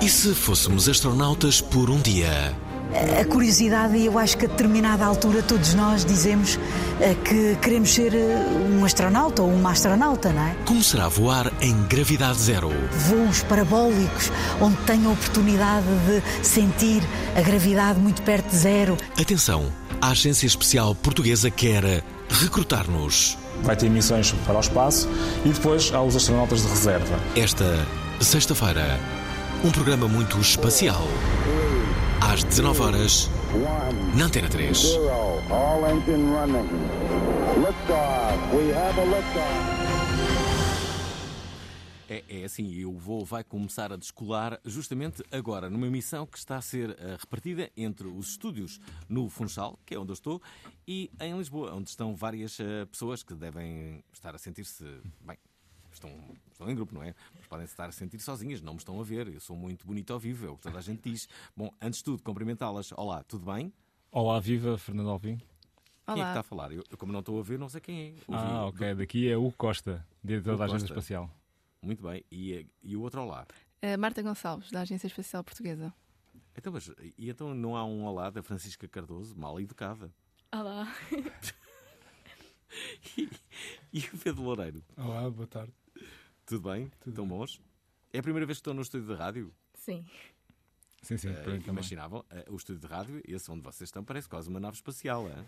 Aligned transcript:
E 0.00 0.08
se 0.08 0.34
fôssemos 0.34 0.88
astronautas 0.88 1.60
por 1.60 1.88
um 1.88 2.00
dia? 2.00 2.54
A 3.20 3.24
curiosidade, 3.24 3.96
e 3.96 4.06
eu 4.06 4.18
acho 4.18 4.36
que 4.36 4.44
a 4.44 4.48
determinada 4.48 5.04
altura 5.04 5.42
todos 5.42 5.72
nós 5.72 6.04
dizemos 6.04 6.58
eh, 7.00 7.14
que 7.24 7.56
queremos 7.62 7.94
ser 7.94 8.14
eh, 8.14 8.44
um 8.68 8.84
astronauta 8.84 9.42
ou 9.42 9.48
uma 9.50 9.70
astronauta, 9.70 10.30
não 10.30 10.42
é? 10.42 10.54
Como 10.66 10.82
será 10.82 11.08
voar 11.08 11.50
em 11.62 11.82
gravidade 11.84 12.38
zero? 12.38 12.70
Voos 13.08 13.42
parabólicos, 13.44 14.30
onde 14.60 14.76
tenho 14.84 15.08
a 15.08 15.12
oportunidade 15.12 15.86
de 16.06 16.46
sentir 16.46 17.02
a 17.34 17.40
gravidade 17.40 17.98
muito 17.98 18.20
perto 18.22 18.50
de 18.50 18.56
zero. 18.56 18.98
Atenção, 19.18 19.72
a 20.00 20.10
Agência 20.10 20.46
Especial 20.46 20.94
Portuguesa 20.94 21.50
quer 21.50 22.04
recrutar-nos. 22.28 23.38
Vai 23.62 23.76
ter 23.76 23.88
missões 23.88 24.32
para 24.46 24.56
o 24.56 24.60
espaço 24.60 25.08
e 25.44 25.48
depois 25.50 25.92
há 25.94 26.02
os 26.02 26.16
astronautas 26.16 26.62
de 26.62 26.68
reserva. 26.68 27.18
Esta 27.36 27.86
sexta-feira, 28.20 28.98
um 29.64 29.70
programa 29.70 30.08
muito 30.08 30.38
espacial. 30.38 31.06
Às 32.20 32.44
19 32.44 32.82
horas, 32.82 33.30
na 34.14 34.26
Antena 34.26 34.48
3. 34.48 34.78
0. 34.78 35.10
All 35.50 35.84
engine 35.90 36.32
running. 36.32 36.68
Liftoff. 37.58 38.54
We 38.54 38.72
have 38.72 38.98
a 38.98 39.04
liftoff. 39.04 39.81
É, 42.12 42.40
é 42.40 42.44
assim, 42.44 42.84
o 42.84 42.98
voo 42.98 43.24
vai 43.24 43.42
começar 43.42 43.90
a 43.92 43.96
descolar 43.96 44.60
justamente 44.66 45.22
agora, 45.32 45.70
numa 45.70 45.88
missão 45.88 46.26
que 46.26 46.36
está 46.36 46.56
a 46.56 46.60
ser 46.62 46.90
eh, 46.98 47.16
repartida 47.18 47.70
entre 47.76 48.06
os 48.06 48.30
estúdios 48.32 48.78
no 49.08 49.30
Funchal, 49.30 49.78
que 49.86 49.94
é 49.94 49.98
onde 49.98 50.10
eu 50.10 50.14
estou, 50.14 50.42
e 50.86 51.10
em 51.20 51.36
Lisboa, 51.38 51.72
onde 51.74 51.88
estão 51.88 52.14
várias 52.14 52.60
eh, 52.60 52.84
pessoas 52.86 53.22
que 53.22 53.34
devem 53.34 54.04
estar 54.12 54.34
a 54.34 54.38
sentir-se 54.38 54.84
bem. 55.22 55.38
Estão, 55.90 56.10
estão 56.50 56.70
em 56.70 56.74
grupo, 56.74 56.94
não 56.94 57.02
é? 57.02 57.14
Mas 57.34 57.46
podem 57.46 57.64
estar 57.64 57.88
a 57.88 57.92
sentir 57.92 58.18
sozinhas, 58.20 58.60
não 58.60 58.72
me 58.74 58.78
estão 58.78 58.98
a 59.00 59.04
ver. 59.04 59.28
Eu 59.28 59.40
sou 59.40 59.56
muito 59.56 59.86
bonito 59.86 60.12
ao 60.12 60.18
vivo, 60.18 60.46
é 60.46 60.50
o 60.50 60.56
que 60.56 60.62
toda 60.62 60.78
a 60.78 60.82
gente 60.82 61.08
diz. 61.10 61.28
Bom, 61.56 61.70
antes 61.80 61.98
de 62.00 62.04
tudo, 62.04 62.22
cumprimentá-las. 62.22 62.92
Olá, 62.92 63.22
tudo 63.24 63.50
bem? 63.52 63.72
Olá, 64.10 64.38
viva, 64.40 64.76
Fernando 64.76 65.08
Alvim. 65.10 65.36
Quem 66.06 66.14
é 66.20 66.24
que 66.24 66.30
está 66.30 66.40
a 66.40 66.42
falar? 66.42 66.72
Eu, 66.72 66.82
como 66.98 67.12
não 67.12 67.20
estou 67.20 67.38
a 67.38 67.42
ver, 67.42 67.58
não 67.58 67.68
sei 67.68 67.80
quem 67.80 68.00
é. 68.00 68.08
Ouvi- 68.26 68.42
Ah, 68.42 68.66
ok. 68.66 68.94
Daqui 68.96 69.28
é 69.30 69.36
o 69.36 69.50
Costa, 69.52 70.04
diretor 70.24 70.56
da 70.58 70.64
Agência. 70.64 70.86
Espacial. 70.86 71.30
Muito 71.82 72.02
bem. 72.02 72.24
E, 72.30 72.54
eh, 72.54 72.66
e 72.82 72.96
o 72.96 73.00
outro 73.02 73.20
olá? 73.22 73.46
Uh, 73.82 73.98
Marta 73.98 74.22
Gonçalves, 74.22 74.70
da 74.70 74.82
Agência 74.82 75.06
Espacial 75.08 75.42
Portuguesa. 75.42 75.92
Então, 76.56 76.72
mas, 76.72 76.88
e 77.18 77.28
então 77.28 77.54
não 77.54 77.76
há 77.76 77.84
um 77.84 78.04
olá 78.04 78.30
da 78.30 78.42
Francisca 78.42 78.86
Cardoso, 78.86 79.36
mal 79.36 79.60
educada? 79.60 80.12
Olá. 80.52 80.86
E, 83.18 83.28
e 83.92 83.98
o 84.00 84.18
Pedro 84.18 84.42
Loureiro? 84.44 84.82
Olá, 84.96 85.28
boa 85.30 85.46
tarde. 85.46 85.74
Tudo 86.46 86.70
bem? 86.70 86.90
Estão 87.06 87.28
bons? 87.28 87.60
É 88.10 88.18
a 88.18 88.22
primeira 88.22 88.46
vez 88.46 88.56
que 88.56 88.60
estão 88.60 88.72
no 88.72 88.80
estúdio 88.80 89.08
de 89.08 89.14
rádio? 89.14 89.54
Sim. 89.74 90.06
Sim, 91.02 91.18
sim, 91.18 91.34
também. 91.34 91.60
imaginavam? 91.66 92.24
Eh, 92.30 92.46
o 92.48 92.56
estúdio 92.56 92.80
de 92.80 92.86
rádio, 92.86 93.20
esse 93.26 93.50
onde 93.50 93.60
vocês 93.62 93.88
estão, 93.88 94.02
parece 94.02 94.26
quase 94.26 94.48
uma 94.48 94.58
nave 94.58 94.76
espacial, 94.76 95.28
é? 95.28 95.44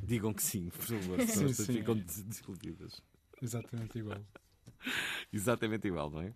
Digam 0.00 0.32
que 0.32 0.44
sim, 0.44 0.68
por 0.70 0.82
favor, 0.82 1.20
senão 1.26 1.52
ficam 1.52 1.96
des- 1.96 2.22
desiludidas. 2.22 3.02
Exatamente 3.42 3.98
igual. 3.98 4.24
Exatamente 5.32 5.86
igual, 5.88 6.10
não 6.10 6.20
é? 6.22 6.32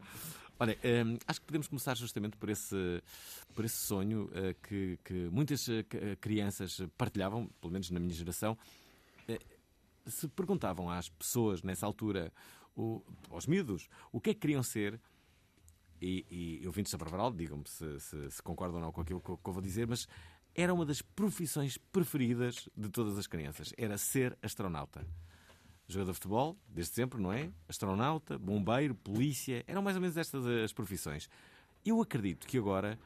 Olha, 0.59 0.79
hum, 1.05 1.19
acho 1.27 1.41
que 1.41 1.47
podemos 1.47 1.69
começar 1.69 1.95
justamente 1.97 2.37
por 2.37 2.49
esse, 2.49 3.03
por 3.55 3.65
esse 3.65 3.77
sonho 3.77 4.31
eh, 4.33 4.55
que, 4.63 4.99
que 5.05 5.13
muitas 5.31 5.69
eh, 5.69 5.85
crianças 6.19 6.81
partilhavam, 6.97 7.47
pelo 7.61 7.73
menos 7.73 7.91
na 7.91 8.01
minha 8.01 8.15
geração. 8.15 8.57
Eh, 9.29 9.39
se 10.07 10.27
perguntavam 10.29 10.89
às 10.89 11.11
pessoas 11.11 11.63
nessa 11.63 11.85
altura, 11.85 12.33
o- 12.75 13.03
aos 13.31 13.47
miúdos, 13.47 13.89
o 14.11 14.21
que 14.21 14.31
é 14.31 14.35
que 14.35 14.41
queriam 14.41 14.63
ser, 14.63 14.99
e, 16.01 16.59
e 16.63 16.67
ouvintes 16.67 16.93
da 16.93 16.99
Barbaral, 16.99 17.33
digam-me 17.33 17.65
se, 17.67 18.01
se- 18.01 18.31
se 18.31 18.43
concordam 18.43 18.77
ou 18.77 18.83
não 18.83 18.93
com 18.93 19.01
aquilo 19.01 19.21
que 19.21 19.37
que 19.37 19.49
eu 19.49 19.53
vou 19.53 19.63
dizer, 19.63 19.87
mas 19.87 20.07
era 20.55 20.73
uma 20.73 20.87
das 20.87 21.03
profissões 21.03 21.77
preferidas 21.77 22.67
de 22.75 22.89
todas 22.89 23.19
as 23.19 23.27
crianças, 23.27 23.75
era 23.77 23.99
ser 23.99 24.39
astronauta 24.43 25.07
jogador 25.89 26.13
de 26.13 26.17
futebol, 26.17 26.57
desde 26.69 26.93
sempre, 26.95 27.21
não 27.21 27.33
é? 27.33 27.51
Astronauta, 27.69 28.39
bombeiro, 28.39 28.95
polícia, 28.95 29.65
eram 29.67 29.83
mais 29.83 29.97
ou 29.97 30.03
menos 30.03 30.17
estas 30.17 30.45
as 30.47 30.73
profissões. 30.73 31.29
Eu 31.85 32.01
acredito 32.01 32.47
que 32.47 32.59
agora, 32.59 32.99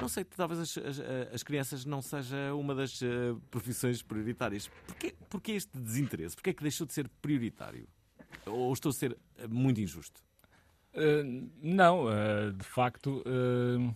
não 0.00 0.08
sei, 0.08 0.24
talvez 0.24 0.60
as, 0.60 0.78
as- 0.78 1.00
as 1.34 1.42
crianças 1.42 1.84
não 1.84 2.02
seja 2.02 2.54
uma 2.54 2.74
das 2.74 3.00
eh, 3.02 3.34
profissões 3.50 4.02
prioritárias. 4.02 4.68
Porquê, 4.86 5.14
porquê 5.30 5.52
este 5.52 5.76
desinteresse? 5.78 6.36
Porquê 6.36 6.50
é 6.50 6.52
que 6.52 6.62
deixou 6.62 6.86
de 6.86 6.92
ser 6.92 7.08
prioritário? 7.22 7.88
Ou 8.46 8.72
estou 8.72 8.90
a 8.90 8.92
ser 8.92 9.16
eh, 9.38 9.46
muito 9.46 9.80
injusto? 9.80 10.20
Uh, 10.94 11.48
não, 11.62 12.06
uh, 12.06 12.52
de 12.52 12.64
facto, 12.64 13.22
uh, 13.26 13.94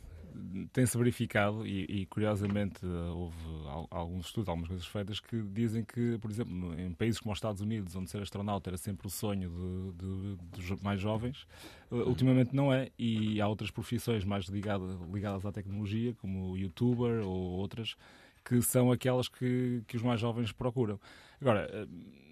tem-se 0.72 0.97
verificado 0.97 1.66
e, 1.66 1.84
e, 1.84 2.06
curiosamente 2.06 2.84
uh, 2.84 3.16
houve 3.16 3.36
al- 3.69 3.88
alguns 3.91 4.26
estudos, 4.26 4.48
algumas 4.48 4.69
coisas 4.69 4.86
feitas 4.86 5.20
que 5.20 5.42
dizem 5.42 5.84
que, 5.84 6.19
por 6.19 6.30
exemplo, 6.30 6.78
em 6.78 6.92
países 6.92 7.20
como 7.20 7.32
os 7.32 7.38
Estados 7.38 7.60
Unidos, 7.60 7.94
onde 7.97 8.10
ser 8.10 8.22
astronauta 8.22 8.70
era 8.70 8.76
sempre 8.76 9.06
o 9.06 9.10
sonho 9.10 9.50
de- 9.50 10.36
de- 10.36 10.36
dos 10.70 10.81
mais 10.82 11.00
jovens, 11.00 11.47
uh, 11.91 11.97
ultimamente 12.08 12.54
não 12.54 12.72
é. 12.72 12.91
E 12.98 13.41
há 13.41 13.48
outras 13.48 13.70
profissões 13.70 14.25
mais 14.25 14.47
ligada- 14.47 14.98
ligadas 15.12 15.44
à 15.47 15.52
tecnologia, 15.52 16.14
como 16.14 16.56
youtuber 16.56 17.26
ou 17.26 17.32
outras, 17.52 17.97
que 18.44 18.60
são 18.62 18.91
aquelas 18.91 19.28
que, 19.28 19.82
que 19.86 19.97
os 19.97 20.02
mais 20.02 20.20
jovens 20.20 20.52
procuram. 20.52 20.98
Agora, 21.41 21.69
uh, 21.86 22.22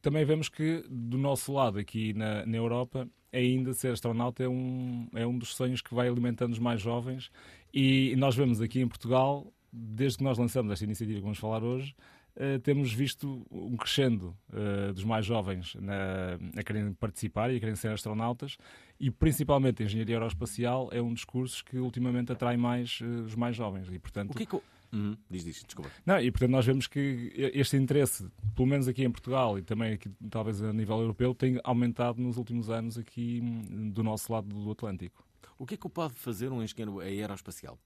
também 0.00 0.24
vemos 0.24 0.48
que 0.48 0.84
do 0.88 1.18
nosso 1.18 1.52
lado 1.52 1.78
aqui 1.78 2.12
na, 2.14 2.46
na 2.46 2.56
Europa 2.56 3.08
ainda 3.32 3.74
ser 3.74 3.92
astronauta 3.92 4.42
é 4.42 4.48
um, 4.48 5.06
é 5.14 5.26
um 5.26 5.36
dos 5.36 5.54
sonhos 5.54 5.82
que 5.82 5.94
vai 5.94 6.08
alimentando 6.08 6.52
os 6.52 6.58
mais 6.58 6.80
jovens 6.80 7.30
e 7.72 8.14
nós 8.16 8.34
vemos 8.34 8.60
aqui 8.60 8.80
em 8.80 8.88
Portugal, 8.88 9.52
desde 9.72 10.18
que 10.18 10.24
nós 10.24 10.38
lançamos 10.38 10.72
esta 10.72 10.84
iniciativa 10.84 11.18
que 11.18 11.24
vamos 11.24 11.38
falar 11.38 11.62
hoje, 11.62 11.94
eh, 12.40 12.58
temos 12.58 12.92
visto 12.92 13.44
um 13.50 13.76
crescendo 13.76 14.32
eh, 14.52 14.92
dos 14.92 15.02
mais 15.02 15.26
jovens 15.26 15.74
na, 15.74 16.38
a 16.56 16.62
querem 16.62 16.92
participar 16.92 17.52
e 17.52 17.56
a 17.56 17.60
querem 17.60 17.74
ser 17.74 17.88
astronautas 17.88 18.56
e 19.00 19.10
principalmente 19.10 19.82
a 19.82 19.86
engenharia 19.86 20.14
aeroespacial 20.14 20.88
é 20.92 21.02
um 21.02 21.12
dos 21.12 21.24
cursos 21.24 21.62
que 21.62 21.78
ultimamente 21.78 22.30
atrai 22.30 22.56
mais 22.56 23.00
eh, 23.02 23.06
os 23.06 23.34
mais 23.34 23.56
jovens 23.56 23.88
e 23.90 23.98
portanto 23.98 24.30
O 24.30 24.34
que 24.34 24.44
é 24.44 24.46
que. 24.46 24.56
Uhum, 24.90 25.16
diz, 25.28 25.44
diz, 25.44 25.64
desculpa. 25.64 25.90
não, 26.06 26.18
e 26.20 26.30
portanto 26.30 26.50
nós 26.50 26.64
vemos 26.64 26.86
que 26.86 27.32
este 27.52 27.76
interesse, 27.76 28.26
pelo 28.54 28.68
menos 28.68 28.86
aqui 28.86 29.04
em 29.04 29.10
Portugal 29.10 29.58
e 29.58 29.62
também 29.62 29.94
aqui 29.94 30.08
talvez 30.30 30.62
a 30.62 30.72
nível 30.72 31.00
europeu, 31.00 31.34
tem 31.34 31.60
aumentado 31.64 32.22
nos 32.22 32.38
últimos 32.38 32.70
anos 32.70 32.96
aqui 32.96 33.40
hum, 33.42 33.90
do 33.90 34.04
nosso 34.04 34.32
lado 34.32 34.46
do 34.48 34.70
Atlântico. 34.70 35.27
O 35.58 35.66
que 35.66 35.74
é 35.74 35.76
que 35.76 35.88
pode 35.88 36.14
fazer 36.14 36.50
um 36.52 36.62
engenheiro 36.62 37.00
aeroespacial? 37.00 37.78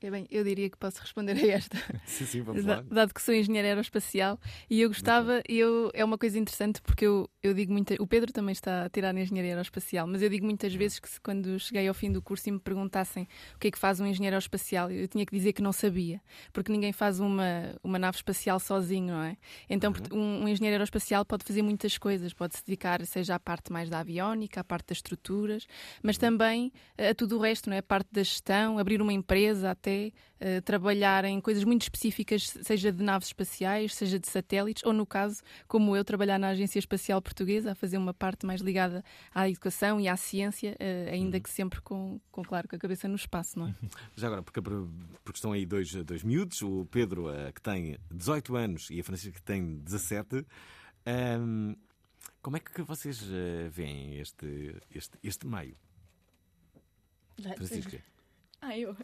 É 0.00 0.10
bem, 0.12 0.26
eu 0.30 0.44
diria 0.44 0.70
que 0.70 0.76
posso 0.76 1.00
responder 1.00 1.32
a 1.36 1.46
esta. 1.56 1.76
Sim, 2.06 2.24
sim, 2.24 2.42
vamos 2.42 2.64
lá. 2.64 2.84
Dado 2.88 3.12
que 3.12 3.20
sou 3.20 3.34
engenheira 3.34 3.66
aeroespacial 3.68 4.38
e 4.70 4.80
eu 4.80 4.88
gostava, 4.88 5.42
eu, 5.48 5.90
é 5.92 6.04
uma 6.04 6.16
coisa 6.16 6.38
interessante 6.38 6.80
porque 6.80 7.04
eu 7.04 7.28
eu 7.42 7.54
digo 7.54 7.72
muita, 7.72 7.94
o 8.00 8.06
Pedro 8.06 8.32
também 8.32 8.52
está 8.52 8.84
a 8.84 8.88
tirar 8.90 9.12
na 9.14 9.20
engenharia 9.22 9.52
aeroespacial, 9.52 10.06
mas 10.06 10.20
eu 10.22 10.28
digo 10.28 10.44
muitas 10.44 10.74
vezes 10.74 10.98
que 10.98 11.08
se, 11.08 11.20
quando 11.20 11.58
cheguei 11.58 11.86
ao 11.88 11.94
fim 11.94 12.10
do 12.12 12.20
curso 12.20 12.48
e 12.48 12.52
me 12.52 12.58
perguntassem 12.60 13.26
o 13.54 13.58
que 13.58 13.68
é 13.68 13.70
que 13.70 13.78
faz 13.78 14.00
um 14.00 14.06
engenheiro 14.06 14.34
aeroespacial, 14.34 14.90
eu 14.90 15.06
tinha 15.08 15.24
que 15.24 15.34
dizer 15.34 15.52
que 15.52 15.62
não 15.62 15.72
sabia, 15.72 16.20
porque 16.52 16.70
ninguém 16.70 16.92
faz 16.92 17.20
uma, 17.20 17.74
uma 17.82 17.98
nave 17.98 18.16
espacial 18.16 18.58
sozinho, 18.60 19.14
não 19.14 19.22
é? 19.22 19.36
Então, 19.70 19.92
Uhum. 20.12 20.18
um, 20.20 20.44
um 20.44 20.48
engenheiro 20.48 20.74
aeroespacial 20.74 21.24
pode 21.24 21.44
fazer 21.44 21.62
muitas 21.62 21.96
coisas, 21.96 22.32
pode 22.34 22.56
se 22.56 22.64
dedicar, 22.66 23.04
seja 23.06 23.36
à 23.36 23.40
parte 23.40 23.72
mais 23.72 23.88
da 23.88 24.00
aviónica, 24.00 24.60
à 24.60 24.64
parte 24.64 24.88
das 24.88 24.98
estruturas, 24.98 25.66
mas 26.02 26.16
Uhum. 26.16 26.20
também 26.20 26.72
a 26.98 27.14
tudo 27.14 27.36
o 27.38 27.40
resto, 27.40 27.70
não 27.70 27.76
é? 27.76 27.78
A 27.78 27.82
parte 27.82 28.08
da 28.12 28.22
gestão, 28.22 28.78
abrir 28.78 29.00
uma 29.00 29.12
empresa 29.12 29.70
até, 29.70 29.87
eh, 30.40 30.60
trabalhar 30.60 31.24
em 31.24 31.40
coisas 31.40 31.64
muito 31.64 31.82
específicas, 31.82 32.48
seja 32.62 32.92
de 32.92 33.02
naves 33.02 33.28
espaciais, 33.28 33.94
seja 33.94 34.18
de 34.18 34.28
satélites, 34.28 34.84
ou 34.84 34.92
no 34.92 35.06
caso, 35.06 35.42
como 35.66 35.96
eu, 35.96 36.04
trabalhar 36.04 36.38
na 36.38 36.48
Agência 36.48 36.78
Espacial 36.78 37.20
Portuguesa, 37.20 37.72
a 37.72 37.74
fazer 37.74 37.98
uma 37.98 38.14
parte 38.14 38.46
mais 38.46 38.60
ligada 38.60 39.04
à 39.34 39.48
educação 39.48 40.00
e 40.00 40.08
à 40.08 40.16
ciência, 40.16 40.76
eh, 40.78 41.10
ainda 41.12 41.40
que 41.40 41.50
sempre 41.50 41.80
com, 41.80 42.20
com, 42.30 42.42
claro, 42.42 42.68
com 42.68 42.76
a 42.76 42.78
cabeça 42.78 43.08
no 43.08 43.16
espaço, 43.16 43.58
não 43.58 43.68
é? 43.68 43.74
Já 44.16 44.28
agora, 44.28 44.42
porque, 44.42 44.60
porque 44.60 45.36
estão 45.36 45.52
aí 45.52 45.66
dois, 45.66 45.92
dois 46.04 46.22
miúdos, 46.22 46.62
o 46.62 46.86
Pedro, 46.86 47.30
eh, 47.30 47.52
que 47.52 47.60
tem 47.60 47.98
18 48.10 48.56
anos, 48.56 48.90
e 48.90 49.00
a 49.00 49.04
Francisca, 49.04 49.32
que 49.32 49.42
tem 49.42 49.78
17. 49.78 50.46
Ahm, 51.06 51.74
como 52.42 52.56
é 52.56 52.60
que 52.60 52.82
vocês 52.82 53.22
eh, 53.30 53.68
veem 53.68 54.18
este, 54.20 54.76
este, 54.90 55.18
este 55.22 55.46
meio? 55.46 55.76
Francisca. 57.40 58.02
Ah, 58.60 58.76
eu. 58.76 58.96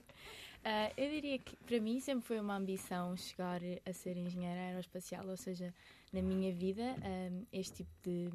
Ah, 0.64 0.90
eu 0.96 1.10
diria 1.10 1.38
que 1.38 1.56
para 1.56 1.78
mim 1.78 2.00
sempre 2.00 2.26
foi 2.26 2.40
uma 2.40 2.56
ambição 2.56 3.14
chegar 3.16 3.60
a 3.84 3.92
ser 3.92 4.16
engenheira 4.16 4.58
aeroespacial, 4.60 5.26
ou 5.28 5.36
seja, 5.36 5.74
na 6.10 6.22
minha 6.22 6.50
vida 6.52 6.96
ahm, 7.02 7.44
este 7.52 7.84
tipo 7.84 7.92
de, 8.02 8.30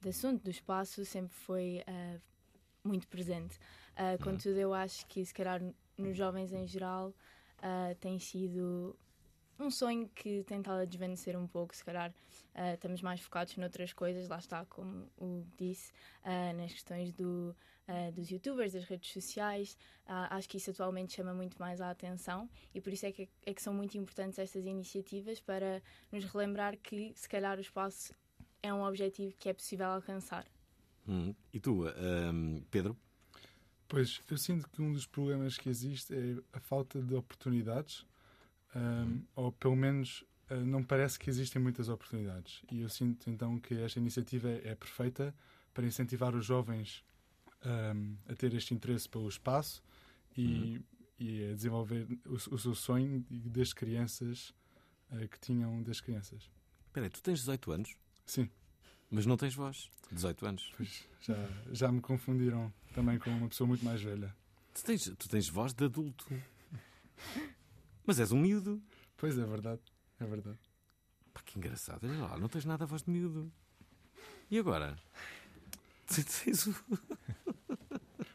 de 0.00 0.08
assunto 0.08 0.42
do 0.42 0.50
espaço 0.50 1.04
sempre 1.04 1.36
foi 1.36 1.84
ah, 1.86 2.18
muito 2.82 3.06
presente. 3.06 3.56
Ah, 3.94 4.18
contudo, 4.20 4.58
eu 4.58 4.74
acho 4.74 5.06
que 5.06 5.24
se 5.24 5.32
calhar 5.32 5.62
nos 5.96 6.16
jovens 6.16 6.52
em 6.52 6.66
geral 6.66 7.14
ah, 7.62 7.94
tem 8.00 8.18
sido 8.18 8.96
um 9.60 9.70
sonho 9.70 10.08
que 10.08 10.42
tem 10.44 10.58
estado 10.58 10.80
a 10.80 10.84
desvanecer 10.84 11.36
um 11.36 11.46
pouco, 11.46 11.74
se 11.74 11.84
calhar 11.84 12.12
ah, 12.54 12.74
estamos 12.74 13.00
mais 13.00 13.20
focados 13.20 13.56
noutras 13.56 13.92
coisas, 13.92 14.28
lá 14.28 14.38
está, 14.38 14.64
como 14.66 15.08
o 15.16 15.44
disse, 15.56 15.92
ah, 16.24 16.52
nas 16.52 16.72
questões 16.72 17.12
do, 17.12 17.54
ah, 17.88 18.10
dos 18.10 18.30
youtubers, 18.30 18.74
das 18.74 18.84
redes 18.84 19.10
sociais. 19.10 19.76
Ah, 20.06 20.36
acho 20.36 20.48
que 20.48 20.58
isso 20.58 20.70
atualmente 20.70 21.14
chama 21.14 21.34
muito 21.34 21.58
mais 21.58 21.80
a 21.80 21.90
atenção 21.90 22.48
e 22.74 22.80
por 22.80 22.92
isso 22.92 23.06
é 23.06 23.12
que, 23.12 23.28
é 23.44 23.54
que 23.54 23.62
são 23.62 23.74
muito 23.74 23.96
importantes 23.96 24.38
estas 24.38 24.66
iniciativas 24.66 25.40
para 25.40 25.82
nos 26.12 26.24
relembrar 26.24 26.76
que, 26.76 27.12
se 27.16 27.28
calhar, 27.28 27.58
o 27.58 27.60
espaço 27.60 28.14
é 28.62 28.72
um 28.72 28.82
objetivo 28.82 29.34
que 29.38 29.48
é 29.48 29.52
possível 29.52 29.86
alcançar. 29.86 30.46
Hum. 31.08 31.34
E 31.52 31.58
tu, 31.58 31.84
Pedro? 32.70 32.96
Pois, 33.88 34.20
eu 34.30 34.36
sinto 34.36 34.68
que 34.68 34.82
um 34.82 34.92
dos 34.92 35.06
problemas 35.06 35.56
que 35.56 35.70
existe 35.70 36.14
é 36.14 36.36
a 36.52 36.60
falta 36.60 37.00
de 37.00 37.14
oportunidades, 37.14 38.04
ahm, 38.74 39.22
ou 39.34 39.50
pelo 39.50 39.74
menos 39.74 40.22
ah, 40.50 40.56
não 40.56 40.82
parece 40.82 41.18
que 41.18 41.30
existem 41.30 41.60
muitas 41.60 41.88
oportunidades. 41.88 42.62
E 42.70 42.80
eu 42.82 42.88
sinto 42.88 43.30
então 43.30 43.58
que 43.58 43.80
esta 43.80 43.98
iniciativa 43.98 44.48
é, 44.50 44.68
é 44.68 44.74
perfeita 44.74 45.34
para 45.72 45.86
incentivar 45.86 46.34
os 46.34 46.44
jovens 46.44 47.02
ahm, 47.64 48.14
a 48.28 48.34
ter 48.34 48.54
este 48.54 48.74
interesse 48.74 49.08
pelo 49.08 49.28
espaço 49.28 49.82
e, 50.36 50.80
e 51.18 51.50
a 51.50 51.54
desenvolver 51.54 52.06
o, 52.26 52.34
o 52.34 52.58
seu 52.58 52.74
sonho 52.74 53.24
desde 53.30 53.74
crianças 53.74 54.54
ah, 55.10 55.26
que 55.26 55.38
tinham 55.40 55.82
desde 55.82 56.02
crianças. 56.02 56.50
Espera 56.86 57.06
aí, 57.06 57.10
tu 57.10 57.22
tens 57.22 57.40
18 57.40 57.72
anos, 57.72 57.96
Sim, 58.26 58.48
mas 59.10 59.26
não 59.26 59.36
tens 59.36 59.54
voz. 59.54 59.90
18 60.10 60.46
anos. 60.46 60.72
pois 60.76 61.06
já, 61.20 61.34
já 61.70 61.92
me 61.92 62.00
confundiram 62.00 62.72
também 62.94 63.18
com 63.18 63.30
uma 63.30 63.48
pessoa 63.48 63.68
muito 63.68 63.84
mais 63.84 64.00
velha. 64.02 64.34
Tu 64.74 64.84
tens, 64.84 65.04
tu 65.18 65.28
tens 65.28 65.48
voz 65.48 65.72
de 65.74 65.84
adulto. 65.84 66.26
Mas 68.06 68.18
és 68.20 68.32
um 68.32 68.38
miúdo. 68.38 68.80
Pois 69.16 69.36
é 69.36 69.44
verdade, 69.44 69.82
é 70.20 70.24
verdade. 70.24 70.58
Pá, 71.34 71.42
que 71.44 71.58
engraçado. 71.58 72.04
Olha 72.04 72.20
lá, 72.20 72.38
não 72.38 72.48
tens 72.48 72.64
nada 72.64 72.84
a 72.84 72.86
voz 72.86 73.02
de 73.02 73.10
miúdo. 73.10 73.52
E 74.50 74.58
agora? 74.58 74.96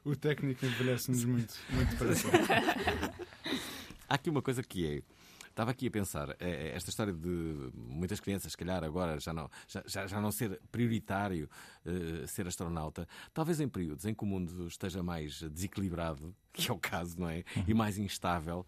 O- 0.05 0.11
O 0.11 0.15
técnico 0.15 0.65
envelhece-nos 0.65 1.23
muito, 1.23 1.53
muito 1.71 1.89
depressa. 1.91 2.27
Há 4.09 4.15
aqui 4.15 4.29
uma 4.29 4.41
coisa 4.41 4.61
que 4.61 4.85
é. 4.85 5.01
Estava 5.49 5.69
aqui 5.71 5.85
a 5.87 5.91
pensar, 5.91 6.31
é, 6.39 6.49
é, 6.49 6.75
esta 6.75 6.89
história 6.89 7.13
de 7.13 7.69
muitas 7.75 8.19
crianças, 8.19 8.51
se 8.51 8.57
calhar 8.57 8.83
agora 8.83 9.19
já 9.19 9.31
não, 9.31 9.49
já, 9.67 10.07
já, 10.07 10.19
não 10.19 10.31
ser 10.31 10.59
prioritário 10.71 11.47
eh, 11.85 12.25
ser 12.25 12.47
astronauta, 12.47 13.07
talvez 13.31 13.59
em 13.61 13.69
períodos 13.69 14.03
em 14.05 14.15
que 14.15 14.23
o 14.23 14.25
mundo 14.25 14.67
esteja 14.67 15.03
mais 15.03 15.41
desequilibrado, 15.43 16.35
que 16.51 16.69
é 16.71 16.73
o 16.73 16.79
caso, 16.79 17.19
não 17.19 17.29
é? 17.29 17.43
E 17.67 17.73
mais 17.73 17.99
instável. 17.99 18.65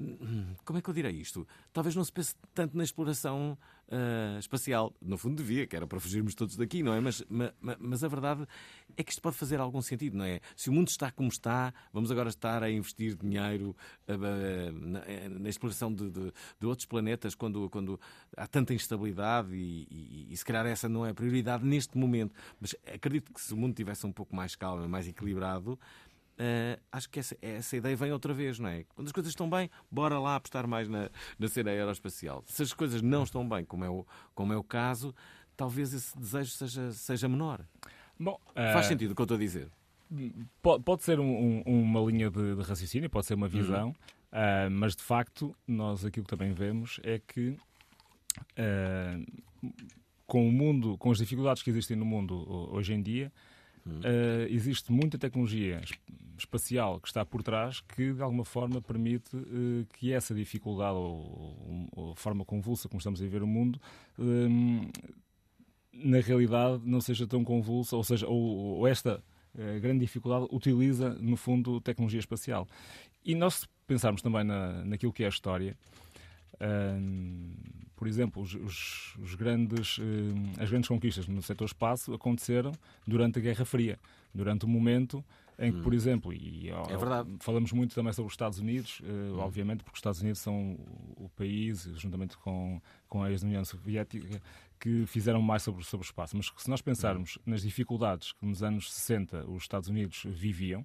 Hum, 0.00 0.54
Como 0.64 0.78
é 0.78 0.82
que 0.82 0.88
eu 0.88 0.94
direi 0.94 1.12
isto? 1.12 1.46
Talvez 1.72 1.94
não 1.94 2.04
se 2.04 2.12
pense 2.12 2.34
tanto 2.54 2.76
na 2.76 2.82
exploração 2.84 3.56
ah, 3.90 4.38
espacial. 4.38 4.94
No 5.02 5.18
fundo, 5.18 5.36
devia, 5.36 5.66
que 5.66 5.76
era 5.76 5.86
para 5.86 6.00
fugirmos 6.00 6.34
todos 6.34 6.56
daqui, 6.56 6.82
não 6.82 6.92
é? 6.94 7.00
Mas, 7.00 7.22
ma- 7.28 7.52
ma- 7.60 7.76
mas 7.78 8.02
a 8.04 8.08
verdade 8.08 8.46
é 8.96 9.02
que 9.02 9.10
isto 9.10 9.20
pode 9.20 9.36
fazer 9.36 9.60
algum 9.60 9.82
sentido, 9.82 10.16
não 10.16 10.24
é? 10.24 10.40
Se 10.56 10.70
o 10.70 10.72
mundo 10.72 10.88
está 10.88 11.10
como 11.10 11.28
está, 11.28 11.72
vamos 11.92 12.10
agora 12.10 12.28
estar 12.28 12.62
a 12.62 12.70
investir 12.70 13.14
dinheiro 13.16 13.76
ah, 14.08 14.16
na, 14.72 15.38
na 15.40 15.48
exploração 15.48 15.92
de, 15.92 16.10
de- 16.10 16.32
de 16.58 16.66
outros 16.66 16.86
planetas 16.86 17.34
quando, 17.34 17.68
quando 17.70 18.00
há 18.36 18.46
tanta 18.46 18.72
instabilidade 18.74 19.54
e, 19.54 19.86
e, 19.90 20.26
e 20.32 20.36
se 20.36 20.44
calhar 20.44 20.66
essa 20.66 20.88
não 20.88 21.04
é 21.04 21.10
a 21.10 21.14
prioridade 21.14 21.64
neste 21.64 21.96
momento. 21.98 22.34
Mas 22.60 22.74
acredito 22.92 23.32
que 23.32 23.40
se 23.40 23.52
o 23.52 23.56
mundo 23.56 23.74
tivesse 23.74 24.06
um 24.06 24.12
pouco 24.12 24.34
mais 24.34 24.54
calmo, 24.56 24.88
mais 24.88 25.06
equilibrado. 25.08 25.78
Ah, 26.40 26.78
acho 26.92 27.10
que 27.10 27.20
essa, 27.20 27.36
essa 27.42 27.76
ideia 27.76 27.94
vem 27.94 28.10
outra 28.12 28.32
vez, 28.32 28.58
não 28.58 28.68
é? 28.70 28.84
Quando 28.94 29.06
as 29.08 29.12
coisas 29.12 29.30
estão 29.30 29.48
bem, 29.50 29.70
bora 29.90 30.18
lá 30.18 30.36
apostar 30.36 30.66
mais 30.66 30.88
na, 30.88 31.10
na 31.38 31.48
cena 31.48 31.70
aeroespacial. 31.70 32.42
Se 32.46 32.62
as 32.62 32.72
coisas 32.72 33.02
não 33.02 33.24
estão 33.24 33.46
bem, 33.48 33.64
como 33.64 33.84
é 33.84 33.90
o, 33.90 34.06
como 34.34 34.52
é 34.52 34.56
o 34.56 34.64
caso, 34.64 35.14
talvez 35.56 35.92
esse 35.92 36.16
desejo 36.18 36.50
seja, 36.52 36.92
seja 36.92 37.28
menor. 37.28 37.60
Bom, 38.18 38.38
Faz 38.54 38.86
eh, 38.86 38.88
sentido 38.88 39.10
o 39.12 39.14
que 39.14 39.20
eu 39.20 39.24
estou 39.24 39.36
a 39.36 39.40
dizer. 39.40 39.68
Pode, 40.62 40.82
pode 40.82 41.02
ser 41.04 41.20
um- 41.20 41.62
um- 41.66 41.82
uma 41.82 42.00
linha 42.10 42.30
de, 42.30 42.56
de 42.56 42.62
raciocínio, 42.62 43.08
pode 43.10 43.26
ser 43.26 43.34
uma 43.34 43.46
Uhum. 43.46 43.52
visão, 43.52 43.96
ah, 44.32 44.68
mas 44.70 44.96
de 44.96 45.02
facto, 45.02 45.54
nós 45.68 46.04
aquilo 46.04 46.24
que 46.24 46.30
também 46.36 46.52
vemos 46.52 46.98
é 47.04 47.18
que 47.20 47.56
ah, 48.56 49.18
com 50.26 50.48
o 50.48 50.52
mundo, 50.52 50.96
com 50.98 51.10
as 51.10 51.18
dificuldades 51.18 51.62
que 51.62 51.70
existem 51.70 51.96
no 51.96 52.04
mundo 52.04 52.34
ho- 52.34 52.74
hoje 52.76 52.92
em 52.94 53.02
dia, 53.02 53.32
Ah, 54.04 54.46
existe 54.48 54.90
muita 54.92 55.18
tecnologia 55.18 55.80
es- 55.82 55.92
espacial 56.38 57.00
que 57.00 57.08
está 57.08 57.24
por 57.24 57.42
trás 57.42 57.80
que 57.80 58.12
de 58.12 58.22
alguma 58.22 58.44
forma 58.44 58.80
permite 58.80 59.36
eh, 59.36 59.84
que 59.92 60.12
essa 60.12 60.34
dificuldade 60.34 60.96
ou, 60.96 61.88
ou 61.92 62.14
forma 62.14 62.44
convulsa 62.44 62.88
como 62.88 62.98
estamos 62.98 63.20
a 63.20 63.26
ver 63.26 63.42
o 63.42 63.46
mundo 63.46 63.78
hum, 64.18 64.88
na 65.92 66.20
realidade 66.20 66.80
não 66.84 67.00
seja 67.00 67.26
tão 67.26 67.44
convulsa, 67.44 67.96
ou 67.96 68.04
seja, 68.04 68.26
ou, 68.26 68.40
ou 68.78 68.86
esta 68.86 69.22
eh, 69.58 69.78
grande 69.80 70.00
dificuldade 70.00 70.46
utiliza, 70.50 71.10
no 71.20 71.36
fundo, 71.36 71.80
tecnologia 71.80 72.20
espacial. 72.20 72.66
E 73.24 73.34
nós, 73.34 73.68
pensarmos 73.86 74.22
também 74.22 74.44
na, 74.44 74.84
naquilo 74.84 75.12
que 75.12 75.22
é 75.22 75.26
a 75.26 75.28
história, 75.28 75.76
hum, 76.60 77.52
por 78.00 78.08
exemplo, 78.08 78.42
os, 78.42 78.54
os- 78.54 79.14
os 79.22 79.34
grandes, 79.34 79.98
hum, 79.98 80.52
as 80.58 80.70
grandes 80.70 80.88
conquistas 80.88 81.28
no 81.28 81.42
setor 81.42 81.66
espaço 81.66 82.14
aconteceram 82.14 82.72
durante 83.06 83.38
a 83.38 83.42
Guerra 83.42 83.66
Fria, 83.66 83.98
durante 84.34 84.64
o 84.64 84.68
momento 84.68 85.22
em 85.58 85.70
que, 85.70 85.82
por 85.82 85.92
exemplo, 85.92 86.32
e 86.32 86.70
ó, 86.72 86.84
É 86.84 86.96
falamos 87.40 87.70
muito 87.72 87.94
também 87.94 88.10
sobre 88.14 88.28
os 88.28 88.32
Estados 88.32 88.58
Unidos, 88.58 89.02
eh, 89.04 89.32
obviamente, 89.36 89.84
porque 89.84 89.96
os 89.96 89.98
Estados 89.98 90.22
Unidos 90.22 90.40
são 90.40 90.78
o, 91.14 91.28
país, 91.36 91.82
juntamente 91.96 92.38
com, 92.38 92.80
com 93.06 93.22
a 93.22 93.30
ex-União 93.30 93.62
Soviética, 93.66 94.40
que 94.80 95.04
fizeram 95.04 95.42
mais 95.42 95.62
sobre, 95.62 95.84
sobre 95.84 96.06
o 96.06 96.08
espaço. 96.08 96.34
Mas 96.38 96.50
se 96.56 96.70
nós 96.70 96.80
pensarmos 96.80 97.36
nas 97.44 97.60
dificuldades 97.60 98.32
que 98.32 98.46
nos 98.46 98.62
anos 98.62 98.90
60 98.90 99.44
os 99.50 99.62
Estados 99.64 99.90
Unidos 99.90 100.22
viviam, 100.26 100.82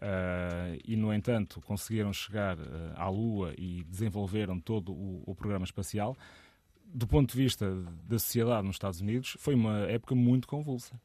eh, 0.00 0.78
e, 0.84 0.96
no 0.96 1.12
entanto, 1.12 1.60
conseguiram 1.60 2.12
chegar 2.12 2.58
eh, 2.58 2.92
à 2.96 3.08
Lua 3.08 3.54
e 3.56 3.84
desenvolveram 3.84 4.58
todo 4.60 4.92
o, 4.92 5.22
o 5.26 5.34
programa 5.34 5.64
espacial, 5.64 6.16
do 6.84 7.06
ponto 7.06 7.32
de 7.32 7.42
vista 7.42 7.72
da 8.08 8.18
sociedade 8.18 8.66
nos 8.66 8.76
Estados 8.76 9.00
Unidos, 9.00 9.36
foi 9.38 9.54
uma 9.54 9.80
época 9.88 10.14
muito 10.14 10.48
convulsa. 10.48 11.00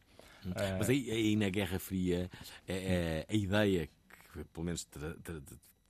Eh, 0.56 0.76
Mas 0.78 0.90
aí, 0.90 1.10
aí 1.12 1.36
na 1.36 1.50
Guerra 1.50 1.80
Fria, 1.80 2.30
eh, 2.68 3.26
eh, 3.28 3.28
a 3.30 3.36
ideia 3.36 3.88
que, 4.34 4.44
pelo 4.46 4.66
menos, 4.66 4.86
tra, 4.86 5.14
tra, 5.24 5.42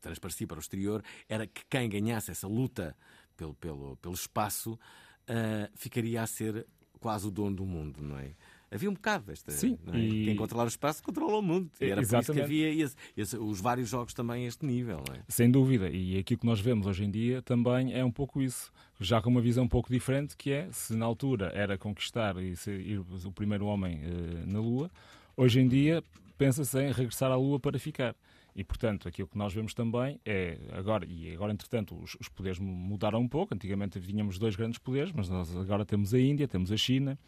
transparecia 0.01 0.48
para 0.48 0.58
o 0.58 0.60
exterior 0.60 1.03
era 1.27 1.48
que 1.48 1.63
quem 1.70 1.89
ganhasse 1.89 2.32
essa 2.32 2.48
luta 2.48 2.96
pelo, 3.36 3.53
pelo, 3.55 3.98
pelo 3.98 4.13
espaço 4.13 4.79
eh, 5.27 5.70
ficaria 5.75 6.22
a 6.22 6.27
ser 6.27 6.65
quase 7.00 7.27
o 7.27 7.32
dono 7.32 7.55
do 7.55 7.65
mundo, 7.65 8.01
não 8.01 8.17
é? 8.17 8.32
Havia 8.75 8.89
um 8.89 8.94
bocado 8.94 9.32
esta. 9.32 9.51
Sim, 9.51 9.77
é? 9.91 9.98
e- 9.98 10.25
Quem 10.25 10.36
controlar 10.36 10.65
o 10.65 10.67
espaço 10.67 11.01
controla 11.01 11.38
o 11.38 11.41
mundo. 11.41 11.70
E 11.82 11.86
era 11.86 11.96
por 11.96 12.01
isso 12.03 12.10
que 12.12 12.15
Exatamente. 12.17 12.44
havia 12.44 12.84
esse- 12.84 12.96
esse- 13.17 13.38
os 13.38 13.60
vários 13.60 13.89
jogos 13.89 14.13
também 14.13 14.46
a 14.46 14.48
este 14.48 14.65
nível. 14.65 15.03
É? 15.13 15.22
Sem 15.27 15.50
dúvida, 15.50 15.89
e 15.89 16.17
aquilo 16.17 16.39
que 16.39 16.46
nós 16.46 16.60
vemos 16.60 16.86
hoje 16.88 17.03
em 17.03 17.10
dia 17.12 17.41
também 17.41 17.94
é 17.94 18.03
um 18.05 18.12
pouco 18.12 18.41
isso, 18.41 18.72
já 19.00 19.22
com 19.22 19.29
uma 19.29 19.41
visão 19.41 19.63
um 19.63 19.67
pouco 19.70 19.89
diferente, 19.91 20.36
que 20.38 20.51
é, 20.51 20.67
se 20.72 20.96
na 20.96 21.05
altura 21.05 21.51
era 21.55 21.77
conquistar 21.77 22.38
e 22.41 22.55
ser 22.55 22.79
ir 22.79 23.00
o 23.00 23.32
primeiro 23.32 23.65
homem 23.65 24.00
eh, 24.03 24.44
na 24.46 24.60
Lua, 24.60 24.89
hoje 25.36 25.60
em 25.60 25.67
dia 25.67 26.03
pensa-se 26.38 26.77
em 26.82 26.91
regressar 26.91 27.32
à 27.32 27.36
Lua 27.36 27.60
para 27.60 27.79
ficar. 27.79 28.15
E, 28.58 28.63
portanto, 28.63 29.05
aquilo 29.05 29.27
que 29.27 29.38
nós 29.38 29.53
vemos 29.53 29.74
também 29.74 30.17
é, 30.25 30.58
agora, 30.72 31.05
e 31.05 31.34
agora, 31.34 31.51
entretanto, 31.51 31.94
os, 32.01 32.15
os 32.22 32.29
poderes 32.29 32.58
mu- 32.58 32.72
mudaram 32.74 33.20
um 33.20 33.27
pouco. 33.27 33.53
Antigamente 33.53 34.00
tínhamos 34.00 34.39
dois 34.39 34.55
grandes 34.55 34.79
poderes, 34.79 35.12
mas 35.12 35.27
nós 35.27 35.53
agora 35.58 35.84
temos 35.86 36.13
a 36.13 36.20
Índia, 36.22 36.48
temos 36.48 36.72
a 36.72 36.77
China. 36.77 37.20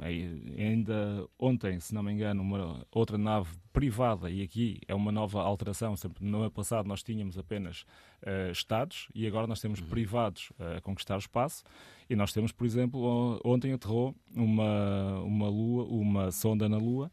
Aí, 0.00 0.54
ainda 0.58 1.26
ontem, 1.38 1.80
se 1.80 1.94
não 1.94 2.02
me 2.02 2.12
engano, 2.12 2.42
uma 2.42 2.86
outra 2.90 3.16
nave 3.16 3.48
privada, 3.72 4.30
e 4.30 4.42
aqui 4.42 4.80
é 4.86 4.94
uma 4.94 5.10
nova 5.10 5.40
alteração. 5.40 5.96
Sempre, 5.96 6.24
no 6.24 6.42
ano 6.42 6.50
passado 6.50 6.86
nós 6.86 7.02
tínhamos 7.02 7.38
apenas 7.38 7.86
eh, 8.22 8.50
Estados 8.52 9.08
e 9.14 9.26
agora 9.26 9.46
nós 9.46 9.60
temos 9.60 9.80
privados 9.80 10.52
eh, 10.58 10.76
a 10.76 10.80
conquistar 10.80 11.16
o 11.16 11.18
espaço. 11.18 11.64
E 12.08 12.14
nós 12.14 12.32
temos, 12.32 12.52
por 12.52 12.66
exemplo, 12.66 13.40
ontem 13.42 13.72
aterrou 13.72 14.14
uma, 14.34 15.20
uma, 15.20 15.48
lua, 15.48 15.84
uma 15.84 16.30
sonda 16.30 16.68
na 16.68 16.76
Lua, 16.76 17.10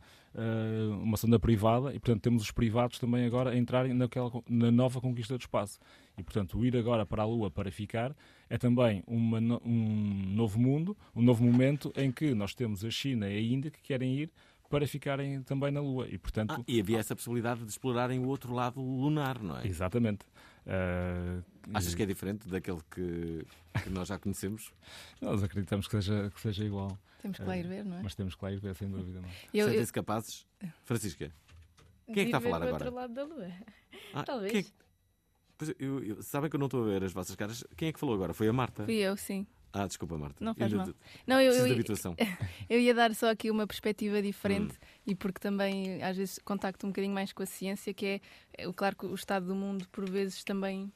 uma 1.02 1.16
sonda 1.16 1.40
privada, 1.40 1.94
e 1.94 2.00
portanto 2.00 2.22
temos 2.22 2.44
os 2.44 2.52
privados 2.52 3.00
também 3.00 3.26
agora 3.26 3.52
a 3.52 3.58
entrarem 3.58 3.94
naquela, 3.94 4.30
na 4.50 4.70
nova 4.70 5.00
conquista 5.00 5.38
do 5.38 5.42
espaço. 5.42 5.80
E 6.20 6.24
portanto 6.24 6.58
o 6.60 6.66
ir 6.66 6.76
agora 6.76 7.06
para 7.06 7.24
a 7.24 7.26
Lua 7.26 7.50
para 7.50 7.72
ficar 7.72 8.14
é 8.50 8.58
também 8.58 9.02
uma 9.08 9.40
um 9.66 10.34
novo 10.36 10.60
mundo, 10.60 10.98
um 11.16 11.22
novo 11.22 11.44
momento 11.44 11.94
em 11.96 12.12
que 12.12 12.34
nós 12.36 12.54
temos 12.54 12.84
a 12.84 12.92
China 12.92 13.30
e 13.30 13.38
a 13.38 13.42
Índia 13.42 13.72
que 13.72 13.82
querem 13.82 14.14
ir 14.16 14.30
para 14.70 14.86
ficarem 14.86 15.42
também 15.44 15.72
na 15.72 15.80
Lua. 15.80 16.08
E 16.10 16.18
portanto. 16.18 16.52
Ah, 16.60 16.64
e 16.68 16.80
havia 16.80 17.00
essa 17.00 17.16
possibilidade 17.16 17.62
de 17.64 17.72
explorarem 17.72 18.20
o 18.20 18.28
outro 18.28 18.54
lado 18.54 18.82
lunar, 18.82 19.42
não 19.42 19.58
é? 19.58 19.66
Exatamente. 19.66 20.26
Eh, 20.68 21.40
Achas 21.74 21.96
que 21.96 22.04
é 22.04 22.06
diferente 22.06 22.48
daquele 22.48 22.80
que, 22.92 23.46
que 23.84 23.90
nós 23.90 24.08
já 24.10 24.20
conhecemos? 24.20 24.72
Nós 25.22 25.42
acreditamos 25.44 25.88
que 25.88 25.92
seja, 25.94 26.30
que 26.30 26.40
seja 26.42 26.64
igual. 26.66 26.98
Temos 27.22 27.38
que 27.38 27.44
lá 27.46 27.58
ir 27.58 27.66
ver, 27.68 27.84
não 27.86 27.98
é? 27.98 28.04
Mas 28.04 28.14
temos 28.16 28.36
que 28.36 28.44
lá 28.44 28.52
ir 28.52 28.60
ver, 28.60 28.76
sem 28.76 28.90
dúvida. 28.90 29.22
Não. 29.22 29.28
é? 29.30 29.32
Eu- 29.54 29.60
eu- 29.66 29.70
Sentem-se 29.70 29.94
capazes? 29.94 30.46
Francisca, 30.84 31.32
quem 32.06 32.14
é 32.14 32.16
que 32.16 32.22
está 32.24 32.38
a 32.38 32.42
falar 32.42 32.58
agora? 32.58 32.74
outro 32.86 32.94
lado 32.94 33.14
da 33.14 33.24
lua. 33.24 33.48
Ah, 34.14 34.24
Talvez. 34.24 34.52
quem 34.52 34.60
é 34.62 34.64
que- 34.64 34.72
Pois, 35.60 35.74
eu- 35.78 36.02
eu- 36.02 36.24
sabem 36.24 36.50
que 36.50 36.56
eu 36.56 36.60
não 36.60 36.68
estou 36.68 36.84
a 36.84 36.88
ver 36.88 37.04
as 37.04 37.12
vossas 37.12 37.36
caras. 37.36 37.64
Quem 37.76 37.90
é 37.90 37.94
que 37.94 38.00
falou 38.00 38.16
agora? 38.16 38.34
Foi 38.34 38.48
a 38.48 38.54
Marta? 38.54 38.86
Fui 38.86 38.96
eu, 38.96 39.18
sim. 39.18 39.46
Ah, 39.74 39.86
desculpa, 39.86 40.18
Marta. 40.18 40.44
Não 40.44 40.56
faz 40.56 40.72
Ainda 40.74 40.86
mal. 40.86 40.96
Não, 41.28 41.42
eu, 41.42 41.52
eu, 41.52 41.64
de 41.64 41.68
ia- 41.68 41.74
habituação. 41.76 42.16
eu 42.70 42.80
ia 42.80 42.94
dar 42.96 43.14
só 43.14 43.30
aqui 43.30 43.52
uma 43.52 43.68
perspectiva 43.68 44.22
diferente 44.22 44.74
Hum. 44.74 44.88
e 45.06 45.14
porque 45.16 45.38
também 45.40 46.02
às 46.02 46.16
vezes 46.16 46.40
contacto 46.46 46.88
um 46.88 46.90
bocadinho 46.92 47.14
mais 47.14 47.34
com 47.34 47.44
a 47.44 47.46
ciência, 47.46 47.94
que 47.94 48.06
é, 48.06 48.22
é 48.58 48.72
claro 48.74 48.96
que 48.96 49.06
o 49.06 49.14
estado 49.14 49.48
do 49.48 49.54
mundo 49.56 49.86
por 49.92 50.10
vezes 50.10 50.44
também 50.46 50.90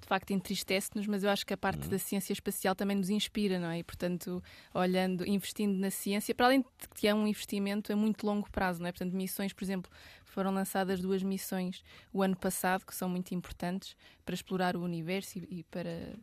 de 0.00 0.06
facto 0.08 0.30
entristece-nos, 0.30 1.06
mas 1.06 1.22
eu 1.22 1.28
acho 1.28 1.44
que 1.44 1.52
a 1.52 1.56
parte 1.56 1.86
Hum. 1.86 1.90
da 1.90 1.98
ciência 1.98 2.32
espacial 2.32 2.74
também 2.74 2.96
nos 2.96 3.10
inspira, 3.10 3.58
não 3.60 3.68
é? 3.68 3.80
E 3.80 3.84
portanto, 3.84 4.42
olhando, 4.72 5.24
investindo 5.28 5.76
na 5.78 5.90
ciência, 5.90 6.34
para 6.34 6.46
além 6.46 6.60
de 6.60 6.66
que 6.94 7.06
é 7.06 7.14
um 7.14 7.26
investimento 7.26 7.92
a 7.92 7.96
muito 7.96 8.24
longo 8.26 8.50
prazo, 8.50 8.80
não 8.80 8.88
é? 8.88 8.92
Portanto, 8.92 9.12
missões, 9.14 9.52
por 9.52 9.62
exemplo, 9.62 9.90
foram 10.30 10.52
lançadas 10.52 11.00
duas 11.00 11.22
missões 11.22 11.82
o 12.12 12.22
ano 12.22 12.36
passado 12.36 12.84
que 12.84 12.94
são 12.94 13.08
muito 13.08 13.34
importantes 13.34 13.96
para 14.24 14.34
explorar 14.34 14.76
o 14.76 14.82
universo 14.82 15.38
e, 15.38 15.60
e 15.60 15.64
para 15.64 16.14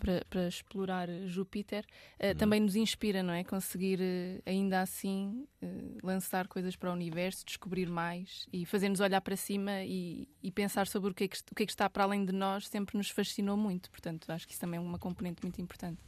para, 0.00 0.24
para 0.30 0.48
explorar 0.48 1.08
Júpiter, 1.26 1.84
eh, 2.18 2.34
também 2.34 2.58
nos 2.58 2.74
inspira, 2.74 3.22
não 3.22 3.34
é? 3.34 3.44
Conseguir 3.44 4.00
eh, 4.00 4.40
ainda 4.46 4.80
assim 4.80 5.46
eh, 5.60 5.66
lançar 6.02 6.48
coisas 6.48 6.74
para 6.74 6.90
o 6.90 6.92
universo, 6.94 7.44
descobrir 7.44 7.88
mais 7.88 8.46
e 8.52 8.64
fazer-nos 8.64 9.00
olhar 9.00 9.20
para 9.20 9.36
cima 9.36 9.82
e, 9.82 10.26
e 10.42 10.50
pensar 10.50 10.86
sobre 10.86 11.10
o 11.10 11.14
que, 11.14 11.24
é 11.24 11.28
que, 11.28 11.36
o 11.52 11.54
que 11.54 11.62
é 11.62 11.66
que 11.66 11.72
está 11.72 11.88
para 11.90 12.04
além 12.04 12.24
de 12.24 12.32
nós 12.32 12.66
sempre 12.66 12.96
nos 12.96 13.10
fascinou 13.10 13.56
muito. 13.56 13.90
Portanto, 13.90 14.30
acho 14.30 14.46
que 14.46 14.52
isso 14.52 14.60
também 14.60 14.78
é 14.78 14.80
uma 14.80 14.98
componente 14.98 15.42
muito 15.42 15.60
importante. 15.60 16.00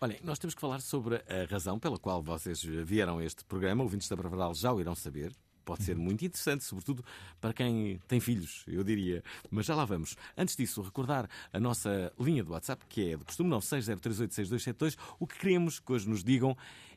Olhem, 0.00 0.18
nós 0.24 0.38
temos 0.38 0.54
que 0.54 0.60
falar 0.60 0.80
sobre 0.80 1.16
a 1.16 1.44
razão 1.48 1.78
pela 1.78 1.98
qual 1.98 2.22
vocês 2.22 2.62
vieram 2.62 3.18
a 3.18 3.24
este 3.24 3.44
programa. 3.44 3.82
Ouvintes 3.82 4.08
da 4.08 4.16
Bravaral 4.16 4.54
já 4.54 4.72
o 4.72 4.80
irão 4.80 4.94
saber. 4.94 5.32
Pode 5.68 5.84
ser 5.84 5.96
muito 5.98 6.24
interessante, 6.24 6.64
sobretudo 6.64 7.04
para 7.38 7.52
quem 7.52 8.00
tem 8.08 8.18
filhos, 8.20 8.64
eu 8.66 8.82
diria. 8.82 9.22
Mas 9.50 9.66
já 9.66 9.74
lá 9.74 9.84
vamos. 9.84 10.16
Antes 10.34 10.56
disso, 10.56 10.80
recordar 10.80 11.28
a 11.52 11.60
nossa 11.60 12.10
linha 12.18 12.42
do 12.42 12.52
WhatsApp, 12.52 12.86
que 12.88 13.12
é 13.12 13.18
de 13.18 13.24
costume 13.26 13.50
960386272. 13.50 14.96
O 15.20 15.26
que 15.26 15.38
queremos 15.38 15.78
que 15.78 15.92
hoje 15.92 16.08
nos 16.08 16.24
digam 16.24 16.56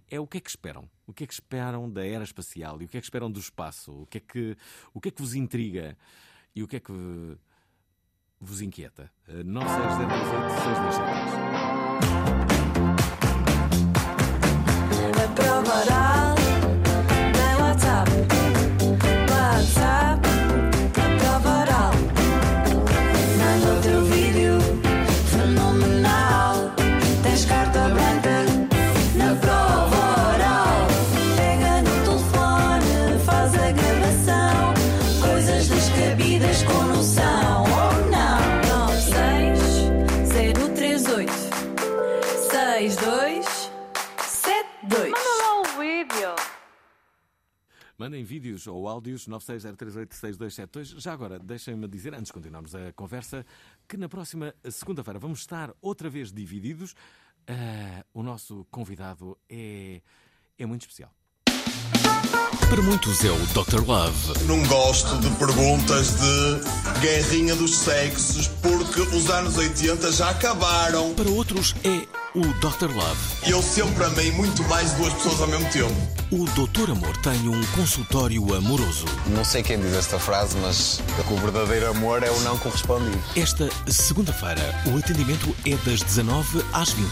é 0.10 0.22
o 0.22 0.26
que 0.26 0.38
é 0.38 0.40
que 0.40 0.50
esperam. 0.50 0.90
O 1.06 1.12
que 1.12 1.26
é 1.26 1.28
que 1.28 1.34
esperam 1.34 1.92
da 1.92 2.06
era 2.06 2.24
espacial 2.24 2.82
e 2.82 2.86
o 2.86 2.88
que 2.88 2.96
é 2.96 3.02
que 3.02 3.06
esperam 3.06 3.30
do 3.30 3.42
espaço. 3.42 3.92
O 3.92 4.06
que 4.06 4.20
é 4.20 4.22
que, 4.22 4.56
o 4.94 5.02
que, 5.02 5.10
é 5.10 5.12
que 5.12 5.22
vos 5.22 5.36
intriga 5.36 5.98
e 6.56 6.64
o 6.64 6.68
que 6.68 6.78
é 6.78 6.80
que 6.80 6.94
vos 8.40 8.62
inquieta. 8.62 9.12
Eh, 9.28 9.44
960386272. 9.44 11.42
A 15.94 16.11
Mandem 48.12 48.26
vídeos 48.26 48.68
ou 48.68 48.90
áudios 48.90 49.26
960386272. 49.30 51.00
Já 51.00 51.14
agora, 51.14 51.40
deixem-me 51.40 51.88
dizer, 51.88 52.14
antes 52.14 52.26
de 52.26 52.34
continuarmos 52.34 52.76
a 52.76 52.92
conversa, 52.92 53.46
que 53.88 53.96
na 53.96 54.10
próxima 54.10 54.54
segunda-feira 54.70 55.18
vamos 55.18 55.40
estar 55.40 55.74
outra 55.82 56.10
vez 56.10 56.30
divididos. 56.30 56.94
Ah, 57.48 58.06
o 58.14 58.22
nosso 58.22 58.68
convidado 58.70 59.38
é, 59.50 60.02
é 60.58 60.66
muito 60.66 60.82
especial. 60.82 61.16
Para 62.70 62.82
muitos 62.82 63.24
é 63.26 63.30
o 63.30 63.38
Dr. 63.48 63.86
Love. 63.86 64.46
Não 64.46 64.64
gosto 64.64 65.18
de 65.18 65.30
perguntas 65.32 66.12
de 66.12 67.02
guerrinha 67.02 67.54
dos 67.56 67.76
sexos 67.76 68.48
porque 68.62 69.02
os 69.02 69.30
anos 69.30 69.58
80 69.58 70.10
já 70.14 70.30
acabaram. 70.30 71.14
Para 71.14 71.30
outros 71.30 71.76
é 71.84 72.08
o 72.34 72.42
Dr. 72.60 72.90
Love. 72.96 73.20
Eu 73.46 73.62
sempre 73.62 74.06
amei 74.06 74.32
muito 74.32 74.64
mais 74.70 74.94
duas 74.94 75.14
pessoas 75.16 75.42
ao 75.42 75.48
mesmo 75.48 75.70
tempo. 75.70 75.94
O 76.32 76.46
Doutor 76.52 76.92
Amor 76.92 77.18
tem 77.18 77.50
um 77.50 77.62
consultório 77.76 78.56
amoroso. 78.56 79.06
Não 79.28 79.44
sei 79.44 79.62
quem 79.62 79.78
diz 79.78 79.94
esta 79.94 80.18
frase, 80.18 80.56
mas 80.62 81.02
o 81.30 81.36
verdadeiro 81.42 81.90
amor 81.90 82.24
é 82.24 82.32
o 82.32 82.40
não 82.40 82.58
correspondido. 82.58 83.22
Esta 83.36 83.70
segunda-feira, 83.86 84.62
o 84.94 84.98
atendimento 84.98 85.54
é 85.66 85.76
das 85.86 86.02
19 86.02 86.64
às 86.72 86.92
20. 86.92 87.10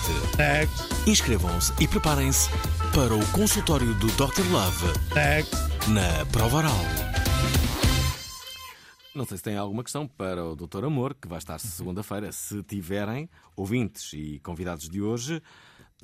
Inscrevam-se 1.06 1.74
e 1.82 1.88
preparem-se 1.88 2.50
para 2.94 3.13
o 3.13 3.25
consultório 3.27 3.94
do 3.96 4.08
Dr. 4.08 4.38
Love 4.48 4.93
na 5.93 6.25
Prova 6.31 6.58
Oral. 6.58 6.77
Não 9.13 9.25
sei 9.25 9.38
se 9.38 9.43
têm 9.43 9.58
alguma 9.58 9.84
questão 9.84 10.08
para 10.08 10.46
o 10.46 10.55
Doutor 10.55 10.86
Amor, 10.86 11.13
que 11.13 11.27
vai 11.27 11.39
estar 11.39 11.60
segunda-feira. 11.60 12.31
Se 12.31 12.63
tiverem 12.63 13.29
ouvintes 13.53 14.13
e 14.13 14.39
convidados 14.39 14.89
de 14.89 15.01
hoje, 15.01 15.43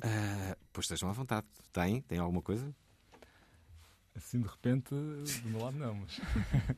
ah, 0.02 0.56
pois 0.70 0.84
estejam 0.84 1.08
à 1.08 1.12
vontade. 1.12 1.46
Tem? 1.72 2.02
Tem 2.02 2.18
alguma 2.18 2.42
coisa? 2.42 2.74
Assim 4.14 4.38
de 4.38 4.48
repente, 4.48 4.90
do 4.90 5.48
meu 5.48 5.62
lado 5.62 5.78
não, 5.78 5.94
mas. 5.94 6.20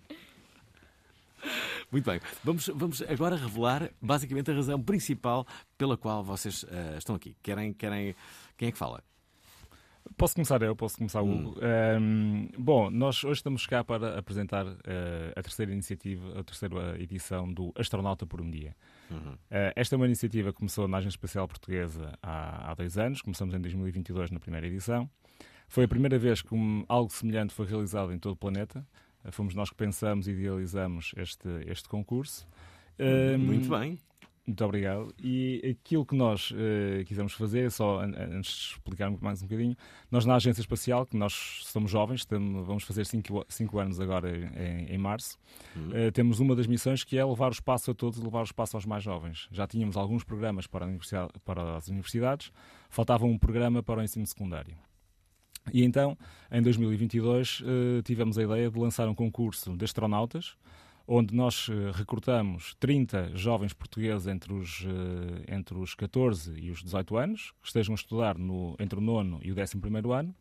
Muito 1.91 2.05
bem. 2.05 2.21
Vamos, 2.45 2.71
vamos 2.73 3.03
agora 3.03 3.35
revelar 3.35 3.91
basicamente 4.01 4.51
a 4.51 4.55
razão 4.55 4.81
principal 4.81 5.45
pela 5.77 5.97
qual 5.97 6.23
vocês 6.23 6.65
ah, 6.71 6.97
estão 6.97 7.17
aqui. 7.17 7.37
Querem, 7.43 7.73
querem. 7.73 8.15
Quem 8.57 8.69
é 8.69 8.73
que 8.73 8.79
fala? 8.79 9.03
Posso 10.17 10.35
começar 10.35 10.61
eu, 10.63 10.75
posso 10.75 10.97
começar 10.97 11.23
Hum. 11.23 11.49
Hugo. 11.49 11.61
Ehm, 11.63 12.49
bom, 12.59 12.91
nós 12.91 13.23
hoje 13.23 13.39
estamos 13.39 13.67
cá 13.67 13.85
para 13.85 14.19
apresentar 14.19 14.67
eh, 14.85 15.33
a 15.37 15.43
terceira 15.43 15.73
iniciativa, 15.73 16.41
a 16.41 16.43
terceira 16.43 17.01
edição 17.01 17.53
do 17.53 17.73
Astronauta 17.77 18.27
por 18.27 18.41
um 18.41 18.51
Dia. 18.51 18.75
Uhum. 19.11 19.37
Eh, 19.51 19.73
esta 19.77 19.95
é 19.95 19.97
uma 19.97 20.07
iniciativa 20.07 20.51
que 20.53 20.59
começou 20.59 20.89
na 20.89 20.99
Agência 20.99 21.17
Espacial 21.17 21.47
Portuguesa 21.47 22.13
há, 22.23 22.71
há 22.71 22.75
dois 22.75 22.99
anos, 22.99 23.23
começamos 23.23 23.55
em 23.55 23.61
2022 23.61 24.31
na 24.31 24.41
primeira 24.41 24.67
edição. 24.67 25.09
Foi 25.69 25.85
a 25.85 25.89
primeira 25.89 26.19
vez 26.19 26.43
que 26.43 26.55
um- 26.55 26.85
algo 26.89 27.13
semelhante 27.13 27.55
foi 27.55 27.67
realizado 27.67 28.13
em 28.13 28.19
todo 28.19 28.33
o 28.33 28.37
planeta. 28.37 28.85
Eh, 29.25 29.31
fomos 29.31 29.55
nós 29.55 29.71
que 29.71 29.77
pensamos 29.77 30.27
e 30.27 30.33
idealizamos 30.33 31.13
este, 31.17 31.49
este 31.67 31.89
concurso. 31.89 32.47
Ehm, 32.99 33.37
Muito 33.39 33.69
bem. 33.69 33.99
Muito 34.49 34.65
obrigado. 34.65 35.15
E 35.23 35.77
aquilo 35.79 36.07
que 36.07 36.17
nós 36.17 36.53
uh, 36.53 37.05
quisemos 37.05 37.35
fazer, 37.35 37.71
só 37.71 38.01
an 38.01 38.15
antes 38.17 38.51
de 38.51 38.75
explicar 38.77 39.11
mais 39.21 39.43
um 39.43 39.47
bocadinho, 39.47 39.77
nós 40.11 40.25
na 40.25 40.37
Agência 40.37 40.63
Espacial, 40.63 41.05
que 41.05 41.19
nós 41.19 41.61
somos 41.65 41.91
jovens, 41.91 42.25
temos, 42.25 42.67
vamos 42.67 42.83
fazer 42.83 43.05
5 43.05 43.79
anos 43.79 44.01
agora 44.01 44.31
em, 44.31 44.87
em 44.87 44.97
março, 44.97 45.37
uhum. 45.77 45.91
uh, 45.91 46.13
temos 46.13 46.41
uma 46.41 46.57
das 46.57 46.67
missões 46.67 47.05
que 47.05 47.19
é 47.19 47.23
levar 47.23 47.49
o 47.49 47.53
espaço 47.53 47.91
a 47.91 47.95
todos 47.95 48.19
e 48.19 48.23
levar 48.23 48.41
o 48.41 48.45
espaço 48.45 48.75
aos 48.75 48.87
mais 48.87 49.05
jovens. 49.05 49.49
Já 49.53 49.67
tínhamos 49.67 49.99
alguns 49.99 50.25
programas 50.25 50.67
para, 50.67 50.87
para 51.45 51.77
as 51.77 51.89
universidades, 51.89 52.51
faltava 52.89 53.27
um 53.27 53.39
programa 53.39 53.83
para 53.83 54.01
o 54.01 54.03
ensino 54.03 54.27
secundário. 54.27 54.75
E 55.75 55.85
então, 55.85 56.17
em 56.51 56.63
2022, 56.63 57.61
uh, 57.61 57.65
eh, 57.99 58.03
tivemos 58.03 58.39
a 58.39 58.43
ideia 58.45 58.71
de 58.71 58.79
lançar 58.79 59.07
um 59.09 59.15
concurso 59.15 59.77
de 59.77 59.85
astronautas, 59.85 60.57
onde 61.11 61.35
nós 61.35 61.69
eh, 61.71 61.91
recrutamos 61.95 62.75
30 62.79 63.35
jovens 63.35 63.73
portugueses 63.73 64.27
entre 64.27 64.53
os, 64.53 64.85
eh, 64.87 65.55
entre 65.55 65.79
os 65.79 65.95
14 65.95 66.61
e 66.61 66.71
os 66.71 66.83
18 66.83 67.17
anos, 67.17 67.55
que 67.63 67.69
estejam 67.69 67.95
a 67.95 67.97
estudar 67.97 68.37
no, 68.37 68.77
entre 68.79 68.99
o 68.99 69.03
9 69.03 69.39
e 69.43 69.51
o 69.51 69.57
11 69.59 69.79
ano, 70.13 70.35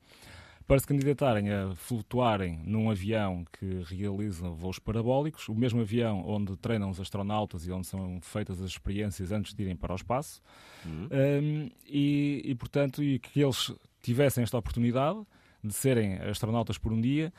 para 0.68 0.78
se 0.78 0.86
candidatarem 0.86 1.50
a 1.50 1.74
flutuarem 1.74 2.60
num 2.66 2.92
avião 2.92 3.46
que 3.58 3.84
realiza 3.86 4.50
voos 4.50 4.78
parabólicos, 4.78 5.48
o 5.48 5.56
mesmo 5.56 5.80
avião 5.80 6.22
onde 6.28 6.58
treinam 6.58 6.90
os 6.90 7.00
astronautas 7.00 7.66
e 7.66 7.72
onde 7.72 7.88
são 7.88 8.20
feitas 8.22 8.62
as 8.62 8.72
experiências 8.72 9.32
antes 9.32 9.54
de 9.54 9.64
irem 9.64 9.78
para 9.78 9.94
o 9.94 9.96
espaço, 9.96 10.42
uhum. 10.86 11.08
um, 11.10 11.72
e, 11.86 12.42
e, 12.44 12.56
portanto, 12.56 13.02
e 13.02 13.18
que 13.18 13.42
eles 13.42 13.74
tivessem 14.02 14.44
esta 14.44 14.58
oportunidade 14.58 15.26
de 15.64 15.74
serem 15.74 16.16
astronautas 16.16 16.78
por 16.78 16.92
um 16.92 17.00
dia 17.00 17.32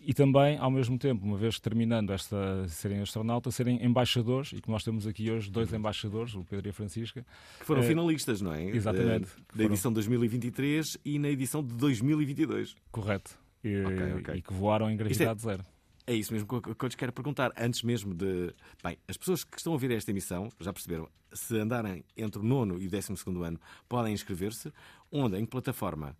e 0.00 0.14
também, 0.14 0.56
ao 0.58 0.70
mesmo 0.70 0.98
tempo, 0.98 1.24
uma 1.24 1.36
vez 1.36 1.58
terminando 1.58 2.12
esta 2.12 2.66
serem 2.68 3.00
astronautas, 3.00 3.54
serem 3.54 3.84
embaixadores, 3.84 4.52
e 4.52 4.60
que 4.60 4.70
nós 4.70 4.84
temos 4.84 5.06
aqui 5.06 5.30
hoje 5.30 5.50
dois 5.50 5.72
embaixadores, 5.72 6.34
o 6.34 6.44
Pedro 6.44 6.68
e 6.68 6.70
a 6.70 6.72
Francisca. 6.72 7.26
Que 7.58 7.66
foram 7.66 7.82
é, 7.82 7.86
finalistas, 7.86 8.40
não 8.40 8.54
é? 8.54 8.64
Exatamente. 8.64 9.28
Da 9.54 9.64
edição 9.64 9.90
de 9.90 9.94
2023 9.96 10.98
e 11.04 11.18
na 11.18 11.28
edição 11.28 11.62
de 11.62 11.74
2022. 11.74 12.76
Correto. 12.92 13.38
E, 13.62 13.84
okay, 13.84 14.12
okay. 14.14 14.34
e 14.36 14.42
que 14.42 14.52
voaram 14.52 14.88
em 14.88 14.94
é 14.94 14.96
gravidade 14.96 15.40
é, 15.40 15.42
zero. 15.42 15.66
É 16.06 16.14
isso 16.14 16.32
mesmo 16.32 16.48
que 16.48 16.68
eu 16.70 16.86
lhes 16.86 16.94
quero 16.94 17.12
perguntar. 17.12 17.52
Antes 17.58 17.82
mesmo 17.82 18.14
de. 18.14 18.54
Bem, 18.82 18.96
as 19.08 19.16
pessoas 19.16 19.42
que 19.42 19.58
estão 19.58 19.72
a 19.72 19.74
ouvir 19.74 19.90
esta 19.90 20.10
emissão 20.10 20.48
já 20.60 20.72
perceberam. 20.72 21.08
Se 21.32 21.58
andarem 21.58 22.02
entre 22.16 22.40
o 22.40 22.42
nono 22.42 22.80
e 22.80 22.86
o 22.86 22.90
décimo 22.90 23.16
segundo 23.16 23.42
ano, 23.42 23.60
podem 23.86 24.14
inscrever-se. 24.14 24.72
Onde? 25.12 25.36
Em 25.36 25.44
que 25.44 25.50
plataforma? 25.50 26.16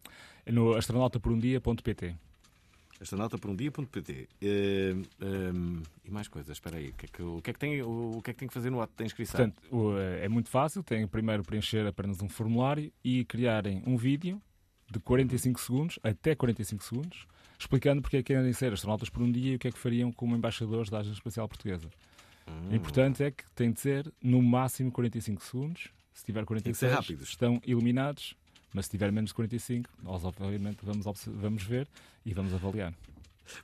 No 0.47 0.75
astronautaporumdia.pt 0.75 2.27
astronauta-por-um-dia.pt 3.00 4.12
uh, 4.12 4.26
eh, 4.40 4.95
um, 5.23 5.83
e 6.05 6.11
mais 6.11 6.28
coisas, 6.28 6.57
espera 6.57 6.76
aí, 6.76 6.88
o 6.88 6.95
que, 6.95 7.07
é 7.07 7.09
que, 7.09 7.23
o, 7.23 7.40
que 7.43 7.50
é 7.50 7.52
que 7.52 7.59
tem, 7.59 7.83
o, 7.83 8.19
o, 8.19 8.23
que 8.23 8.31
é 8.31 8.35
que 8.35 8.40
tem 8.40 8.49
que 8.49 8.55
fazer 8.55 8.71
no 8.71 8.81
ato 8.81 8.93
da 8.97 9.05
inscrição? 9.05 9.37
Portanto, 9.38 9.62
o, 9.75 9.97
eh, 9.97 10.25
é 10.25 10.28
muito 10.28 10.49
fácil, 10.49 10.83
tem 10.83 11.07
primeiro 11.07 11.43
preencher 11.43 11.87
apenas 11.87 12.21
um 12.23 12.28
formulário 12.28 12.93
e 13.05 13.25
criarem 13.25 13.83
um 13.87 13.97
vídeo 13.97 14.40
de 14.90 14.99
45 14.99 15.61
segundos, 15.61 15.99
até 16.02 16.35
45 16.35 16.83
segundos, 16.83 17.26
explicando 17.59 18.02
porque 18.02 18.19
é 18.19 18.23
que 18.23 18.33
querem 18.33 18.52
ser 18.52 18.73
astronautas 18.73 19.11
por 19.11 19.23
um 19.23 19.31
dia 19.31 19.52
e 19.52 19.57
o 19.57 19.59
que 19.59 19.69
é 19.69 19.71
que 19.71 19.78
fariam 19.78 20.11
como 20.12 20.37
embaixadores 20.37 20.90
da 20.90 20.99
Agência 20.99 21.19
Espacial 21.19 21.49
Portuguesa. 21.49 21.88
Hum. 22.47 22.71
O 22.71 22.75
importante 22.75 23.23
é 23.23 23.31
que 23.31 23.45
tem 23.55 23.71
de 23.71 23.81
ser 23.81 24.12
no 24.23 24.43
máximo 24.43 24.90
45 24.90 25.45
segundos. 25.45 25.88
Se 26.12 26.25
tiver 26.25 26.45
46, 26.45 27.21
estão 27.21 27.61
iluminados 27.64 28.35
mas 28.72 28.87
se 28.87 28.90
tiver 28.90 29.10
menos 29.12 29.30
de 29.30 29.34
45, 29.34 29.88
nós 30.02 30.25
obviamente 30.25 30.78
vamos, 30.82 31.04
vamos 31.26 31.62
ver 31.62 31.88
e 32.25 32.32
vamos 32.32 32.52
avaliar. 32.52 32.94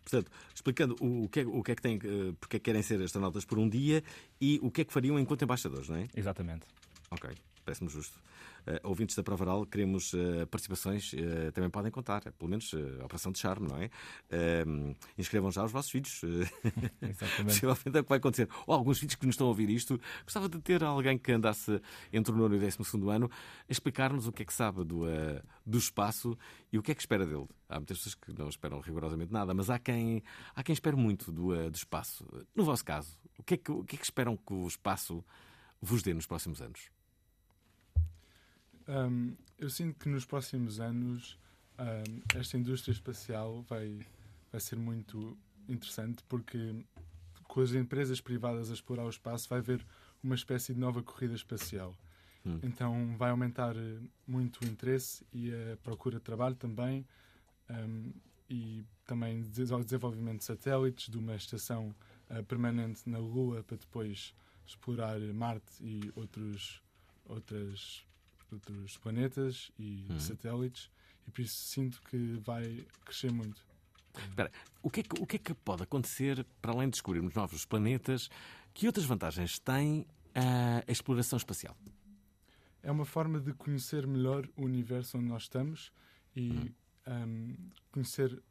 Portanto, 0.03 0.31
explicando 0.55 0.97
o 1.01 1.29
que, 1.29 1.41
é, 1.41 1.47
o 1.47 1.63
que 1.63 1.73
é 1.73 1.75
que 1.75 1.83
têm, 1.83 1.99
porque 2.41 2.57
é 2.57 2.59
que 2.59 2.65
querem 2.65 2.83
ser 2.83 3.01
astronautas 3.03 3.45
por 3.45 3.59
um 3.59 3.69
dia 3.69 4.03
e 4.41 4.59
o 4.63 4.71
que 4.71 4.81
é 4.81 4.85
que 4.85 4.93
fariam 4.93 5.19
enquanto 5.19 5.43
embaixadores, 5.43 5.89
não 5.89 5.97
é? 5.97 6.09
Exatamente. 6.17 6.67
Ok, 7.11 7.31
parece-me 7.65 7.91
justo. 7.91 8.21
Uh, 8.67 8.89
ouvintes 8.89 9.15
da 9.15 9.23
Prova 9.23 9.45
Oral, 9.45 9.67
queremos 9.67 10.13
uh, 10.15 10.47
participações, 10.51 11.13
uh, 11.13 11.53
também 11.53 11.69
podem 11.69 11.91
contar, 11.91 12.23
pelo 12.33 12.49
menos 12.49 12.73
a 13.01 13.05
operação 13.05 13.31
de 13.31 13.39
charme, 13.39 13.69
não 13.69 13.77
é? 13.77 13.91
inscrevam 15.19 15.51
já 15.51 15.65
os 15.65 15.73
vossos 15.73 15.93
vídeos. 15.93 16.23
Exatamente. 17.03 17.45
Possivelmente 17.45 17.97
é 17.97 18.01
o 18.01 18.03
que 18.05 18.09
vai 18.09 18.19
acontecer. 18.19 18.49
Ou 18.67 18.75
alguns 18.75 18.99
vídeos 18.99 19.17
que 19.17 19.27
nos 19.27 19.35
estão 19.35 19.47
a 19.47 19.51
ouvir 19.51 19.69
isto, 19.69 20.01
gostava 20.23 20.49
de 20.49 20.59
ter 20.61 20.83
alguém 20.83 21.19
que 21.19 21.33
andasse 21.33 21.81
entre 22.13 22.33
o 22.33 22.37
nono 22.37 22.55
e 22.55 22.59
o 22.59 22.61
décimo 22.61 22.85
segundo 22.85 23.11
ano 23.11 23.31
a 23.69 23.73
explicar-nos 23.73 24.27
o 24.27 24.33
que 24.33 24.43
é 24.43 24.47
que 24.47 24.53
sabe 24.53 24.85
do, 24.85 25.05
do 25.65 25.79
espaço 25.79 26.37
e 26.73 26.79
o 26.79 26.83
que 26.83 26.93
é 26.93 26.95
que 26.95 27.03
espera 27.03 27.27
dele. 27.27 27.47
Há 27.69 27.77
muitas 27.77 27.99
pessoas 27.99 28.15
que 28.15 28.33
não 28.33 28.49
esperam 28.49 28.81
rigorosamente 28.81 29.33
nada, 29.33 29.53
mas 29.53 29.69
há 29.71 29.79
quem, 29.79 30.23
há 30.55 30.63
quem 30.63 30.73
espera 30.73 30.97
muito 30.97 31.31
do, 31.31 31.71
do 31.71 31.77
espaço. 31.77 32.27
No 32.55 32.65
vosso 32.65 32.85
caso, 32.85 33.19
o 33.39 33.43
que, 33.43 33.55
é 33.55 33.57
que, 33.57 33.71
o 33.71 33.85
que 33.85 33.97
é 33.97 33.99
que 33.99 34.05
esperam 34.05 34.37
que 34.37 34.53
o 34.53 34.67
espaço 34.67 35.25
vos 35.81 36.03
dê 36.03 36.15
nos 36.15 36.27
próximos 36.27 36.63
anos? 36.63 36.94
Um, 38.89 39.35
eu 39.59 39.71
sinto 39.71 39.99
que 39.99 40.09
nos 40.09 40.25
próximos 40.25 40.81
anos 40.81 41.39
um, 41.79 42.39
esta 42.39 42.57
indústria 42.57 42.93
espacial 42.93 43.63
vai, 43.63 44.01
vai 44.53 44.61
ser 44.61 44.77
muito 44.77 45.37
interessante 45.69 46.23
porque 46.29 46.85
com 47.45 47.61
as 47.61 47.73
empresas 47.73 48.21
privadas 48.21 48.71
a 48.71 48.75
explorar 48.75 49.05
o 49.05 49.09
espaço 49.09 49.49
vai 49.49 49.59
haver 49.59 49.85
uma 50.23 50.35
espécie 50.35 50.75
de 50.75 50.81
nova 50.81 51.03
corrida 51.03 51.35
espacial. 51.35 51.97
Hum. 52.45 52.59
Então 52.63 53.17
vai 53.17 53.31
aumentar 53.31 53.77
eh, 53.77 53.99
muito 54.27 54.63
o 54.63 54.67
interesse 54.67 55.25
e 55.33 55.51
a 55.51 55.77
procura 55.79 56.19
de 56.19 56.23
trabalho 56.23 56.55
também 56.55 57.07
um, 57.71 58.13
e 58.49 58.85
também 59.07 59.43
desenvolvimento 59.43 60.39
de 60.39 60.45
satélites, 60.45 61.09
de 61.09 61.17
uma 61.17 61.35
estação 61.35 61.95
uh, 62.31 62.45
permanente 62.45 63.09
na 63.09 63.19
Lua 63.19 63.63
para 63.63 63.77
depois 63.77 64.35
explorar 64.67 65.19
Marte 65.21 65.73
e 65.81 66.13
outros, 66.15 66.83
outras 67.25 68.05
outros 68.55 68.97
planetas 68.99 69.71
e 69.79 70.07
uhum. 70.11 70.21
satélites 70.21 70.91
e 71.27 71.31
por 71.31 71.41
isso 71.41 71.57
sinto 71.57 72.01
que 72.03 72.39
vai 72.45 72.87
crescer 73.05 73.33
muito. 73.33 73.65
Espera, 74.29 74.51
o 74.83 74.91
que, 74.91 75.01
é 75.01 75.03
que, 75.03 75.23
o 75.23 75.27
que 75.27 75.37
é 75.37 75.39
que 75.39 75.55
pode 75.55 75.83
acontecer 75.83 76.47
para 76.63 76.73
além 76.73 76.87
de 76.87 76.93
descobrirmos 76.93 77.35
novos 77.35 77.65
planetas? 77.65 78.31
Que 78.73 78.87
outras 78.87 79.05
vantagens 79.05 79.59
tem 79.59 80.07
a 80.35 80.91
exploração 80.91 81.37
espacial? 81.37 81.77
É 82.83 82.91
uma 82.91 83.05
forma 83.05 83.41
de 83.41 83.53
conhecer 83.55 84.07
melhor 84.07 84.47
o 84.57 84.65
universo 84.65 85.19
onde 85.19 85.27
nós 85.27 85.45
estamos 85.45 85.93
e 86.37 86.73
um, 87.07 87.57
conhecer, 87.91 88.43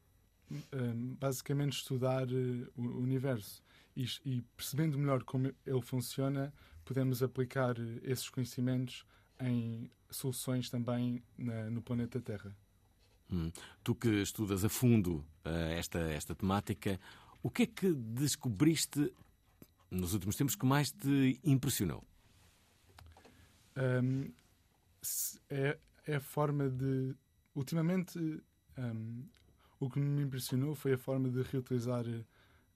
um, 0.51 1.15
basicamente, 1.15 1.73
estudar 1.73 2.27
uh, 2.27 2.71
o 2.75 2.99
universo. 2.99 3.61
E, 3.95 4.05
e, 4.25 4.41
percebendo 4.57 4.97
melhor 4.97 5.23
como 5.23 5.53
ele 5.65 5.81
funciona, 5.81 6.51
podemos 6.83 7.21
aplicar 7.21 7.77
uh, 7.77 7.99
esses 8.01 8.27
conhecimentos 8.29 9.05
em 9.39 9.89
soluções 10.09 10.69
também 10.69 11.23
na, 11.37 11.69
no 11.69 11.81
planeta 11.81 12.21
Terra. 12.21 12.55
Hum. 13.31 13.51
Tu 13.83 13.95
que 13.95 14.09
estudas 14.21 14.63
a 14.63 14.69
fundo 14.69 15.25
uh, 15.45 15.49
esta, 15.77 15.99
esta 15.99 16.35
temática, 16.35 16.99
o 17.41 17.49
que 17.49 17.63
é 17.63 17.65
que 17.67 17.93
descobriste 17.93 19.13
nos 19.89 20.13
últimos 20.13 20.35
tempos 20.35 20.55
que 20.55 20.65
mais 20.65 20.91
te 20.91 21.39
impressionou? 21.43 22.03
Um, 23.75 24.31
é, 25.49 25.77
é 26.05 26.15
a 26.15 26.21
forma 26.21 26.69
de. 26.69 27.15
Ultimamente, 27.55 28.17
um, 28.77 29.25
o 29.79 29.89
que 29.89 29.99
me 29.99 30.23
impressionou 30.23 30.75
foi 30.75 30.93
a 30.93 30.97
forma 30.97 31.29
de 31.29 31.41
reutilizar 31.43 32.05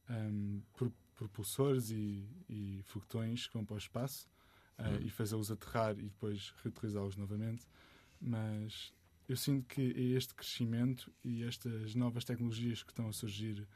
um, 0.09 0.61
propulsores 1.15 1.89
e, 1.89 2.27
e 2.47 2.81
foguetões 2.85 3.47
que 3.47 3.53
vão 3.53 3.65
para 3.65 3.75
o 3.75 3.77
espaço 3.77 4.27
uh, 4.79 5.01
e 5.01 5.09
fazê-los 5.09 5.51
aterrar 5.51 5.97
e 5.97 6.03
depois 6.03 6.53
reutilizá-los 6.63 7.15
novamente. 7.15 7.65
Mas 8.19 8.93
eu 9.27 9.35
sinto 9.35 9.67
que 9.67 9.81
é 9.81 10.17
este 10.17 10.33
crescimento 10.33 11.11
e 11.23 11.43
estas 11.43 11.93
novas 11.95 12.23
tecnologias 12.23 12.83
que 12.83 12.91
estão 12.91 13.07
a 13.07 13.13
surgir 13.13 13.67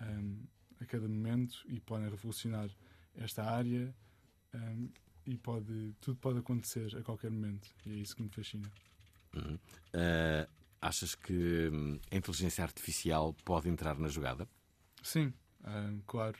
um, 0.00 0.44
a 0.80 0.84
cada 0.84 1.08
momento 1.08 1.64
e 1.66 1.80
podem 1.80 2.08
revolucionar 2.08 2.70
esta 3.14 3.44
área 3.44 3.94
um, 4.54 4.88
e 5.26 5.36
pode, 5.36 5.94
tudo 6.00 6.18
pode 6.18 6.38
acontecer 6.38 6.96
a 6.96 7.02
qualquer 7.02 7.30
momento 7.30 7.68
e 7.86 7.92
é 7.92 7.94
isso 7.96 8.16
que 8.16 8.22
me 8.22 8.28
fascina. 8.28 8.70
Uhum. 9.34 9.54
Uh, 9.54 10.48
achas 10.80 11.14
que 11.14 11.68
hum, 11.72 11.98
a 12.10 12.16
inteligência 12.16 12.62
artificial 12.62 13.34
pode 13.44 13.68
entrar 13.68 13.98
na 13.98 14.08
jogada? 14.08 14.48
Sim, 15.02 15.32
um, 15.64 16.00
claro. 16.06 16.38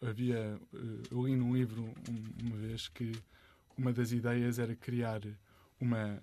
Havia, 0.00 0.60
eh, 0.72 1.02
eu 1.10 1.26
li 1.26 1.34
num 1.34 1.54
livro 1.56 1.92
uma 2.42 2.56
vez 2.56 2.88
que 2.88 3.12
uma 3.76 3.92
das 3.92 4.12
ideias 4.12 4.58
era 4.58 4.74
criar 4.76 5.20
uma, 5.80 6.22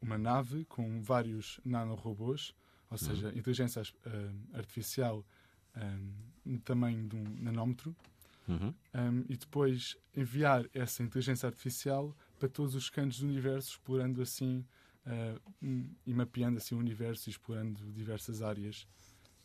uma 0.00 0.18
nave 0.18 0.64
com 0.66 1.02
vários 1.02 1.60
nanorobôs, 1.64 2.54
ou 2.90 2.98
seja, 2.98 3.28
uhum. 3.28 3.38
inteligência 3.38 3.82
uh, 3.82 4.56
artificial 4.56 5.24
um, 5.76 6.12
no 6.44 6.58
tamanho 6.60 7.06
de 7.08 7.16
um 7.16 7.24
nanómetro, 7.40 7.94
uhum. 8.48 8.72
um, 8.94 9.24
e 9.28 9.36
depois 9.36 9.96
enviar 10.16 10.64
essa 10.72 11.02
inteligência 11.02 11.46
artificial 11.46 12.16
para 12.38 12.48
todos 12.48 12.74
os 12.74 12.88
cantos 12.88 13.20
do 13.20 13.26
universo, 13.26 13.70
explorando 13.70 14.22
assim 14.22 14.64
uh, 15.06 15.40
um, 15.62 15.90
e 16.06 16.14
mapeando 16.14 16.58
assim 16.58 16.74
o 16.74 16.78
universo 16.78 17.28
e 17.28 17.30
explorando 17.30 17.80
diversas 17.92 18.42
áreas. 18.42 18.86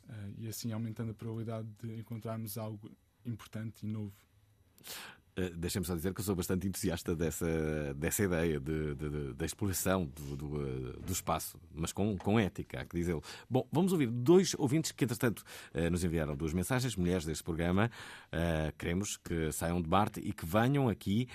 Uh, 0.07 0.33
e 0.39 0.47
assim 0.47 0.71
aumentando 0.71 1.11
a 1.11 1.13
probabilidade 1.13 1.67
de 1.81 1.99
encontrarmos 1.99 2.57
algo 2.57 2.89
importante 3.25 3.86
e 3.86 3.88
novo. 3.88 4.13
Uh, 5.38 5.55
Deixem-me 5.55 5.86
só 5.86 5.95
dizer 5.95 6.13
que 6.13 6.19
eu 6.19 6.25
sou 6.25 6.36
bastante 6.36 6.67
entusiasta 6.67 7.15
dessa, 7.15 7.93
dessa 7.93 8.23
ideia 8.23 8.60
de, 8.60 8.95
de, 8.95 9.10
de, 9.10 9.34
da 9.34 9.45
exploração 9.45 10.05
do, 10.05 10.36
do, 10.36 10.45
uh, 10.45 10.99
do, 11.01 11.13
espaço, 11.13 11.60
mas 11.73 11.93
com, 11.93 12.17
com 12.17 12.39
ética, 12.39 12.82
há 12.82 12.86
que 12.86 12.97
dizê-lo. 12.97 13.23
Bom, 13.49 13.67
vamos 13.71 13.93
ouvir 13.93 14.08
dois 14.08 14.53
ouvintes 14.58 14.91
que, 14.91 15.03
entretanto, 15.03 15.43
uh, 15.73 15.89
nos 15.89 16.03
enviaram 16.03 16.36
duas 16.36 16.51
mensagens, 16.53 16.95
mulheres 16.95 17.25
deste 17.25 17.43
programa. 17.43 17.89
queremos 18.77 19.17
que 19.17 19.51
saiam 19.51 19.82
de 19.82 19.89
Marte 19.89 20.19
e 20.19 20.34
que 20.34 20.45
venham 20.45 20.89
aqui 20.89 21.27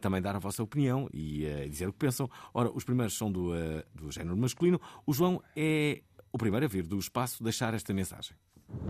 também 0.00 0.20
dar 0.20 0.34
a 0.36 0.38
vossa 0.38 0.62
opinião 0.62 1.08
e 1.12 1.46
dizer 1.68 1.88
o 1.88 1.92
que 1.92 1.98
pensam. 1.98 2.28
Ora, 2.52 2.70
os 2.70 2.84
primeiros 2.84 3.16
são 3.16 3.30
do, 3.30 3.52
do 3.94 4.10
género 4.10 4.36
masculino. 4.36 4.80
O 5.06 5.12
João 5.12 5.42
é 5.54 6.02
o 6.32 6.38
primeiro 6.38 6.66
a 6.66 6.68
vir 6.68 6.86
do 6.86 6.98
espaço 6.98 7.42
deixar 7.42 7.74
esta 7.74 7.92
mensagem. 7.92 8.36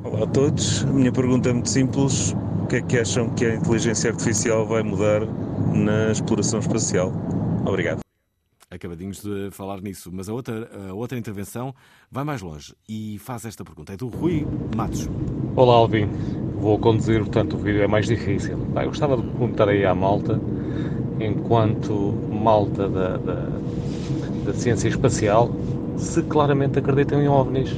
Olá 0.03 0.23
a 0.23 0.27
todos. 0.27 0.85
A 0.85 0.93
minha 0.93 1.13
pergunta 1.13 1.51
é 1.51 1.53
muito 1.53 1.69
simples. 1.69 2.33
O 2.63 2.67
que 2.67 2.77
é 2.77 2.81
que 2.83 2.99
acham 2.99 3.29
que 3.31 3.45
a 3.45 3.55
inteligência 3.55 4.11
artificial 4.11 4.67
vai 4.67 4.83
mudar 4.83 5.21
na 5.75 6.11
exploração 6.13 6.61
espacial? 6.61 7.13
Obrigado. 7.67 8.01
Acabadinhos 8.71 9.23
de 9.23 9.51
falar 9.51 9.81
nisso, 9.81 10.11
mas 10.13 10.29
a 10.29 10.33
outra, 10.33 10.71
a 10.89 10.95
outra 10.95 11.19
intervenção 11.19 11.75
vai 12.11 12.25
mais 12.25 12.41
longe 12.43 12.75
e 12.89 13.19
faz 13.19 13.45
esta 13.45 13.65
pergunta. 13.65 13.93
É 13.93 13.97
do 13.97 14.09
Rui 14.09 14.47
Matos. 14.75 15.09
Olá, 15.55 15.75
Alvin. 15.75 16.09
Vou 16.59 16.79
conduzir, 16.79 17.21
portanto, 17.21 17.55
o 17.55 17.59
vídeo 17.59 17.83
é 17.83 17.87
mais 17.87 18.07
difícil. 18.07 18.57
Bem, 18.57 18.87
gostava 18.87 19.17
de 19.17 19.23
perguntar 19.23 19.69
aí 19.69 19.85
à 19.85 19.95
malta, 19.95 20.41
enquanto 21.21 22.13
malta 22.31 22.89
da, 22.89 23.17
da, 23.17 23.49
da 24.45 24.55
ciência 24.55 24.89
espacial, 24.89 25.51
se 25.97 26.23
claramente 26.23 26.79
acreditam 26.79 27.21
em 27.21 27.29
OVNIs 27.29 27.73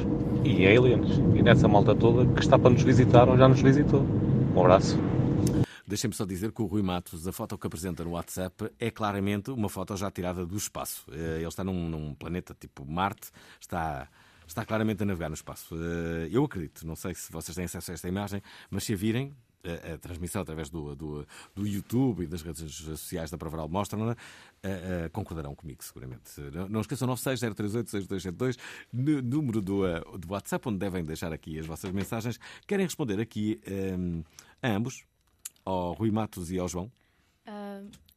e 0.48 0.66
aliens. 0.66 1.18
E 1.36 1.42
nessa 1.42 1.68
malta 1.68 1.94
toda 1.94 2.26
que 2.34 2.40
está 2.40 2.58
para 2.58 2.70
nos 2.70 2.82
visitar 2.82 3.28
ou 3.28 3.36
já 3.36 3.48
nos 3.48 3.60
visitou. 3.60 4.04
Um 4.54 4.60
abraço. 4.60 4.98
Deixem-me 5.86 6.14
só 6.14 6.26
dizer 6.26 6.52
que 6.52 6.60
o 6.60 6.66
Rui 6.66 6.82
Matos, 6.82 7.26
a 7.26 7.32
foto 7.32 7.56
que 7.56 7.66
apresenta 7.66 8.04
no 8.04 8.10
WhatsApp, 8.10 8.70
é 8.78 8.90
claramente 8.90 9.50
uma 9.50 9.70
foto 9.70 9.96
já 9.96 10.10
tirada 10.10 10.44
do 10.44 10.56
espaço. 10.56 11.06
Eh, 11.10 11.38
ele 11.38 11.48
está 11.48 11.64
num, 11.64 11.88
num 11.88 12.14
planeta 12.14 12.54
tipo 12.58 12.84
Marte, 12.84 13.30
está, 13.58 14.06
está 14.46 14.66
claramente 14.66 15.02
a 15.02 15.06
navegar 15.06 15.30
no 15.30 15.34
espaço. 15.34 15.74
Eh, 15.74 16.28
eu 16.30 16.44
acredito, 16.44 16.86
não 16.86 16.94
sei 16.94 17.14
se 17.14 17.32
vocês 17.32 17.54
têm 17.54 17.64
acesso 17.64 17.90
a 17.90 17.94
esta 17.94 18.06
imagem, 18.06 18.42
mas 18.70 18.84
se 18.84 18.92
a 18.92 18.96
virem, 18.96 19.34
a, 19.68 19.94
a, 19.94 19.98
transmissão 19.98 20.42
através 20.42 20.70
do, 20.70 20.94
do, 20.94 21.26
do, 21.54 21.66
YouTube 21.66 22.24
e 22.24 22.26
das 22.26 22.42
redes 22.42 22.74
sociais 22.74 23.30
da 23.30 23.38
Provaral 23.38 23.68
mostram, 23.68 24.08
uh, 24.08 24.12
uh, 24.12 25.10
concordarão 25.12 25.54
comigo, 25.54 25.82
seguramente. 25.82 26.40
Não, 26.52 26.68
não 26.68 26.80
esqueçam 26.80 27.08
960386272, 27.08 28.58
número 28.92 29.60
do, 29.60 29.84
uh, 29.84 30.18
do 30.18 30.32
WhatsApp, 30.32 30.68
onde 30.68 30.78
devem 30.78 31.04
deixar 31.04 31.32
aqui 31.32 31.58
as 31.58 31.66
vossas 31.66 31.90
mensagens. 31.92 32.38
Querem 32.66 32.86
responder 32.86 33.20
aqui 33.20 33.60
um, 33.98 34.22
a 34.62 34.68
ambos, 34.68 35.04
ao 35.64 35.92
Rui 35.92 36.10
Matos 36.10 36.50
e 36.50 36.58
ao 36.58 36.68
João? 36.68 36.90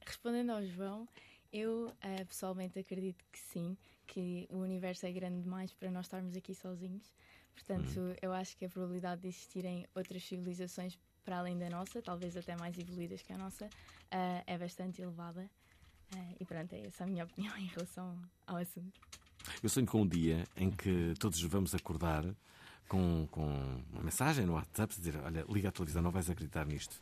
respondendo 0.05 0.49
ao 0.49 0.61
João, 0.65 1.07
eu 1.53 1.89
pessoalmente 2.27 2.77
acredito 2.77 3.23
que 3.31 3.39
sim, 3.39 3.77
que 4.05 4.45
o 4.49 4.57
universo 4.57 5.05
é 5.05 5.11
grande 5.11 5.41
demais 5.41 5.73
para 5.73 5.89
nós 5.89 6.05
estarmos 6.05 6.35
aqui 6.35 6.53
sozinhos. 6.53 7.13
Portanto, 7.53 7.99
hum. 7.99 8.15
eu 8.21 8.33
acho 8.33 8.57
que 8.57 8.65
a 8.65 8.69
probabilidade 8.69 9.21
de 9.21 9.27
existirem 9.29 9.85
outras 9.95 10.23
civilizações 10.23 10.97
para 11.23 11.39
além 11.39 11.57
da 11.57 11.69
nossa, 11.69 12.01
talvez 12.01 12.35
até 12.35 12.55
mais 12.55 12.77
evoluídas 12.77 13.21
que 13.21 13.33
a 13.33 13.37
nossa, 13.37 13.65
uh, 13.65 14.43
é 14.45 14.57
bastante 14.57 15.01
elevada. 15.01 15.49
Uh, 16.13 16.35
e 16.39 16.45
pronto, 16.45 16.73
é 16.73 16.87
essa 16.87 17.03
a 17.03 17.07
minha 17.07 17.23
opinião 17.25 17.55
em 17.57 17.67
relação 17.67 18.17
ao 18.45 18.57
assunto. 18.57 18.99
Eu 19.61 19.69
sonho 19.69 19.87
com 19.87 20.01
um 20.01 20.07
dia 20.07 20.45
em 20.55 20.69
que 20.69 21.13
todos 21.19 21.41
vamos 21.43 21.73
acordar 21.73 22.23
com, 22.87 23.27
com 23.31 23.45
uma 23.91 24.03
mensagem 24.03 24.45
no 24.45 24.53
WhatsApp 24.53 24.93
dizer: 24.95 25.15
Olha, 25.17 25.45
liga 25.49 25.69
a 25.69 25.71
televisão, 25.71 26.01
não 26.01 26.11
vais 26.11 26.29
acreditar 26.29 26.65
nisto. 26.65 27.01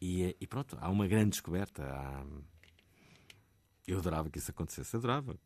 E, 0.00 0.34
e 0.40 0.46
pronto, 0.46 0.76
há 0.80 0.88
uma 0.88 1.06
grande 1.06 1.30
descoberta. 1.30 1.84
Há... 1.84 2.24
Eu 3.86 3.98
adorava 3.98 4.30
que 4.30 4.38
isso 4.38 4.50
acontecesse, 4.50 4.96
adorava. 4.96 5.36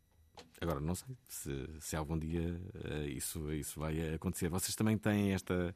Agora, 0.61 0.79
não 0.79 0.95
sei 0.95 1.17
se, 1.27 1.67
se 1.79 1.95
algum 1.95 2.17
dia 2.17 2.59
uh, 2.73 3.07
isso, 3.07 3.51
isso 3.53 3.79
vai 3.79 4.13
acontecer. 4.13 4.49
Vocês 4.49 4.75
também 4.75 4.97
têm 4.97 5.33
esta 5.33 5.75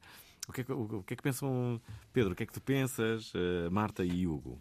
o 0.49 0.51
que, 0.51 0.61
é 0.61 0.63
que, 0.63 0.71
o, 0.71 1.03
que 1.03 1.13
é 1.13 1.17
que 1.17 1.21
pensam, 1.21 1.79
Pedro? 2.11 2.33
O 2.33 2.35
que 2.35 2.41
é 2.41 2.45
que 2.47 2.53
tu 2.53 2.59
pensas, 2.59 3.31
uh, 3.35 3.69
Marta 3.71 4.03
e 4.03 4.25
Hugo? 4.25 4.59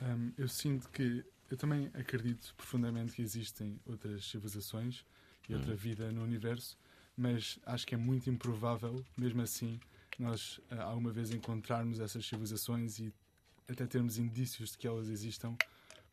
Um, 0.00 0.32
eu 0.38 0.46
sinto 0.46 0.88
que 0.90 1.24
eu 1.50 1.56
também 1.56 1.90
acredito 1.94 2.54
profundamente 2.56 3.14
que 3.14 3.22
existem 3.22 3.80
outras 3.84 4.24
civilizações 4.24 5.04
e 5.48 5.54
outra 5.54 5.72
hum. 5.72 5.76
vida 5.76 6.12
no 6.12 6.22
universo, 6.22 6.78
mas 7.16 7.58
acho 7.66 7.84
que 7.84 7.96
é 7.96 7.98
muito 7.98 8.30
improvável, 8.30 9.04
mesmo 9.16 9.42
assim, 9.42 9.80
nós 10.16 10.58
uh, 10.70 10.80
alguma 10.82 11.10
vez 11.10 11.32
encontrarmos 11.32 11.98
essas 11.98 12.24
civilizações 12.24 13.00
e 13.00 13.12
até 13.68 13.84
termos 13.84 14.16
indícios 14.16 14.70
de 14.70 14.78
que 14.78 14.86
elas 14.86 15.08
existam, 15.08 15.56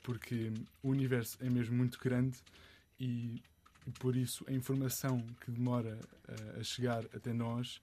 porque 0.01 0.51
o 0.81 0.89
universo 0.89 1.37
é 1.39 1.51
mesmo 1.51 1.75
muito 1.75 1.99
grande 1.99 2.39
e, 2.99 3.43
e 3.85 3.91
por 3.91 4.15
isso 4.15 4.43
a 4.47 4.51
informação 4.51 5.23
que 5.41 5.51
demora 5.51 5.99
uh, 6.27 6.59
a 6.59 6.63
chegar 6.63 7.05
até 7.13 7.31
nós 7.31 7.79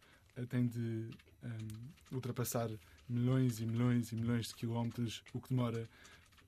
tem 0.49 0.66
de 0.66 1.11
um, 1.42 2.14
ultrapassar 2.16 2.71
milhões 3.09 3.61
e 3.61 3.66
milhões 3.66 4.12
e 4.12 4.16
milhões 4.16 4.49
de 4.49 4.55
quilómetros, 4.55 5.23
o 5.33 5.40
que 5.40 5.51
demora 5.51 5.88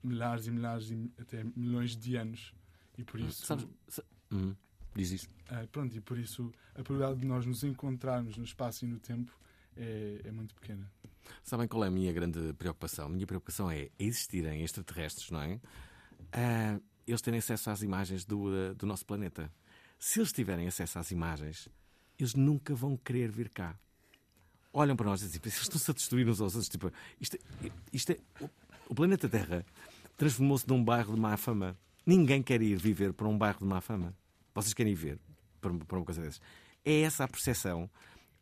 milhares 0.03 0.47
e 0.47 0.51
milhares 0.51 0.91
e 0.91 1.11
até 1.19 1.45
milhões 1.57 1.97
de 1.97 2.17
anos. 2.17 2.53
E 2.97 3.05
por 3.05 3.21
isso. 3.21 3.45
Sabes, 3.45 3.67
hum, 4.31 4.55
diz 4.95 5.11
isso. 5.11 5.29
Uh, 5.51 5.67
pronto, 5.69 5.97
e 5.97 6.01
por 6.01 6.19
isso 6.19 6.53
a 6.75 6.83
probabilidade 6.83 7.21
de 7.21 7.27
nós 7.27 7.45
nos 7.47 7.65
encontrarmos 7.65 8.37
no 8.37 8.45
espaço 8.45 8.85
e 8.85 8.89
no 8.89 8.99
tempo 8.99 9.37
é, 9.77 10.21
é 10.25 10.31
muito 10.31 10.55
pequena. 10.55 10.91
Sabem 11.43 11.67
qual 11.67 11.85
é 11.85 11.89
a 11.89 11.91
minha 11.91 12.13
grande 12.13 12.53
preocupação? 12.55 13.07
A 13.07 13.09
minha 13.09 13.27
preocupação 13.27 13.71
é 13.71 13.91
existirem 13.99 14.63
extraterrestres, 14.63 15.31
não 15.31 15.41
é? 15.41 15.55
Uh, 15.55 16.83
eles 17.07 17.21
terem 17.21 17.39
acesso 17.39 17.71
às 17.71 17.83
imagens 17.83 18.25
do, 18.25 18.45
uh, 18.47 18.75
do 18.75 18.87
nosso 18.87 19.05
planeta. 19.05 19.51
Se 19.99 20.21
eles 20.21 20.33
tiverem 20.33 20.67
acesso 20.67 20.99
às 20.99 21.11
imagens, 21.11 21.69
eles 22.19 22.35
nunca 22.35 22.75
vão 22.75 22.97
querer 22.97 23.31
vir 23.31 23.49
cá. 23.49 23.79
Olham 24.73 24.97
para 24.97 25.07
nós 25.07 25.23
e 25.23 25.27
dizem, 25.27 25.41
eles 25.45 25.61
estão-se 25.61 25.91
a 25.91 25.95
destruir 25.95 26.29
uns 26.29 26.41
aos 26.41 26.55
outros. 26.55 26.69
Tipo, 26.69 26.93
isto, 27.21 27.39
isto 27.93 28.13
é, 28.13 28.19
o 28.89 28.95
planeta 28.95 29.29
Terra 29.29 29.65
transformou-se 30.17 30.69
num 30.69 30.83
bairro 30.83 31.15
de 31.15 31.21
má 31.21 31.37
fama. 31.37 31.77
Ninguém 32.05 32.43
quer 32.43 32.61
ir 32.61 32.77
viver 32.77 33.13
para 33.13 33.29
um 33.29 33.39
bairro 33.39 33.61
de 33.61 33.65
má 33.65 33.81
fama. 33.81 34.15
Vocês 34.55 34.75
querem 34.75 34.93
ir 34.93 34.97
ver 34.97 35.19
para, 35.61 35.71
uma 35.71 36.05
coisa 36.05 36.21
dessas. 36.21 36.41
É 36.85 37.01
essa 37.01 37.25
a 37.25 37.29
percepção 37.29 37.89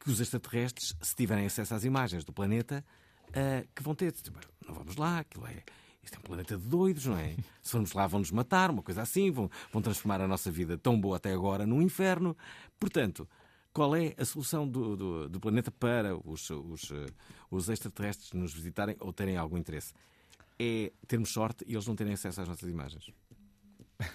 que 0.01 0.11
os 0.11 0.21
extraterrestres, 0.21 0.95
se 1.01 1.15
tiverem 1.15 1.47
acesso 1.47 1.75
às 1.75 1.85
imagens 1.85 2.25
do 2.25 2.33
planeta, 2.33 2.85
uh, 3.29 3.69
que 3.75 3.83
vão 3.83 3.95
ter. 3.95 4.13
Tipo, 4.13 4.39
não 4.67 4.75
vamos 4.75 4.97
lá, 4.97 5.21
aquilo 5.21 5.47
é. 5.47 5.63
Isto 6.03 6.17
é 6.17 6.19
um 6.19 6.23
planeta 6.23 6.59
de 6.59 6.67
doidos, 6.67 7.07
não 7.07 7.17
é? 7.17 7.37
Se 7.63 7.71
formos 7.71 7.93
lá, 7.93 8.07
vão-nos 8.09 8.33
matar, 8.33 8.71
uma 8.71 8.83
coisa 8.83 9.03
assim, 9.03 9.31
vão, 9.31 9.49
vão 9.73 9.81
transformar 9.81 10.21
a 10.21 10.27
nossa 10.27 10.51
vida 10.51 10.77
tão 10.77 11.01
boa 11.01 11.17
até 11.17 11.33
agora 11.33 11.65
num 11.65 11.81
inferno. 11.81 12.37
Portanto, 12.81 13.29
qual 13.73 13.97
é 13.97 14.15
a 14.19 14.25
solução 14.25 14.69
do, 14.69 14.97
do, 14.97 15.29
do 15.29 15.41
planeta 15.41 15.71
para 15.71 16.17
os, 16.17 16.51
os, 16.51 16.91
eh, 16.91 17.07
os 17.51 17.69
extraterrestres 17.69 18.33
nos 18.33 18.53
visitarem 18.53 18.97
ou 19.01 19.13
terem 19.13 19.37
algum 19.37 19.57
interesse? 19.57 19.95
É 20.59 20.93
termos 21.07 21.31
sorte 21.31 21.65
e 21.67 21.73
eles 21.73 21.87
não 21.87 21.97
terem 21.97 22.13
acesso 22.13 22.41
às 22.43 22.49
nossas 22.49 22.69
imagens. 22.69 23.11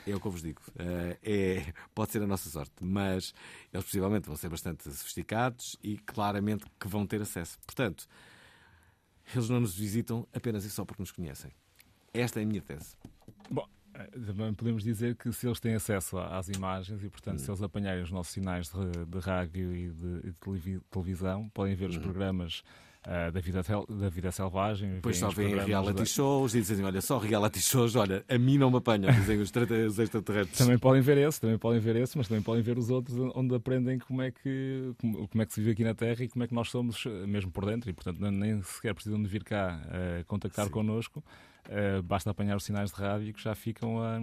É 0.05 0.15
o 0.15 0.19
que 0.19 0.27
eu 0.27 0.31
vos 0.31 0.41
digo. 0.41 0.61
Eh, 0.77 1.17
é, 1.23 1.73
pode 1.95 2.11
ser 2.11 2.21
a 2.21 2.27
nossa 2.27 2.49
sorte, 2.49 2.73
mas 2.81 3.33
eles 3.73 3.85
possivelmente 3.85 4.27
vão 4.27 4.35
ser 4.35 4.49
bastante 4.49 4.83
sofisticados 4.83 5.75
e 5.81 5.97
claramente 5.97 6.65
que 6.79 6.87
vão 6.87 7.07
ter 7.07 7.21
acesso. 7.21 7.57
Portanto, 7.65 8.07
eles 9.33 9.49
não 9.49 9.59
nos 9.59 9.75
visitam 9.75 10.27
apenas 10.33 10.65
e 10.65 10.69
só 10.69 10.85
porque 10.85 11.01
nos 11.01 11.11
conhecem. 11.11 11.51
Esta 12.13 12.39
é 12.39 12.43
a 12.43 12.45
minha 12.45 12.61
tese. 12.61 12.95
Bom, 13.49 13.67
também 14.25 14.53
podemos 14.53 14.83
dizer 14.83 15.15
que 15.15 15.31
se 15.31 15.47
eles 15.47 15.59
têm 15.59 15.75
acesso 15.75 16.17
às 16.17 16.47
imagens 16.49 17.03
e, 17.03 17.09
portanto, 17.09 17.39
se 17.39 17.49
eles 17.49 17.61
apanharem 17.61 18.03
os 18.03 18.11
nossos 18.11 18.33
sinais 18.33 18.69
de, 18.69 19.05
de 19.05 19.19
rádio 19.19 19.75
e 19.75 19.89
de, 19.89 20.21
de, 20.21 20.79
televisão, 20.89 21.49
podem 21.49 21.75
ver 21.75 21.89
os 21.89 21.95
uhum. 21.95 22.03
programas 22.03 22.63
uh, 23.05 23.31
da, 23.31 23.39
vida, 23.39 23.61
da 23.89 24.09
vida 24.09 24.31
selvagem. 24.31 24.95
Depois 24.95 25.17
só 25.17 25.29
veem 25.29 25.55
reality 25.55 25.99
da... 25.99 26.05
shows 26.05 26.53
e 26.53 26.59
dizem: 26.59 26.85
Olha, 26.85 27.01
só 27.01 27.17
reality 27.17 27.59
shows, 27.59 27.95
olha, 27.95 28.23
a 28.27 28.37
mim 28.37 28.57
não 28.57 28.69
me 28.69 28.77
apanham, 28.77 29.11
dizem 29.13 29.39
os, 29.39 29.51
os 29.51 29.99
extraterrestres. 29.99 30.57
Também 30.57 30.77
podem 30.77 31.01
ver 31.01 31.17
esse, 31.17 31.41
também 31.41 31.57
podem 31.57 31.79
ver 31.79 31.95
esse, 31.95 32.17
mas 32.17 32.27
também 32.27 32.43
podem 32.43 32.61
ver 32.61 32.77
os 32.77 32.89
outros 32.89 33.17
onde 33.35 33.55
aprendem 33.55 33.97
como 33.99 34.21
é 34.21 34.31
que, 34.31 34.93
como, 34.99 35.27
como 35.27 35.41
é 35.41 35.45
que 35.45 35.53
se 35.53 35.59
vive 35.59 35.71
aqui 35.71 35.83
na 35.83 35.95
Terra 35.95 36.23
e 36.23 36.27
como 36.27 36.43
é 36.43 36.47
que 36.47 36.53
nós 36.53 36.69
somos 36.69 37.05
eh, 37.05 37.25
mesmo 37.25 37.51
por 37.51 37.65
dentro. 37.65 37.89
E, 37.89 37.93
portanto, 37.93 38.19
nem 38.19 38.61
sequer 38.61 38.93
precisam 38.93 39.21
de 39.21 39.27
vir 39.27 39.43
cá 39.43 39.81
uh, 39.85 40.25
contactar 40.25 40.65
Sim. 40.65 40.71
connosco 40.71 41.23
uh, 41.69 42.01
basta 42.03 42.29
apanhar 42.29 42.55
os 42.57 42.63
sinais 42.63 42.91
de 42.91 43.01
rádio 43.01 43.33
que 43.33 43.41
já 43.41 43.55
ficam 43.55 44.01
a, 44.01 44.17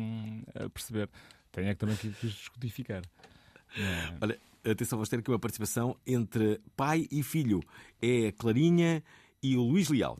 a 0.64 0.68
perceber. 0.68 1.08
Tem 1.52 1.68
é 1.68 1.74
que 1.74 1.80
também 1.80 1.96
que 1.96 2.08
descodificar. 2.08 3.02
É. 3.76 4.14
Olha, 4.20 4.38
atenção, 4.64 4.98
vamos 4.98 5.08
ter 5.08 5.18
aqui 5.18 5.30
uma 5.30 5.38
participação 5.38 5.96
entre 6.06 6.60
pai 6.76 7.06
e 7.10 7.22
filho. 7.22 7.60
É 8.02 8.28
a 8.28 8.32
Clarinha 8.32 9.02
e 9.42 9.56
o 9.56 9.62
Luís 9.62 9.88
Leal. 9.88 10.18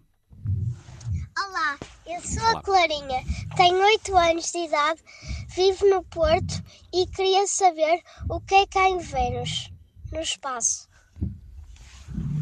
Olá, 1.36 1.78
eu 2.06 2.20
sou 2.20 2.42
Olá. 2.42 2.58
a 2.58 2.62
Clarinha, 2.62 3.24
tenho 3.56 3.82
8 3.82 4.16
anos 4.16 4.52
de 4.52 4.58
idade, 4.58 5.00
vivo 5.54 5.88
no 5.88 6.04
Porto 6.04 6.62
e 6.92 7.06
queria 7.06 7.46
saber 7.46 8.00
o 8.28 8.40
que 8.40 8.54
é 8.54 8.66
que 8.66 8.78
há 8.78 8.88
em 8.88 8.98
Vênus, 8.98 9.72
no 10.12 10.20
espaço. 10.20 10.88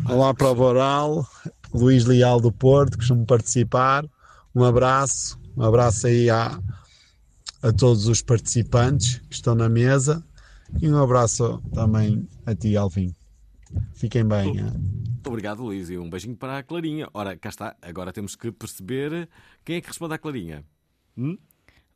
Olá, 0.09 0.35
prova 0.35 0.65
oral. 0.65 1.27
Luís 1.73 2.05
Leal 2.05 2.41
do 2.41 2.53
Porto, 2.53 2.99
costumo 2.99 3.25
participar. 3.25 4.05
Um 4.55 4.65
abraço, 4.65 5.39
um 5.57 5.63
abraço 5.63 6.07
aí 6.07 6.29
a, 6.29 6.61
a 7.63 7.73
todos 7.73 8.07
os 8.07 8.23
participantes 8.23 9.19
que 9.29 9.35
estão 9.35 9.55
na 9.55 9.69
mesa 9.69 10.25
e 10.81 10.89
um 10.89 11.03
abraço 11.03 11.63
também 11.73 12.29
a 12.45 12.55
ti, 12.55 12.77
Alvin. 12.77 13.15
Fiquem 13.95 14.27
bem. 14.27 14.59
hein? 14.59 14.73
Obrigado, 15.27 15.63
Luís, 15.63 15.89
e 15.89 15.97
um 15.97 16.11
beijinho 16.11 16.37
para 16.37 16.59
a 16.59 16.63
Clarinha. 16.63 17.09
Ora, 17.15 17.37
cá 17.37 17.49
está, 17.49 17.77
agora 17.81 18.13
temos 18.13 18.37
que 18.37 18.51
perceber 18.53 19.29
quem 19.65 19.77
é 19.77 19.81
que 19.81 19.89
responde 19.89 20.15
à 20.15 20.19
Clarinha. 20.19 20.65
Hum? 21.17 21.39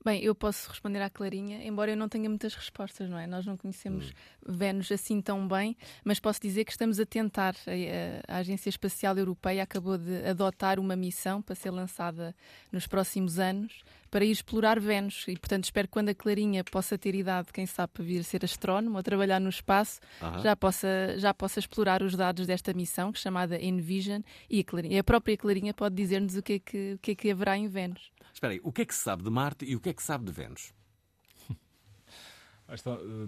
Bem, 0.07 0.23
eu 0.23 0.37
posso 0.37 0.71
responder 0.71 1.03
à 1.03 1.11
Clarinha, 1.11 1.67
embora 1.67 1.91
eu 1.91 1.97
não 1.97 2.09
tenha 2.09 2.29
muitas 2.29 2.55
respostas, 2.55 3.11
não 3.11 3.19
é? 3.19 3.27
Nós 3.27 3.45
não 3.45 3.57
conhecemos 3.57 4.13
Vênus 4.47 4.93
assim 4.93 5.21
tão 5.21 5.49
bem, 5.49 5.77
mas 6.05 6.21
posso 6.21 6.41
dizer 6.41 6.65
que 6.65 6.71
estamos 6.71 7.01
a 7.01 7.05
tentar. 7.05 7.57
A, 7.67 8.35
a 8.35 8.37
Agência 8.37 8.69
Espacial 8.69 9.19
Europeia 9.19 9.65
acabou 9.65 9.99
de 9.99 10.25
adotar 10.25 10.79
uma 10.79 10.95
missão 10.95 11.43
para 11.43 11.57
ser 11.57 11.73
lançada 11.73 12.33
nos 12.71 12.87
próximos 12.87 13.41
anos 13.41 13.83
para 14.09 14.25
ir 14.25 14.31
explorar 14.31 14.79
Vênus 14.79 15.25
e, 15.27 15.37
portanto, 15.37 15.65
espero 15.65 15.89
que 15.89 15.93
quando 15.93 16.11
a 16.11 16.15
Clarinha 16.15 16.63
possa 16.63 16.97
ter 16.97 17.17
idade, 17.17 17.53
quem 17.53 17.67
sabe, 17.67 17.93
para 17.93 18.05
vir 18.05 18.23
ser 18.23 18.45
astrónomo 18.45 18.99
ou 18.99 19.03
trabalhar 19.03 19.41
no 19.41 19.49
espaço, 19.49 19.99
já 20.41 20.55
possa, 20.55 21.19
já 21.19 21.35
possa 21.35 21.59
explorar 21.59 22.01
os 22.01 22.15
dados 22.15 22.47
desta 22.47 22.73
missão, 22.73 23.11
que 23.11 23.19
é 23.19 23.23
chamada 23.23 23.61
Envision, 23.61 24.23
e 24.49 24.61
a, 24.61 24.65
Clarinha, 24.65 25.01
a 25.01 25.05
própria 25.05 25.37
Clarinha 25.37 25.75
pode 25.75 25.97
dizer-nos 25.97 26.37
o 26.37 26.43
que, 26.43 26.53
é 26.53 26.59
que, 26.61 26.93
o 26.95 26.99
que 26.99 27.11
é 27.11 27.15
que 27.17 27.31
haverá 27.33 27.59
em 27.59 27.67
Vênus. 27.67 28.13
Espera 28.37 28.53
aí, 28.53 28.61
o 28.63 28.71
que 28.71 28.83
é 28.83 28.85
que 28.85 28.95
se 28.95 29.01
sabe 29.01 29.23
de 29.23 29.31
Marte 29.31 29.65
e 29.65 29.75
o 29.75 29.81
que 29.81 29.89
é 29.89 29.95
que 29.95 30.03
se 30.03 30.09
sabe 30.09 30.27
de 30.27 30.31
Vênus? 30.31 30.75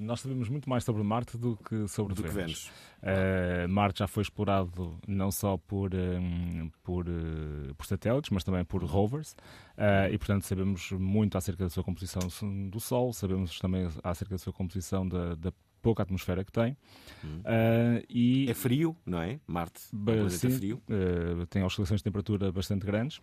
Nós 0.01 0.21
sabemos 0.21 0.51
muito 0.51 0.69
mais 0.69 0.85
sobre 0.85 1.03
Marte 1.03 1.39
do 1.39 1.57
que 1.57 1.89
sobre 1.89 2.13
Do 2.15 2.23
Vênus. 2.25 2.71
Eh, 3.01 3.67
Marte 3.69 4.01
já 4.01 4.07
foi 4.07 4.23
explorado 4.23 4.99
não 5.09 5.31
só 5.31 5.57
por, 5.57 5.95
eh, 5.95 6.21
por, 6.83 7.07
eh, 7.09 7.73
por 7.75 7.87
satélites, 7.87 8.29
mas 8.29 8.45
também 8.45 8.63
por 8.67 8.85
rovers. 8.85 9.35
Eh, 9.79 10.11
e, 10.13 10.19
portanto, 10.19 10.43
sabemos 10.43 10.91
muito 10.93 11.39
acerca 11.39 11.65
da 11.65 11.71
sua 11.71 11.83
composição 11.83 12.21
do 12.69 12.79
Sol, 12.79 13.11
sabemos 13.15 13.59
também 13.59 13.89
acerca 14.05 14.35
da 14.35 14.39
sua 14.39 14.53
composição 14.53 15.09
da, 15.09 15.37
da 15.37 15.53
pouca 15.81 16.03
atmosfera 16.03 16.45
que 16.45 16.53
tem. 16.53 16.77
Eh, 17.47 18.05
e 18.11 18.51
É 18.51 18.53
frio, 18.53 18.95
não 19.07 19.23
é? 19.23 19.41
Marte 19.47 19.81
é 19.93 19.97
um 19.97 20.25
Ba- 20.25 20.29
sim, 20.29 20.51
frio. 20.51 20.83
eh, 20.91 21.47
tem 21.49 21.63
oscilações 21.65 22.01
de 22.01 22.05
temperatura 22.05 22.53
bastante 22.53 22.85
grandes, 22.85 23.23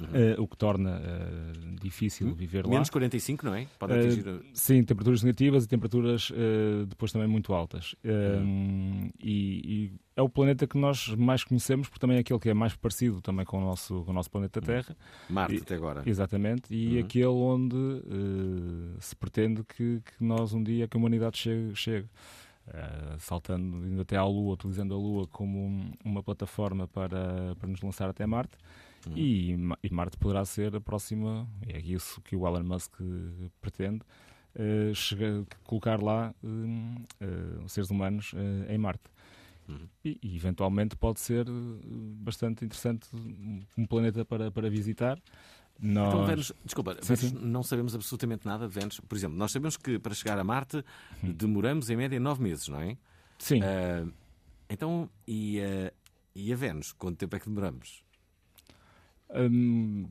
Uhum. 0.00 0.08
eh, 0.14 0.36
o 0.38 0.46
que 0.46 0.56
torna 0.56 1.00
eh, 1.02 1.52
difícil 1.80 2.34
viver 2.34 2.64
lá. 2.64 2.70
Menos 2.72 2.90
45, 2.90 3.44
não 3.46 3.54
é? 3.54 3.66
Pode 3.78 3.92
Eh, 3.92 3.98
atingir. 4.00 4.28
a- 4.28 4.40
sim, 4.54 4.82
temperaturas 4.82 5.22
negativas 5.22 5.64
e 5.64 5.68
temperaturas 5.68 6.32
depois 6.88 7.12
também 7.12 7.28
muito 7.28 7.52
altas. 7.52 7.94
Uhum. 8.04 9.10
e, 9.22 9.32
e 9.64 9.92
é 10.16 10.22
o 10.22 10.28
planeta 10.28 10.66
que 10.66 10.76
nós 10.76 11.08
mais 11.16 11.44
conhecemos, 11.44 11.88
porque 11.88 12.00
também 12.00 12.16
é 12.18 12.20
aquele 12.20 12.38
que 12.38 12.50
é 12.50 12.54
mais 12.54 12.74
parecido 12.76 13.20
também 13.22 13.44
com 13.46 13.58
o 13.58 13.60
nosso, 13.60 14.02
com 14.04 14.10
o 14.10 14.14
nosso 14.14 14.30
planeta 14.30 14.60
Terra. 14.60 14.90
Uhum. 15.28 15.34
Marte 15.34 15.54
E- 15.56 15.58
até 15.58 15.74
agora. 15.74 16.02
Exatamente, 16.06 16.74
e 16.74 16.94
Uhum. 16.98 17.00
aquele 17.04 17.26
onde 17.26 17.76
se 19.00 19.16
pretende 19.16 19.62
que, 19.64 20.00
que 20.00 20.24
nós 20.24 20.52
um 20.52 20.62
dia, 20.62 20.86
que 20.88 20.96
a 20.96 21.00
humanidade 21.00 21.38
chegue. 21.38 21.74
chegue. 21.74 22.06
Eh, 22.72 23.16
saltando 23.18 23.84
indo 23.86 24.02
até 24.02 24.16
à 24.16 24.24
Lua, 24.24 24.54
utilizando 24.54 24.94
a 24.94 24.96
Lua 24.96 25.26
como 25.26 25.58
um- 25.58 25.90
uma 26.04 26.22
plataforma 26.22 26.86
para, 26.86 27.56
para 27.58 27.68
nos 27.68 27.80
lançar 27.80 28.08
até 28.08 28.24
Marte. 28.26 28.56
Uhum. 29.06 29.16
E, 29.16 29.52
e 29.82 29.90
Marte 29.90 30.16
poderá 30.18 30.44
ser 30.44 30.76
a 30.76 30.80
próxima, 30.80 31.48
é 31.66 31.78
isso 31.80 32.20
que 32.20 32.36
o 32.36 32.46
Elon 32.46 32.62
Musk 32.64 32.92
eh, 33.00 33.48
pretende, 33.60 34.00
eh, 34.54 34.92
chega- 34.94 35.46
colocar 35.64 36.02
lá 36.02 36.34
eh, 37.20 37.64
os 37.64 37.72
seres 37.72 37.90
humanos 37.90 38.32
em 38.68 38.76
Marte. 38.78 39.04
Uhum. 39.68 39.88
E, 40.04 40.18
e, 40.22 40.36
eventualmente 40.36 40.96
pode 40.96 41.20
ser 41.20 41.46
bastante 42.18 42.64
interessante 42.64 43.08
um- 43.14 43.86
planeta 43.86 44.24
para, 44.24 44.50
para 44.50 44.68
visitar. 44.68 45.18
Nós... 45.78 46.08
Então, 46.08 46.26
Vênus, 46.26 46.52
desculpa, 46.64 46.94
Sim, 47.00 47.14
Vênus, 47.14 47.30
sim. 47.30 47.38
não 47.40 47.62
sabemos 47.62 47.94
absolutamente 47.94 48.44
nada 48.46 48.68
de 48.68 48.74
Vênus. 48.74 49.00
Por 49.00 49.16
exemplo, 49.16 49.38
nós 49.38 49.50
sabemos 49.50 49.76
que 49.78 49.98
para 49.98 50.12
chegar 50.12 50.38
a 50.38 50.44
Marte 50.44 50.84
Hum. 51.24 51.32
demoramos 51.32 51.88
em 51.88 51.96
média 51.96 52.20
nove 52.20 52.42
meses, 52.42 52.68
não 52.68 52.80
é? 52.80 52.98
Sim. 53.38 53.62
Ah, 53.62 54.06
então, 54.68 55.08
e, 55.26 55.58
e 56.34 56.52
a 56.52 56.56
Vênus? 56.56 56.92
Quanto 56.92 57.16
tempo 57.16 57.34
é 57.36 57.40
que 57.40 57.46
demoramos? 57.48 58.02
Hum, 59.34 60.06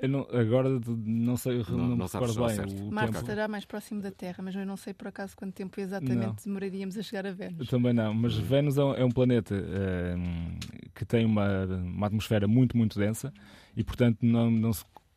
eu 0.00 0.08
não- 0.08 0.26
agora 0.32 0.68
não 0.86 1.36
sei, 1.36 1.58
Não- 1.68 1.76
não, 1.88 1.96
não 1.96 2.08
sabes 2.08 2.36
bem. 2.36 2.48
certo. 2.50 2.74
O 2.88 2.92
Marte 2.92 3.12
tempo. 3.12 3.20
estará 3.24 3.48
mais 3.48 3.64
próximo 3.64 4.02
da 4.02 4.10
Terra, 4.10 4.42
mas 4.42 4.54
eu 4.54 4.66
não 4.66 4.76
sei 4.76 4.92
por 4.92 5.08
acaso 5.08 5.36
quanto 5.36 5.54
tempo 5.54 5.80
exatamente 5.80 6.16
Não. 6.26 6.36
demoraríamos 6.44 6.98
a 6.98 7.02
chegar 7.02 7.26
a 7.26 7.32
Vênus. 7.32 7.68
Também 7.68 7.92
não, 7.92 8.12
mas 8.12 8.36
Vênus 8.36 8.76
é 8.76 8.84
um, 8.84 8.94
é 8.94 9.04
um 9.04 9.10
planeta 9.10 9.54
hum, 9.54 10.58
que 10.94 11.04
tem 11.04 11.24
uma, 11.24 11.64
uma 11.64 12.06
atmosfera 12.06 12.46
muito, 12.46 12.76
muito 12.76 12.98
densa 12.98 13.32
e, 13.76 13.82
portanto, 13.84 14.18
não, 14.22 14.50
não, 14.50 14.72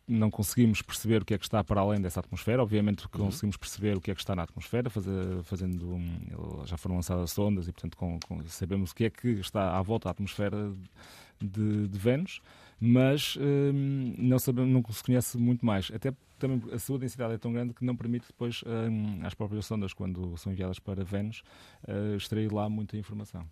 não 0.08 0.30
conseguimos 0.32 0.82
perceber 0.82 1.22
o 1.22 1.26
que 1.26 1.34
é 1.34 1.38
que 1.38 1.44
está 1.44 1.62
para 1.63 1.82
além 1.82 2.00
dessa 2.00 2.20
atmosfera. 2.22 2.62
Obviamente, 2.63 3.06
conseguimos 3.10 3.58
perceber 3.58 3.98
o 3.98 4.00
que 4.02 4.12
é 4.12 4.16
que 4.16 4.22
está 4.22 4.36
na 4.36 4.44
atmosfera, 4.44 4.90
fazer- 4.90 5.44
fazendo. 5.44 5.96
hum, 5.96 6.63
Já 6.66 6.78
foram 6.78 6.96
lançadas 6.96 7.32
sondas 7.32 7.68
e, 7.68 7.74
portanto, 7.74 7.98
com- 7.98 8.18
com- 8.26 8.42
sabemos 8.48 8.92
o 8.92 8.96
que 8.96 9.06
é 9.06 9.10
que 9.10 9.28
está 9.28 9.78
à 9.78 9.82
volta 9.82 10.06
da 10.06 10.12
atmosfera 10.12 10.72
de, 11.42 11.88
de 11.90 12.00
Vênus, 12.00 12.40
mas 12.80 13.38
hum, 13.40 14.16
não, 14.18 14.40
sabemos, 14.40 14.72
não 14.72 14.84
se 14.94 15.04
conhece 15.04 15.38
muito 15.38 15.66
mais. 15.66 15.92
Até 15.94 16.13
também 16.38 16.62
a 16.72 16.80
sua 16.80 17.00
densidade 17.00 17.34
é 17.34 17.38
tão 17.38 17.52
grande 17.52 17.74
que 17.74 17.84
não 17.84 17.96
permite 17.96 18.28
depois 18.28 18.63
hum, 18.66 19.20
às 19.24 19.34
próprias 19.34 19.66
sondas, 19.66 19.94
quando 19.94 20.38
são 20.38 20.52
enviadas 20.52 20.80
para 20.80 21.04
Vênus, 21.04 21.42
eh, 21.88 22.16
extrair 22.16 22.52
lá 22.52 22.70
muita 22.70 22.96
informação. 22.98 23.48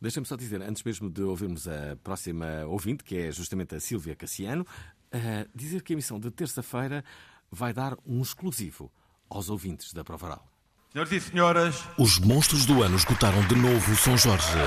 Deixa-me 0.00 0.26
só 0.26 0.36
dizer, 0.36 0.62
antes 0.62 0.82
mesmo 0.84 1.10
de 1.10 1.22
ouvirmos 1.22 1.66
a 1.66 1.96
próxima 2.02 2.64
ouvinte, 2.66 3.02
que 3.02 3.16
é 3.16 3.32
justamente 3.32 3.74
a 3.74 3.80
Sílvia 3.80 4.14
Cassiano, 4.14 4.64
ah, 5.12 5.46
dizer 5.54 5.82
que 5.82 5.92
a 5.92 5.94
emissão 5.94 6.20
de 6.20 6.30
terça-feira 6.30 7.04
vai 7.50 7.72
dar 7.72 7.96
um 8.06 8.20
exclusivo 8.20 8.92
aos 9.28 9.50
ouvintes 9.50 9.92
da 9.92 10.04
Prova 10.04 10.26
Oral. 10.26 10.46
Senhoras 10.92 11.12
e 11.12 11.20
senhoras, 11.20 11.88
Os 11.98 12.18
monstros 12.18 12.64
do 12.64 12.82
ano 12.82 12.96
escutaram 12.96 13.46
de 13.48 13.54
novo 13.56 13.96
São 13.96 14.16
Jorge. 14.16 14.58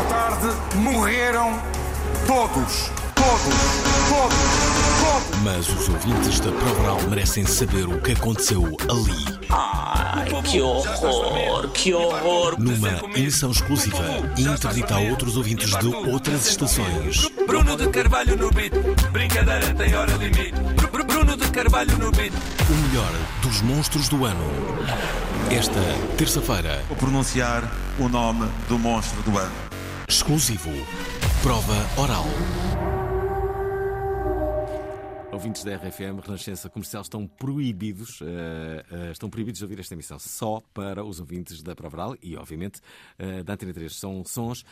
Boa 0.00 0.04
tarde. 0.08 0.76
Morreram 0.76 1.60
todos. 2.26 2.90
Todos. 3.14 3.54
Todos. 4.08 4.38
Todos. 5.00 5.40
Mas 5.42 5.68
os 5.68 5.88
ouvintes 5.88 6.40
da 6.40 6.50
Prova 6.52 6.82
Oral 6.82 7.00
merecem 7.08 7.44
saber 7.44 7.86
o 7.86 8.00
que 8.00 8.12
aconteceu 8.12 8.64
ali. 8.88 9.38
Ai, 9.50 10.28
que 10.42 10.60
horror, 10.60 11.68
que 11.70 11.92
horror. 11.92 12.56
Numa 12.58 12.88
emissão 13.16 13.50
exclusiva 13.50 14.02
e 14.36 14.42
interdita 14.42 14.94
a 14.94 14.98
outros 15.00 15.36
ouvintes 15.36 15.70
de 15.78 15.86
outras 15.86 16.46
estações. 16.46 17.28
Bruno 17.46 17.76
de 17.76 17.88
Carvalho 17.88 18.36
no 18.36 18.50
beat. 18.50 18.72
Brincadeira 19.12 19.74
tem 19.74 19.94
hora 19.94 20.12
limite. 20.12 20.52
Br- 20.76 20.86
Br- 20.86 21.04
Bruno 21.04 21.36
de 21.36 21.50
Carvalho 21.50 21.96
no 21.98 22.10
beat. 22.12 22.32
O 22.32 22.88
melhor 22.88 23.12
dos 23.42 23.60
monstros 23.62 24.08
do 24.08 24.24
ano. 24.24 24.44
Esta 25.50 25.80
terça-feira, 26.16 26.82
Vou 26.88 26.96
pronunciar 26.96 27.64
o 27.98 28.08
nome 28.08 28.48
do 28.68 28.78
monstro 28.78 29.20
do 29.22 29.36
ano. 29.36 29.50
Exclusivo. 30.10 30.70
Prova 31.40 31.76
Oral. 31.96 32.24
Ouvintes 35.32 35.62
da 35.62 35.76
RFM, 35.76 36.18
Renascença 36.20 36.68
Comercial, 36.68 37.02
estão 37.02 37.28
proibidos, 37.28 38.20
eh, 38.20 38.84
eh, 38.90 39.12
estão 39.12 39.30
proibidos 39.30 39.58
de 39.58 39.64
ouvir 39.64 39.78
esta 39.78 39.94
emissão 39.94 40.18
só 40.18 40.60
para 40.74 41.04
os 41.04 41.20
ouvintes 41.20 41.62
da 41.62 41.76
Prova 41.76 41.96
Oral 41.96 42.16
e, 42.20 42.36
obviamente, 42.36 42.80
eh, 43.20 43.44
da 43.44 43.52
Antena 43.52 43.72
3. 43.72 43.94
São 43.94 44.24
sons 44.24 44.64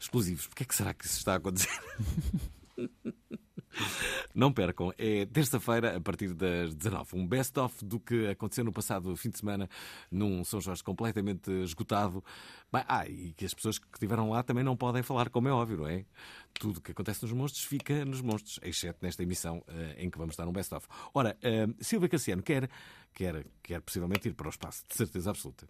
exclusivos. 0.00 0.46
Porquê 0.46 0.62
é 0.62 0.66
que 0.66 0.74
será 0.74 0.94
que 0.94 1.04
isso 1.04 1.18
está 1.18 1.34
a 1.34 1.36
acontecer? 1.36 1.68
Não 4.36 4.52
percam, 4.52 4.92
é 4.98 5.24
terça-feira 5.24 5.96
a 5.96 6.00
partir 6.00 6.34
das 6.34 6.74
19. 6.74 7.16
Um 7.16 7.26
best-of 7.26 7.82
do 7.82 7.98
que 7.98 8.26
aconteceu 8.26 8.62
no 8.62 8.70
passado 8.70 9.16
fim 9.16 9.30
de 9.30 9.38
semana 9.38 9.66
num 10.10 10.44
São 10.44 10.60
Jorge 10.60 10.84
completamente 10.84 11.50
esgotado. 11.62 12.22
Ah, 12.70 13.08
e 13.08 13.32
que 13.32 13.46
as 13.46 13.54
pessoas 13.54 13.78
que 13.78 13.86
estiveram 13.94 14.28
lá 14.28 14.42
também 14.42 14.62
não 14.62 14.76
podem 14.76 15.02
falar, 15.02 15.30
como 15.30 15.48
é 15.48 15.52
óbvio, 15.52 15.78
não 15.78 15.88
é? 15.88 16.04
Tudo 16.52 16.82
que 16.82 16.92
acontece 16.92 17.22
nos 17.22 17.32
monstros 17.32 17.64
fica 17.64 18.04
nos 18.04 18.20
monstros, 18.20 18.60
exceto 18.62 18.98
nesta 19.00 19.22
emissão 19.22 19.64
eh, 19.68 20.04
em 20.04 20.10
que 20.10 20.18
vamos 20.18 20.36
dar 20.36 20.46
um 20.46 20.52
best-of. 20.52 20.86
Ora, 21.14 21.38
eh, 21.40 21.66
Silvia 21.80 22.10
Cassiano 22.10 22.42
quer, 22.42 22.68
quer, 23.14 23.46
quer 23.62 23.80
possivelmente 23.80 24.28
ir 24.28 24.34
para 24.34 24.48
o 24.48 24.50
espaço, 24.50 24.84
de 24.86 24.94
certeza 24.94 25.30
absoluta. 25.30 25.66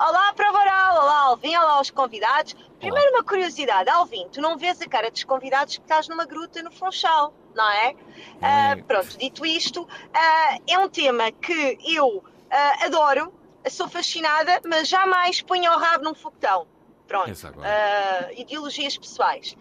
Olá, 0.00 0.32
Prova 0.32 0.58
Oral, 0.58 0.94
olá, 0.94 1.18
Alvin, 1.24 1.54
olá 1.54 1.72
aos 1.72 1.90
convidados. 1.90 2.56
Primeiro 2.78 3.10
uma 3.10 3.22
curiosidade, 3.22 3.90
Alvin, 3.90 4.26
tu 4.32 4.40
não 4.40 4.56
vês 4.56 4.80
a 4.80 4.88
cara 4.88 5.10
dos 5.10 5.24
convidados 5.24 5.76
que 5.76 5.82
estás 5.82 6.08
numa 6.08 6.24
gruta 6.24 6.62
no 6.62 6.72
Funchal, 6.72 7.34
não 7.54 7.70
é? 7.70 7.94
Ah, 8.40 8.78
pronto, 8.88 9.18
dito 9.18 9.44
isto, 9.44 9.86
ah, 10.14 10.56
é 10.66 10.78
um 10.78 10.88
tema 10.88 11.30
que 11.30 11.76
eu 11.84 12.24
ah, 12.50 12.86
adoro, 12.86 13.30
sou 13.68 13.90
fascinada, 13.90 14.62
mas 14.66 14.88
jamais 14.88 15.42
ponho 15.42 15.70
o 15.70 15.76
rabo 15.76 16.04
num 16.04 16.14
foguetão. 16.14 16.66
Pronto, 17.06 17.30
ideologias 18.38 18.96
pessoais. 18.96 19.54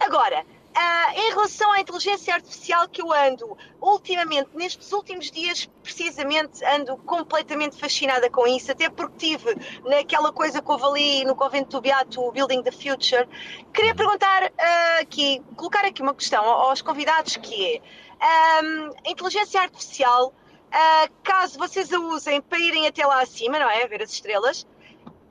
Agora, 0.00 0.46
Uh, 0.74 1.20
em 1.20 1.30
relação 1.32 1.70
à 1.72 1.80
inteligência 1.80 2.32
artificial 2.32 2.88
que 2.88 3.02
eu 3.02 3.12
ando, 3.12 3.58
ultimamente, 3.78 4.48
nestes 4.54 4.90
últimos 4.90 5.30
dias, 5.30 5.68
precisamente, 5.82 6.64
ando 6.64 6.96
completamente 6.96 7.76
fascinada 7.76 8.30
com 8.30 8.46
isso, 8.46 8.72
até 8.72 8.88
porque 8.88 9.18
tive 9.18 9.54
naquela 9.84 10.32
coisa 10.32 10.62
que 10.62 10.70
houve 10.72 10.84
ali 10.84 11.24
no 11.26 11.36
Convento 11.36 11.72
do 11.72 11.80
Beato, 11.82 12.32
Building 12.32 12.62
the 12.62 12.72
Future. 12.72 13.28
Queria 13.74 13.94
perguntar 13.94 14.44
uh, 14.44 15.02
aqui, 15.02 15.42
colocar 15.56 15.84
aqui 15.84 16.00
uma 16.00 16.14
questão 16.14 16.42
aos 16.42 16.80
convidados 16.80 17.36
que 17.36 17.82
é, 18.18 18.62
um, 18.64 18.92
a 19.06 19.10
inteligência 19.10 19.60
artificial, 19.60 20.28
uh, 20.28 21.12
caso 21.22 21.58
vocês 21.58 21.92
a 21.92 21.98
usem 22.00 22.40
para 22.40 22.58
irem 22.58 22.86
até 22.86 23.06
lá 23.06 23.20
acima, 23.20 23.58
não 23.58 23.68
é? 23.68 23.86
Ver 23.86 24.02
as 24.02 24.10
estrelas, 24.10 24.66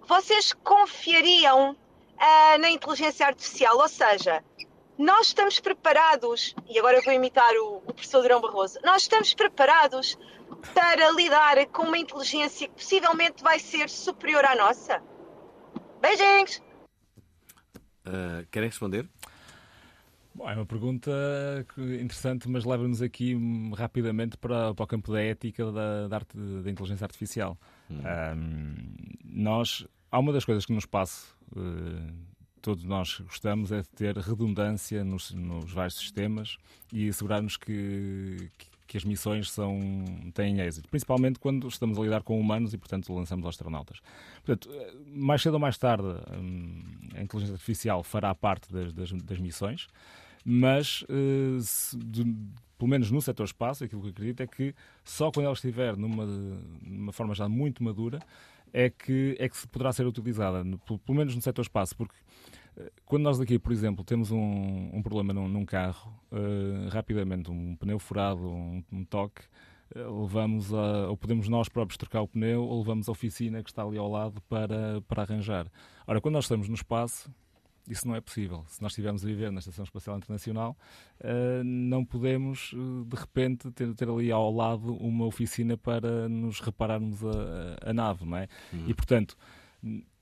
vocês 0.07 0.53
confiariam 0.63 1.75
na 2.59 2.69
inteligência 2.69 3.25
artificial, 3.25 3.79
ou 3.79 3.87
seja, 3.87 4.43
nós 5.01 5.27
estamos 5.27 5.59
preparados, 5.59 6.55
e 6.69 6.77
agora 6.77 6.97
eu 6.97 7.03
vou 7.03 7.13
imitar 7.13 7.51
o, 7.55 7.77
o 7.77 7.93
professor 7.93 8.21
Durão 8.21 8.39
Barroso, 8.39 8.79
nós 8.83 9.01
estamos 9.01 9.33
preparados 9.33 10.15
para 10.75 11.09
lidar 11.11 11.65
com 11.67 11.83
uma 11.83 11.97
inteligência 11.97 12.67
que 12.67 12.75
possivelmente 12.75 13.41
vai 13.41 13.57
ser 13.57 13.89
superior 13.89 14.45
à 14.45 14.55
nossa? 14.55 15.01
Beijinhos! 15.99 16.61
Uh, 18.05 18.45
querem 18.51 18.69
responder? 18.69 19.09
Bom, 20.35 20.49
é 20.49 20.53
uma 20.53 20.65
pergunta 20.67 21.11
interessante, 21.99 22.47
mas 22.47 22.63
leva-nos 22.63 23.01
aqui 23.01 23.35
rapidamente 23.75 24.37
para, 24.37 24.73
para, 24.73 24.83
o 24.83 24.87
campo 24.87 25.11
da 25.11 25.21
ética 25.21 25.71
da, 25.71 26.07
da, 26.07 26.15
arte, 26.15 26.37
da 26.37 26.69
inteligência 26.69 27.05
artificial. 27.05 27.57
Hum. 27.89 28.01
Um, 28.35 28.75
nós, 29.25 29.85
há 30.11 30.19
uma 30.19 30.31
das 30.31 30.45
coisas 30.45 30.65
que 30.65 30.73
nos 30.73 30.85
passa 30.85 31.27
uh, 31.55 32.30
todos 32.61 32.83
nós 32.83 33.19
gostamos 33.19 33.71
é 33.71 33.81
de 33.81 33.89
ter 33.89 34.17
redundância 34.17 35.03
nos, 35.03 35.31
nos 35.31 35.71
vários 35.71 35.95
sistemas 35.95 36.57
e 36.93 37.09
assegurarmos 37.09 37.57
que, 37.57 38.49
que, 38.87 38.97
as 38.97 39.03
missões 39.03 39.49
são, 39.49 39.79
têm 40.33 40.59
êxito, 40.59 40.87
principalmente 40.89 41.39
quando 41.39 41.67
estamos 41.67 41.97
a 41.97 42.01
lidar 42.01 42.23
com 42.23 42.39
humanos 42.39 42.73
e, 42.73 42.77
portanto, 42.77 43.13
lançamos 43.13 43.45
astronautas. 43.47 43.99
Portanto, 44.43 44.69
mais 45.07 45.41
cedo 45.41 45.53
ou 45.55 45.59
mais 45.59 45.77
tarde, 45.77 46.07
hum, 46.37 46.83
a 47.15 47.21
inteligência 47.21 47.53
artificial 47.53 48.03
fará 48.03 48.33
parte 48.35 48.71
das, 48.71 48.93
das, 48.93 49.11
das 49.11 49.39
missões, 49.39 49.87
mas, 50.43 51.05
eh, 51.09 51.59
se, 51.61 51.97
de, 51.97 52.23
pelo 52.77 52.89
menos 52.89 53.11
no 53.11 53.21
setor 53.21 53.45
espaço, 53.45 53.83
aquilo 53.83 54.01
que 54.01 54.07
eu 54.07 54.11
acredito 54.11 54.41
é 54.41 54.47
que 54.47 54.73
só 55.03 55.31
quando 55.31 55.45
ela 55.45 55.53
estiver 55.53 55.95
numa, 55.95 56.25
numa 56.81 57.11
forma 57.11 57.35
já 57.35 57.47
muito 57.47 57.83
madura 57.83 58.19
é 58.73 58.89
que, 58.89 59.35
é 59.39 59.49
que 59.49 59.57
se 59.57 59.67
poderá 59.67 59.91
ser 59.91 60.05
utilizada, 60.05 60.63
pelo 61.05 61.17
menos 61.17 61.35
no 61.35 61.41
setor 61.41 61.61
espaço, 61.61 61.95
porque 61.95 62.15
eh, 62.77 62.91
quando 63.05 63.23
nós 63.23 63.39
aqui, 63.39 63.59
por 63.59 63.71
exemplo, 63.71 64.03
temos 64.03 64.31
um, 64.31 64.89
um 64.93 65.01
problema 65.01 65.33
num, 65.33 65.47
num 65.47 65.65
carro, 65.65 66.13
uh, 66.31 66.89
rapidamente, 66.89 67.51
um 67.51 67.75
pneu 67.75 67.99
furado, 67.99 68.47
um, 68.47 68.83
um 68.91 69.03
toque, 69.03 69.41
uh, 69.95 70.21
levamos 70.21 70.73
a, 70.73 71.09
ou 71.09 71.17
podemos 71.17 71.47
nós 71.47 71.67
próprios 71.69 71.97
trocar 71.97 72.21
o 72.21 72.27
pneu, 72.27 72.63
ou 72.63 72.79
levamos 72.79 73.09
a 73.09 73.11
oficina 73.11 73.63
que 73.63 73.69
está 73.69 73.83
ali 73.83 73.97
ao 73.97 74.09
lado 74.09 74.41
para, 74.43 75.01
para 75.01 75.23
arranjar. 75.23 75.67
Ora, 76.07 76.21
quando 76.21 76.33
nós 76.35 76.45
estamos 76.45 76.67
no 76.67 76.75
espaço, 76.75 77.29
isso 77.91 78.07
não 78.07 78.15
é 78.15 78.21
possível. 78.21 78.63
Se 78.67 78.81
nós 78.81 78.91
estivermos 78.91 79.23
a 79.23 79.27
viver 79.27 79.51
na 79.51 79.59
Estação 79.59 79.83
Espacial 79.83 80.17
Internacional, 80.17 80.77
uh, 81.19 81.63
não 81.63 82.05
podemos, 82.05 82.73
de 83.05 83.15
repente, 83.15 83.69
ter, 83.71 83.93
ter, 83.93 84.09
ali 84.09 84.31
ao 84.31 84.51
lado 84.51 84.95
uma 84.95 85.25
oficina 85.25 85.77
para 85.77 86.29
nos 86.29 86.59
repararmos 86.59 87.19
a, 87.23 87.89
a 87.89 87.93
nave, 87.93 88.25
não 88.25 88.37
é? 88.37 88.47
Uhum. 88.71 88.85
E, 88.87 88.93
portanto, 88.93 89.37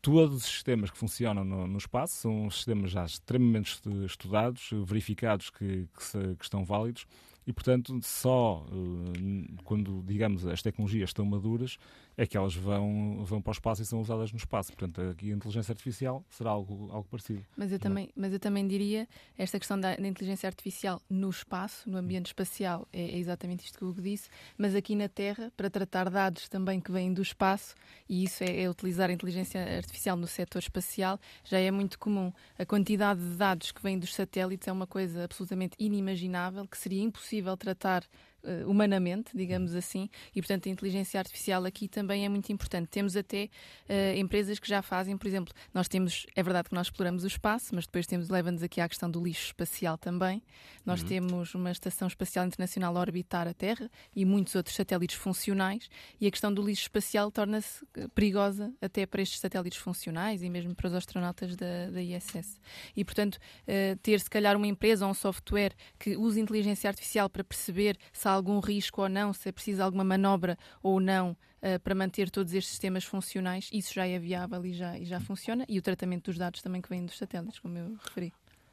todos 0.01 0.37
os 0.37 0.45
sistemas 0.45 0.89
que 0.89 0.97
funcionam 0.97 1.43
no, 1.43 1.67
no, 1.67 1.77
espaço 1.77 2.15
são 2.15 2.49
sistemas 2.49 2.91
já 2.91 3.05
extremamente 3.05 3.79
estudados, 4.05 4.69
verificados 4.85 5.49
que, 5.49 5.87
que, 5.95 6.03
se, 6.03 6.17
que 6.35 6.43
estão 6.43 6.63
válidos 6.63 7.05
e, 7.49 7.53
portanto, 7.53 7.99
só 8.03 8.63
uh, 8.69 9.63
quando, 9.63 10.03
digamos, 10.05 10.45
as 10.45 10.61
tecnologias 10.61 11.09
estão 11.09 11.25
maduras 11.25 11.77
é 12.19 12.27
que 12.27 12.35
elas 12.35 12.53
vão, 12.53 13.23
vão 13.23 13.41
para 13.41 13.51
o 13.51 13.53
espaço 13.53 13.81
e 13.81 13.85
são 13.85 14.01
usadas 14.01 14.29
no 14.33 14.37
espaço. 14.37 14.73
Portanto, 14.73 14.99
aqui 15.09 15.31
a 15.31 15.35
inteligência 15.35 15.71
artificial 15.71 16.21
será 16.29 16.49
algo, 16.49 16.89
algo 16.91 17.07
parecido. 17.09 17.45
Mas 17.55 17.71
eu, 17.71 17.79
também, 17.79 18.09
mas 18.13 18.33
eu 18.33 18.39
também 18.39 18.67
diria, 18.67 19.07
esta 19.37 19.57
questão 19.57 19.79
da, 19.79 19.95
da 19.95 20.05
inteligência 20.05 20.45
artificial 20.45 21.01
no 21.09 21.29
espaço, 21.29 21.89
no 21.89 21.97
ambiente 21.97 22.25
espacial, 22.25 22.85
é, 22.91 23.01
é, 23.01 23.17
exatamente 23.17 23.63
isto 23.63 23.77
que 23.77 23.85
o 23.85 23.87
Hugo 23.87 24.01
disse, 24.01 24.29
mas 24.57 24.75
aqui 24.75 24.95
na 24.95 25.07
Terra, 25.07 25.49
para 25.55 25.69
tratar 25.69 26.09
dados 26.09 26.49
também 26.49 26.81
que 26.81 26.91
vêm 26.91 27.13
do 27.13 27.21
espaço, 27.21 27.73
e 28.09 28.25
isso 28.25 28.43
é, 28.43 28.63
é 28.63 28.69
utilizar 28.69 29.09
a 29.09 29.13
inteligência 29.13 29.77
artificial 29.77 30.17
no 30.17 30.27
setor 30.27 30.59
espacial, 30.59 31.17
já 31.45 31.57
é 31.57 31.71
muito 31.71 31.97
comum. 31.97 32.33
A 32.57 32.65
quantidade 32.65 33.21
de 33.21 33.37
dados 33.37 33.71
que 33.71 33.81
vêm 33.81 33.97
dos 33.97 34.13
satélites 34.13 34.67
é 34.67 34.71
uma 34.73 34.85
coisa 34.85 35.23
absolutamente 35.23 35.77
inimaginável, 35.79 36.67
que 36.67 36.77
seria 36.77 37.01
impossível 37.01 37.55
tratar 37.55 38.03
uh, 38.43 38.69
humanamente, 38.69 39.35
digamos 39.35 39.75
assim, 39.75 40.09
e 40.35 40.41
portanto 40.41 40.67
a 40.67 40.71
inteligência 40.71 41.19
artificial 41.19 41.65
aqui 41.65 41.87
também 41.87 42.25
é 42.25 42.29
muito 42.29 42.51
importante. 42.51 42.87
Temos 42.87 43.15
até 43.15 43.49
uh, 43.89 44.17
empresas 44.17 44.59
que 44.59 44.67
já 44.67 44.81
fazem, 44.81 45.17
por 45.17 45.27
exemplo, 45.27 45.53
nós 45.73 45.87
temos, 45.87 46.25
é 46.35 46.43
verdade 46.43 46.69
que 46.69 46.75
nós 46.75 46.87
exploramos 46.87 47.23
o 47.23 47.27
espaço, 47.27 47.73
mas 47.73 47.85
depois 47.85 48.07
temos, 48.07 48.29
leva-nos 48.29 48.63
aqui 48.63 48.81
à 48.81 48.87
questão 48.87 49.09
do 49.09 49.23
lixo 49.23 49.47
espacial 49.47 49.97
também. 49.97 50.41
Nós 50.85 51.01
uhum. 51.01 51.07
temos 51.07 51.55
uma 51.55 51.71
estação 51.71 52.07
espacial 52.07 52.45
internacional 52.45 52.95
a 52.97 52.99
orbitar 52.99 53.47
a 53.47 53.53
Terra 53.53 53.89
e 54.15 54.25
muitos 54.25 54.55
outros 54.55 54.75
satélites 54.75 55.17
funcionais, 55.17 55.89
e 56.19 56.27
a 56.27 56.31
questão 56.31 56.53
do 56.53 56.61
lixo 56.61 56.83
espacial 56.83 57.31
torna-se 57.31 57.85
eh, 57.95 58.07
perigosa 58.13 58.73
até 58.81 59.05
para 59.05 59.21
estes 59.21 59.39
satélites 59.39 59.77
funcionais 59.77 60.41
e 60.41 60.49
mesmo 60.49 60.73
para 60.75 60.87
os 60.87 60.93
astronautas 60.93 61.55
da, 61.55 61.89
da 61.89 62.01
ISS. 62.01 62.59
E 62.95 63.03
portanto, 63.03 63.35
uh, 63.35 63.97
ter 64.01 64.19
se 64.19 64.29
calhar 64.29 64.55
uma 64.55 64.67
empresa 64.67 65.05
ou 65.05 65.11
um 65.11 65.13
software 65.13 65.73
que 65.97 66.15
use 66.15 66.39
inteligência 66.39 66.89
artificial 66.89 67.29
para 67.29 67.43
perceber 67.43 67.97
se 68.13 68.27
há 68.29 68.33
algum 68.33 68.59
risco 68.59 69.01
ou 69.01 69.09
não, 69.09 69.33
se 69.33 69.49
é 69.49 69.51
preciso 69.51 69.81
alguma 69.81 70.03
manobra 70.03 70.57
ou 70.81 70.99
não 70.99 71.31
uh, 71.31 71.79
para 71.83 71.95
manter 71.95 72.29
todos 72.29 72.53
estes 72.53 72.71
sistemas 72.71 73.03
funcionais, 73.03 73.69
isso 73.73 73.93
já 73.93 74.05
é 74.05 74.17
viável 74.19 74.65
e 74.65 74.73
já, 74.73 74.97
e 74.97 75.05
já 75.05 75.19
funciona. 75.19 75.65
E 75.67 75.77
o 75.77 75.81
tratamento 75.81 76.25
dos 76.25 76.37
dados 76.37 76.61
também 76.61 76.81
que 76.81 76.89
vêm 76.89 77.05
dos 77.05 77.17
satélites, 77.17 77.59
como 77.59 77.77
eu 77.77 77.95
referi. 78.03 78.31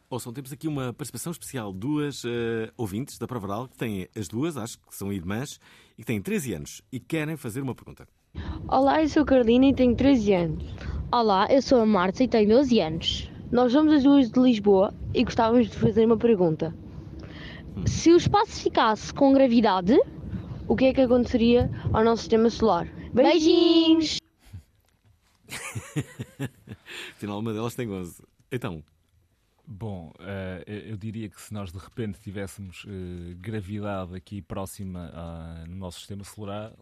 Ouçam, 0.08 0.32
temos 0.32 0.52
aqui 0.52 0.68
uma 0.68 0.92
participação 0.92 1.32
especial. 1.32 1.72
Duas 1.72 2.22
uh, 2.22 2.28
ouvintes 2.76 3.18
da 3.18 3.26
Provaral, 3.26 3.66
que 3.66 3.76
têm 3.76 4.08
as 4.16 4.28
duas, 4.28 4.56
acho 4.56 4.78
que 4.78 4.94
são 4.94 5.12
irmãs, 5.12 5.58
e 5.98 6.02
que 6.02 6.06
têm 6.06 6.22
13 6.22 6.54
anos 6.54 6.82
e 6.92 7.00
querem 7.00 7.36
fazer 7.36 7.60
uma 7.60 7.74
pergunta. 7.74 8.06
Olá, 8.68 9.02
eu 9.02 9.08
sou 9.08 9.22
a 9.22 9.26
Carolina 9.26 9.66
e 9.66 9.74
tenho 9.74 9.96
13 9.96 10.32
anos. 10.34 10.64
Olá, 11.10 11.48
eu 11.50 11.60
sou 11.60 11.80
a 11.80 11.86
Marta 11.86 12.22
e 12.22 12.28
tenho 12.28 12.48
12 12.50 12.80
anos. 12.80 13.30
Nós 13.50 13.72
somos 13.72 13.94
as 13.94 14.02
duas 14.02 14.30
de 14.30 14.38
Lisboa 14.38 14.94
e 15.14 15.24
gostávamos 15.24 15.70
de 15.70 15.76
fazer 15.76 16.04
uma 16.04 16.16
pergunta. 16.16 16.74
Se 17.84 18.10
o 18.10 18.16
espaço 18.16 18.62
ficasse 18.62 19.12
com 19.12 19.34
gravidade, 19.34 20.00
o 20.66 20.74
que 20.74 20.86
é 20.86 20.94
que 20.94 21.00
aconteceria 21.02 21.70
ao 21.92 22.02
nosso 22.02 22.22
sistema 22.22 22.48
solar? 22.48 22.86
Beijinhos! 23.12 24.18
Afinal, 27.12 27.38
uma 27.38 27.52
delas 27.52 27.74
tem 27.74 27.90
11. 27.90 28.22
Então. 28.50 28.82
Bom, 29.68 30.12
uh, 30.20 30.62
eu 30.70 30.96
diria 30.96 31.28
que 31.28 31.40
se 31.40 31.52
nós 31.52 31.72
de 31.72 31.78
repente 31.78 32.20
tivéssemos 32.20 32.84
uh, 32.84 33.34
gravidade 33.36 34.14
aqui 34.14 34.40
próxima 34.40 35.10
uh, 35.10 35.68
no 35.68 35.74
nosso 35.74 35.98
sistema 35.98 36.22
solar, 36.22 36.72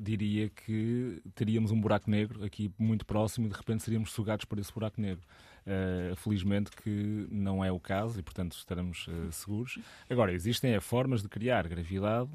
diria 0.00 0.48
que 0.48 1.22
teríamos 1.36 1.70
um 1.70 1.80
buraco 1.80 2.10
negro 2.10 2.44
aqui 2.44 2.68
muito 2.76 3.06
próximo 3.06 3.46
e 3.46 3.50
de 3.50 3.56
repente 3.56 3.84
seríamos 3.84 4.10
sugados 4.10 4.44
por 4.44 4.58
esse 4.58 4.72
buraco 4.72 5.00
negro. 5.00 5.22
Uh, 5.66 6.14
felizmente 6.14 6.70
que 6.70 7.26
não 7.28 7.64
é 7.64 7.72
o 7.72 7.80
caso 7.80 8.20
e, 8.20 8.22
portanto, 8.22 8.52
estaremos 8.52 9.08
uh, 9.08 9.32
seguros. 9.32 9.80
Agora, 10.08 10.32
existem 10.32 10.72
é, 10.72 10.78
formas 10.78 11.22
de 11.22 11.28
criar 11.28 11.66
gravidade 11.66 12.30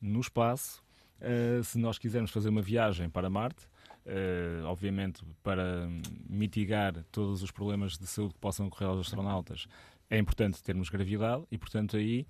no 0.00 0.20
espaço. 0.20 0.80
Uh, 1.20 1.64
se 1.64 1.78
nós 1.78 1.98
quisermos 1.98 2.30
fazer 2.30 2.48
uma 2.48 2.62
viagem 2.62 3.10
para 3.10 3.28
Marte, 3.28 3.66
obviamente 4.66 5.24
para 5.42 5.88
mitigar 6.30 6.94
todos 7.10 7.42
os 7.42 7.50
problemas 7.50 7.98
de 7.98 8.06
saúde 8.06 8.34
que 8.34 8.38
possam 8.38 8.68
ocorrer 8.68 8.88
aos 8.88 9.00
astronautas, 9.00 9.66
é 10.08 10.16
importante 10.16 10.62
termos 10.62 10.88
gravidade 10.88 11.42
e, 11.50 11.58
portanto, 11.58 11.96
aí 11.96 12.24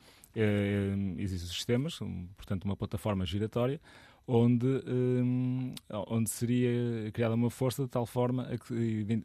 existem 1.18 1.50
sistemas, 1.50 1.98
portanto, 2.34 2.64
uma 2.64 2.74
plataforma 2.74 3.26
giratória 3.26 3.78
onde, 4.26 4.66
onde 6.08 6.30
seria 6.30 7.12
criada 7.12 7.34
uma 7.34 7.50
força 7.50 7.82
de 7.82 7.90
tal 7.90 8.06
forma 8.06 8.44
a 8.44 8.56
que 8.56 9.22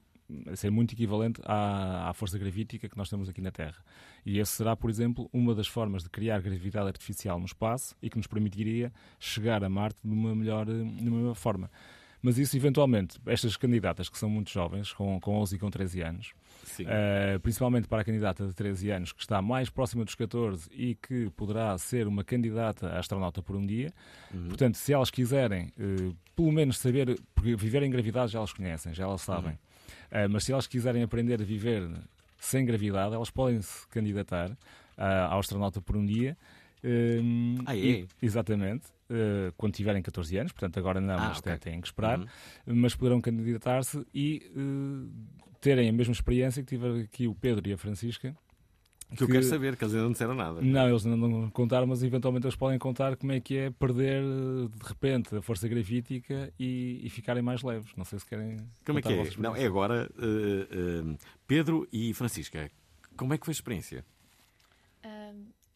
a 0.48 0.56
ser 0.56 0.70
muito 0.70 0.94
equivalente 0.94 1.42
à, 1.46 2.10
à, 2.10 2.14
força 2.14 2.38
gravítica 2.38 2.90
que 2.90 2.98
nós 2.98 3.10
temos 3.10 3.30
aqui 3.30 3.42
na 3.42 3.52
Terra. 3.52 3.78
E 4.26 4.40
esse 4.40 4.52
será, 4.54 4.76
por 4.76 4.90
exemplo, 4.90 5.30
uma 5.34 5.56
das 5.56 5.68
formas 5.68 6.04
de 6.04 6.10
criar 6.10 6.42
gravidade 6.42 6.88
artificial 6.88 7.40
no 7.40 7.46
espaço 7.46 7.96
e 8.02 8.10
que 8.10 8.18
nos 8.18 8.28
permitiria 8.28 8.92
chegar 9.20 9.64
a 9.64 9.70
Marte 9.70 10.00
de 10.04 10.14
uma 10.14 10.36
melhor, 10.36 10.66
de 10.66 10.74
uma 10.74 11.18
melhor 11.18 11.36
forma. 11.36 11.70
Mas 12.22 12.38
isso, 12.38 12.56
eventualmente, 12.56 13.20
estas 13.26 13.58
candidatas 13.58 14.08
que 14.08 14.18
são 14.18 14.30
muito 14.30 14.52
jovens, 14.52 14.94
com, 14.94 15.20
com 15.20 15.38
11 15.40 15.56
e 15.56 15.60
com 15.60 15.72
13 15.72 16.02
anos, 16.02 16.34
uh, 16.82 17.40
principalmente 17.40 17.88
para 17.88 18.02
a 18.02 18.06
candidata 18.06 18.46
de 18.46 18.54
13 18.54 18.92
anos, 18.92 19.12
que 19.12 19.22
está 19.22 19.42
mais 19.42 19.72
próxima 19.72 20.06
dos 20.06 20.14
14 20.14 20.70
e 20.72 20.94
que 20.96 21.32
poderá 21.32 21.76
ser 21.80 22.08
uma 22.08 22.24
candidata 22.24 22.90
a 22.90 23.00
astronauta 23.00 23.42
por 23.42 23.56
um 23.56 23.66
dia, 23.66 23.92
uhum. 24.32 24.50
portanto, 24.50 24.76
se 24.76 24.94
elas 24.94 25.10
quiserem, 25.10 25.74
uh, 25.80 26.16
pelo 26.36 26.52
menos 26.52 26.78
saber, 26.78 27.20
porque 27.34 27.56
viver 27.56 27.82
em 27.82 27.90
gravidade 27.90 28.34
já 28.34 28.38
elas 28.38 28.54
conhecem, 28.54 28.94
já 28.94 29.04
elas 29.04 29.22
sabem. 29.22 29.54
Uhum 29.54 29.71
Uh, 29.71 29.71
mas 30.30 30.44
se 30.44 30.52
elas 30.52 30.68
quiserem 30.68 31.04
aprender 31.04 31.42
a 31.42 31.46
viver 31.46 31.90
sem 32.40 32.66
gravidade, 32.66 33.14
elas 33.16 33.30
podem 33.30 33.62
se 33.62 33.88
candidatar 33.88 34.52
ah, 34.98 35.28
ao 35.34 35.40
astronauta 35.40 35.80
por 35.82 35.96
um 35.96 36.06
dia. 36.06 36.38
Hum, 36.84 37.58
Ah, 37.66 37.76
é? 37.76 37.80
e- 37.80 38.08
exatamente. 38.22 38.88
eh, 39.14 39.52
quando 39.58 39.74
tiverem 39.74 40.02
14 40.02 40.38
anos, 40.38 40.52
portanto 40.54 40.78
agora 40.80 41.02
não, 41.02 41.16
Ah, 41.16 41.28
mas 41.30 41.40
ok. 41.40 41.58
têm 41.58 41.82
que 41.82 41.88
esperar, 41.88 42.18
Uhum. 42.20 42.26
mas 42.66 42.96
poderão 42.96 43.20
candidatar-se 43.20 44.06
e 44.14 44.42
eh, 44.56 45.52
terem 45.60 45.90
a 45.90 45.92
mesma 45.92 46.14
experiência 46.14 46.64
que 46.64 46.70
tiveram 46.70 46.96
aqui 47.02 47.28
o 47.28 47.36
Pedro 47.36 47.68
e 47.70 47.74
a 47.74 47.78
Francisca. 47.78 48.34
Que 49.16 49.24
eu 49.24 49.28
quero 49.28 49.44
saber, 49.44 49.76
que 49.76 49.84
eles 49.84 49.94
ainda 49.94 50.06
não 50.06 50.12
disseram 50.14 50.34
nada. 50.34 50.62
Não, 50.62 50.88
eles 50.90 51.06
ainda 51.06 51.18
não 51.18 51.50
contaram, 51.50 51.86
mas 51.86 52.02
eventualmente 52.02 52.46
eles 52.46 52.56
podem 52.56 52.80
contar 52.80 53.18
como 53.18 53.32
é 53.34 53.40
que 53.40 53.58
é 53.58 53.70
perder 53.70 54.24
eh, 54.24 54.68
de 54.74 54.88
repente 54.88 55.36
a 55.36 55.42
força 55.42 55.68
gravítica 55.68 56.54
e, 56.58 57.02
e 57.04 57.10
ficarem 57.10 57.42
mais 57.42 57.62
leves. 57.62 57.92
Não 57.98 58.06
sei 58.06 58.20
se 58.20 58.26
querem. 58.26 58.58
Como 58.86 59.00
é 59.00 59.02
que 59.02 59.10
é? 59.12 59.30
Não, 59.38 59.56
é 59.56 59.66
agora 59.66 60.10
eh, 60.18 60.68
eh, 60.72 61.18
Pedro 61.46 61.88
e 61.92 62.14
Francisca. 62.14 62.72
Como 63.18 63.34
é 63.34 63.38
que 63.38 63.46
foi 63.46 63.52
a 63.52 63.56
experiência? 63.56 64.06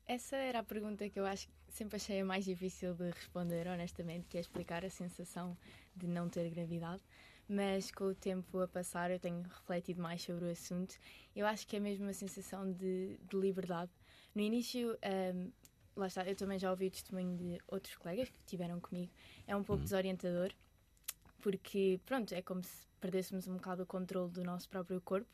Essa 0.07 0.35
era 0.35 0.59
a 0.59 0.63
pergunta 0.63 1.09
que 1.09 1.19
eu 1.19 1.25
acho 1.25 1.47
que 1.47 1.53
sempre 1.73 1.95
achei 1.95 2.21
a 2.21 2.25
mais 2.25 2.45
difícil 2.45 2.93
de 2.93 3.09
responder, 3.09 3.67
honestamente, 3.67 4.27
que 4.29 4.37
é 4.37 4.39
explicar 4.39 4.85
a 4.85 4.89
sensação 4.89 5.57
de 5.95 6.05
não 6.05 6.29
ter 6.29 6.47
gravidade. 6.51 7.01
Mas 7.47 7.91
com 7.91 8.05
o 8.05 8.15
tempo 8.15 8.59
a 8.59 8.67
passar, 8.67 9.11
eu 9.11 9.19
tenho 9.19 9.43
refletido 9.43 10.01
mais 10.01 10.21
sobre 10.21 10.45
o 10.45 10.49
assunto. 10.49 10.95
Eu 11.35 11.45
acho 11.45 11.67
que 11.67 11.75
é 11.75 11.79
mesmo 11.79 12.05
uma 12.05 12.13
sensação 12.13 12.71
de, 12.71 13.19
de 13.29 13.37
liberdade. 13.37 13.91
No 14.33 14.41
início, 14.41 14.97
ahm, 15.03 15.51
lá 15.95 16.07
está, 16.07 16.25
eu 16.25 16.35
também 16.35 16.57
já 16.57 16.71
ouvi 16.71 16.87
o 16.87 16.91
testemunho 16.91 17.37
de 17.37 17.61
outros 17.67 17.95
colegas 17.95 18.29
que 18.29 18.39
tiveram 18.45 18.79
comigo. 18.79 19.11
É 19.47 19.55
um 19.55 19.63
pouco 19.63 19.83
desorientador, 19.83 20.51
porque, 21.39 21.99
pronto, 22.05 22.33
é 22.33 22.41
como 22.41 22.63
se 22.63 22.85
perdêssemos 22.99 23.47
um 23.47 23.55
bocado 23.55 23.83
o 23.83 23.85
controle 23.85 24.31
do 24.31 24.43
nosso 24.43 24.67
próprio 24.67 24.99
corpo. 25.01 25.29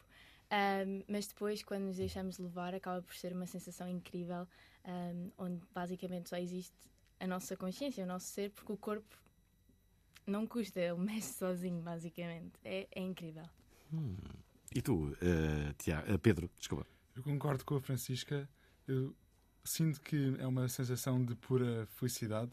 Um, 0.52 1.04
mas 1.08 1.28
depois, 1.28 1.64
quando 1.64 1.84
nos 1.84 1.96
deixamos 1.96 2.38
levar, 2.38 2.76
acaba 2.76 3.02
por 3.02 3.16
ser 3.16 3.32
uma 3.32 3.48
sensação 3.48 3.88
incrível, 3.88 4.46
um, 4.86 5.32
onde 5.38 5.62
basicamente 5.74 6.28
só 6.28 6.36
existe 6.36 6.76
a 7.22 7.26
nossa 7.26 7.56
consciência, 7.56 8.04
o 8.04 8.08
nosso 8.08 8.26
ser, 8.28 8.52
porque 8.52 8.74
o 8.74 8.78
corpo 8.78 9.18
não 10.26 10.48
custa, 10.48 10.80
ele 10.80 11.00
mexe 11.00 11.34
sozinho, 11.34 11.82
basicamente. 11.82 12.54
É, 12.64 12.88
é 12.92 13.02
incrível. 13.02 13.46
Hum. 13.94 14.16
E 14.74 14.82
tu, 14.82 15.16
eh, 15.22 15.74
Tiago, 15.78 16.12
eh, 16.12 16.18
Pedro, 16.18 16.50
desculpa. 16.58 16.86
Eu 17.16 17.24
concordo 17.24 17.66
com 17.66 17.76
a 17.76 17.82
Francisca. 17.82 18.48
Eu 18.88 19.14
sinto 19.64 20.00
que 20.02 20.36
é 20.40 20.48
uma 20.48 20.68
sensação 20.70 21.24
de 21.24 21.36
pura 21.36 21.86
felicidade. 21.88 22.52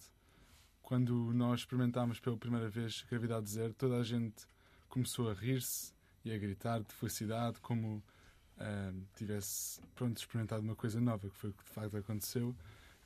Quando 0.82 1.32
nós 1.32 1.60
experimentámos 1.60 2.18
pela 2.18 2.36
primeira 2.36 2.68
vez 2.68 3.04
gravidade 3.08 3.50
zero, 3.50 3.72
toda 3.74 3.96
a 3.96 4.02
gente 4.02 4.46
começou 4.88 5.30
a 5.30 5.34
rir-se 5.34 5.92
e 6.24 6.32
a 6.32 6.38
gritar 6.38 6.80
de 6.80 6.92
felicidade, 6.94 7.60
como 7.60 8.02
ah, 8.58 8.92
tivesse 9.14 9.80
pronto 9.94 10.16
experimentado 10.16 10.62
uma 10.62 10.74
coisa 10.74 11.00
nova, 11.00 11.28
que 11.28 11.36
foi 11.36 11.50
o 11.50 11.52
que 11.52 11.64
de 11.64 11.70
facto 11.70 11.96
aconteceu. 11.96 12.54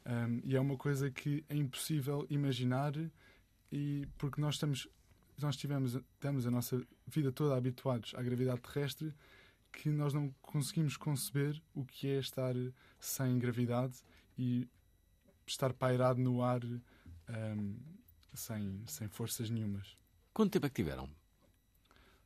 Um, 0.04 0.40
e 0.44 0.56
é 0.56 0.60
uma 0.60 0.76
coisa 0.76 1.10
que 1.10 1.44
é 1.48 1.54
impossível 1.54 2.26
imaginar, 2.28 2.92
e 3.72 4.06
porque 4.18 4.38
nós 4.38 4.56
estamos, 4.56 4.86
nós 5.40 5.56
tivemos, 5.56 5.98
temos 6.20 6.46
a 6.46 6.50
nossa 6.50 6.86
vida 7.06 7.32
toda 7.32 7.56
habituados 7.56 8.14
à 8.14 8.22
gravidade 8.22 8.60
terrestre, 8.60 9.14
que 9.72 9.88
nós 9.88 10.12
não 10.12 10.32
conseguimos 10.42 10.98
conceber 10.98 11.60
o 11.74 11.82
que 11.84 12.06
é 12.06 12.18
estar 12.18 12.54
sem 13.00 13.38
gravidade 13.38 13.96
e 14.38 14.68
estar 15.46 15.72
pairado 15.72 16.20
no 16.20 16.42
ar 16.42 16.60
um, 16.64 17.76
sem, 18.34 18.82
sem 18.86 19.08
forças 19.08 19.48
nenhumas. 19.48 19.96
Quanto 20.34 20.52
tempo 20.52 20.66
é 20.66 20.68
que 20.68 20.76
tiveram? 20.76 21.08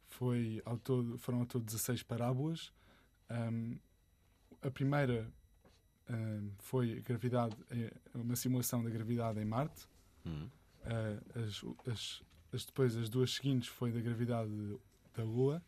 Foi 0.08 0.60
ao 0.64 0.76
todo, 0.78 1.16
foram 1.18 1.40
ao 1.40 1.46
todo 1.46 1.64
16 1.64 2.02
parábolas. 2.02 2.72
Um, 3.30 3.78
a 4.62 4.70
primeira 4.70 5.30
um, 6.10 6.50
foi 6.58 7.00
gravidade, 7.00 7.56
é 7.70 7.92
uma 8.14 8.34
simulação 8.34 8.82
da 8.82 8.90
gravidade 8.90 9.40
em 9.40 9.44
Marte. 9.44 9.86
Hum. 10.24 10.48
Uh, 10.86 11.40
as, 11.40 11.64
as, 11.92 12.22
as- 12.52 12.64
depois, 12.64 12.96
as 12.96 13.08
duas 13.08 13.34
seguintes 13.34 13.68
foi 13.68 13.90
da 13.92 14.00
gravidade 14.00 14.50
da 15.16 15.24
Lua. 15.24 15.62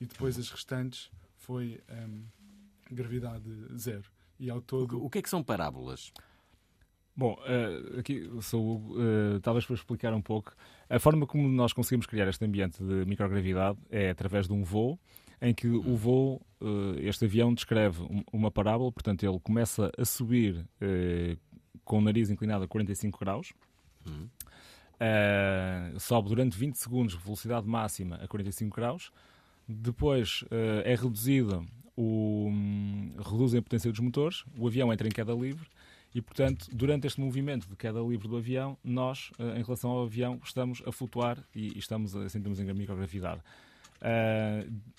E 0.00 0.06
depois 0.06 0.38
as 0.38 0.48
restantes 0.50 1.10
foi 1.36 1.78
um, 1.90 2.22
gravidade 2.90 3.44
zero. 3.76 4.04
E 4.38 4.48
ao 4.48 4.60
todo. 4.62 5.04
O 5.04 5.10
que 5.10 5.18
é 5.18 5.22
que 5.22 5.28
são 5.28 5.42
parábolas? 5.42 6.10
Bom, 7.14 7.38
eh, 7.44 7.98
aqui 7.98 8.30
sou 8.40 8.64
o 8.64 8.74
Hugo, 8.76 8.94
eh, 9.02 9.40
talvez 9.42 9.66
para 9.66 9.74
explicar 9.74 10.14
um 10.14 10.22
pouco. 10.22 10.54
A 10.88 10.98
forma 10.98 11.26
como 11.26 11.46
nós 11.48 11.74
conseguimos 11.74 12.06
criar 12.06 12.26
este 12.28 12.42
ambiente 12.46 12.82
de 12.82 13.04
microgravidade 13.04 13.78
é 13.90 14.08
através 14.08 14.46
de 14.46 14.54
um 14.54 14.64
voo, 14.64 14.98
em 15.42 15.52
que 15.52 15.66
o 15.68 15.96
voo, 15.96 16.40
eh, 16.62 17.06
este 17.08 17.26
avião 17.26 17.52
descreve 17.52 18.00
um- 18.04 18.24
uma 18.32 18.50
parábola, 18.50 18.90
portanto 18.90 19.22
ele 19.22 19.38
começa 19.40 19.90
a 19.98 20.04
subir 20.06 20.64
eh, 20.80 21.36
com 21.84 21.98
o 21.98 22.00
nariz 22.00 22.30
inclinado 22.30 22.64
a 22.64 22.68
45 22.68 23.18
graus, 23.18 23.52
eh, 25.02 25.94
sobe 25.98 26.28
durante 26.28 26.58
20 26.58 26.76
segundos, 26.76 27.14
velocidade 27.14 27.66
máxima 27.66 28.16
a 28.16 28.28
45 28.28 28.76
graus, 28.76 29.10
depois 29.66 30.44
eh, 30.50 30.92
é 30.92 30.94
reduzido 30.94 31.66
o, 31.96 32.48
hum, 32.48 33.14
reduzem 33.18 33.58
a 33.58 33.62
potência 33.62 33.90
dos 33.90 34.00
motores, 34.00 34.44
o 34.58 34.66
avião 34.66 34.92
entra 34.92 35.08
em 35.08 35.10
queda 35.10 35.32
livre 35.32 35.66
e, 36.14 36.20
portanto, 36.20 36.66
durante 36.70 37.06
este 37.06 37.18
movimento 37.18 37.66
de 37.66 37.76
queda 37.76 38.00
livre 38.00 38.28
do 38.28 38.36
avião, 38.36 38.76
nós, 38.84 39.30
eh, 39.38 39.58
em 39.58 39.62
relação 39.62 39.90
ao 39.90 40.02
avião, 40.02 40.38
estamos 40.44 40.82
a 40.86 40.92
flutuar 40.92 41.38
e, 41.54 41.78
estamos 41.78 42.14
a 42.14 42.28
sentimos 42.28 42.60
em 42.60 42.64
microgravidade. 42.74 43.40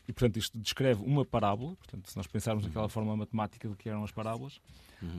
E, 0.08 0.14
portanto, 0.14 0.38
isto 0.38 0.58
descreve 0.58 1.04
uma 1.04 1.26
parábola, 1.26 1.76
portanto, 1.76 2.10
se 2.10 2.18
nós 2.18 2.28
pensarmos 2.28 2.66
naquela 2.66 2.88
forma 2.88 3.16
matemática 3.16 3.68
do 3.68 3.76
que 3.76 3.90
eram 3.90 4.04
as 4.04 4.12
parábolas, 4.12 4.62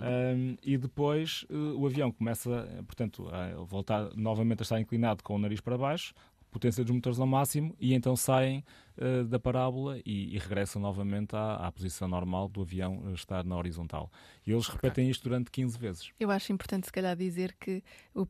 ah, 0.01 0.59
e 0.63 0.77
depois 0.77 1.45
eh, 1.51 1.55
o 1.55 1.87
avião 1.87 2.11
começa, 2.11 2.51
eh, 2.51 2.83
portanto, 2.83 3.29
a 3.33 3.63
voltar 3.65 4.11
novamente 4.17 4.61
a 4.61 4.63
estar 4.63 4.81
inclinado 4.81 5.23
com 5.23 5.35
o 5.35 5.39
nariz 5.39 5.61
para 5.61 5.77
baixo, 5.77 6.15
potência 6.53 6.85
dos 6.85 6.95
motores 6.95 7.19
ao 7.19 7.27
máximo, 7.27 7.75
e 7.81 7.95
então 7.95 8.15
saem 8.15 8.63
eh, 8.99 9.25
da 9.25 9.41
parábola 9.41 9.99
e, 10.05 10.35
e 10.35 10.39
regressam 10.39 10.81
novamente 10.81 11.35
à, 11.35 11.55
à 11.57 11.73
posição 11.73 12.07
normal 12.07 12.47
do 12.49 12.61
avião 12.61 13.03
eh, 13.09 13.13
estar 13.15 13.43
na 13.43 13.57
horizontal. 13.57 14.13
E 14.47 14.53
eles 14.53 14.69
repetem 14.69 15.09
isto 15.09 15.23
durante 15.25 15.51
15 15.51 15.79
vezes. 15.79 16.11
Eu 16.21 16.31
acho 16.31 16.53
importante, 16.53 16.87
se 16.87 16.93
calhar, 16.93 17.17
dizer 17.17 17.57
que 17.59 17.83
o 18.15 18.27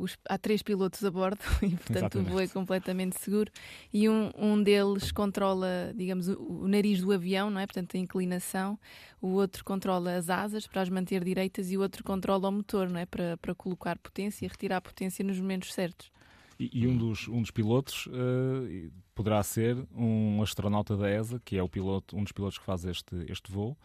os- 0.00 0.16
há 0.28 0.38
três 0.38 0.62
pilotos 0.62 1.04
a 1.04 1.10
bordo 1.10 1.40
e, 1.62 1.70
portanto, 1.70 2.14
o 2.20 2.22
voo 2.22 2.38
é 2.38 2.44
Exatamente. 2.44 2.52
completamente 2.52 3.18
seguro. 3.20 3.50
E 3.92 4.08
um, 4.08 4.30
um 4.38 4.62
deles 4.62 5.10
controla, 5.10 5.92
digamos, 5.96 6.28
o, 6.28 6.40
o 6.62 6.68
nariz 6.68 7.00
do 7.00 7.10
avião, 7.12 7.50
não 7.50 7.60
é? 7.60 7.66
Portanto, 7.66 7.96
a 7.96 7.98
inclinação. 7.98 8.78
O 9.20 9.28
outro 9.30 9.64
controla 9.64 10.14
as 10.16 10.30
asas 10.30 10.66
para 10.66 10.82
as 10.82 10.88
manter 10.88 11.24
direitas 11.24 11.72
e 11.72 11.76
o 11.76 11.80
outro 11.80 12.04
controla 12.04 12.48
o 12.48 12.52
motor, 12.52 12.88
não 12.88 13.00
é? 13.00 13.06
Para, 13.06 13.36
para 13.38 13.54
colocar 13.54 13.98
potência 13.98 14.44
e 14.44 14.48
retirar 14.48 14.76
a 14.76 14.80
potência 14.80 15.24
nos 15.24 15.40
momentos 15.40 15.72
certos. 15.72 16.12
E, 16.58 16.70
e 16.72 16.86
um, 16.86 16.96
dos, 16.96 17.28
um 17.28 17.40
dos 17.40 17.50
pilotos 17.50 18.08
eh, 18.12 18.90
poderá 19.14 19.42
ser 19.42 19.76
um 19.94 20.42
astronauta 20.42 20.96
da 20.96 21.10
ESA, 21.10 21.40
que 21.44 21.56
é 21.56 21.62
o 21.62 21.68
piloto, 21.68 22.16
um 22.16 22.22
dos 22.22 22.32
pilotos 22.32 22.58
que 22.58 22.64
faz 22.64 22.84
este, 22.84 23.14
este 23.28 23.50
voo. 23.50 23.76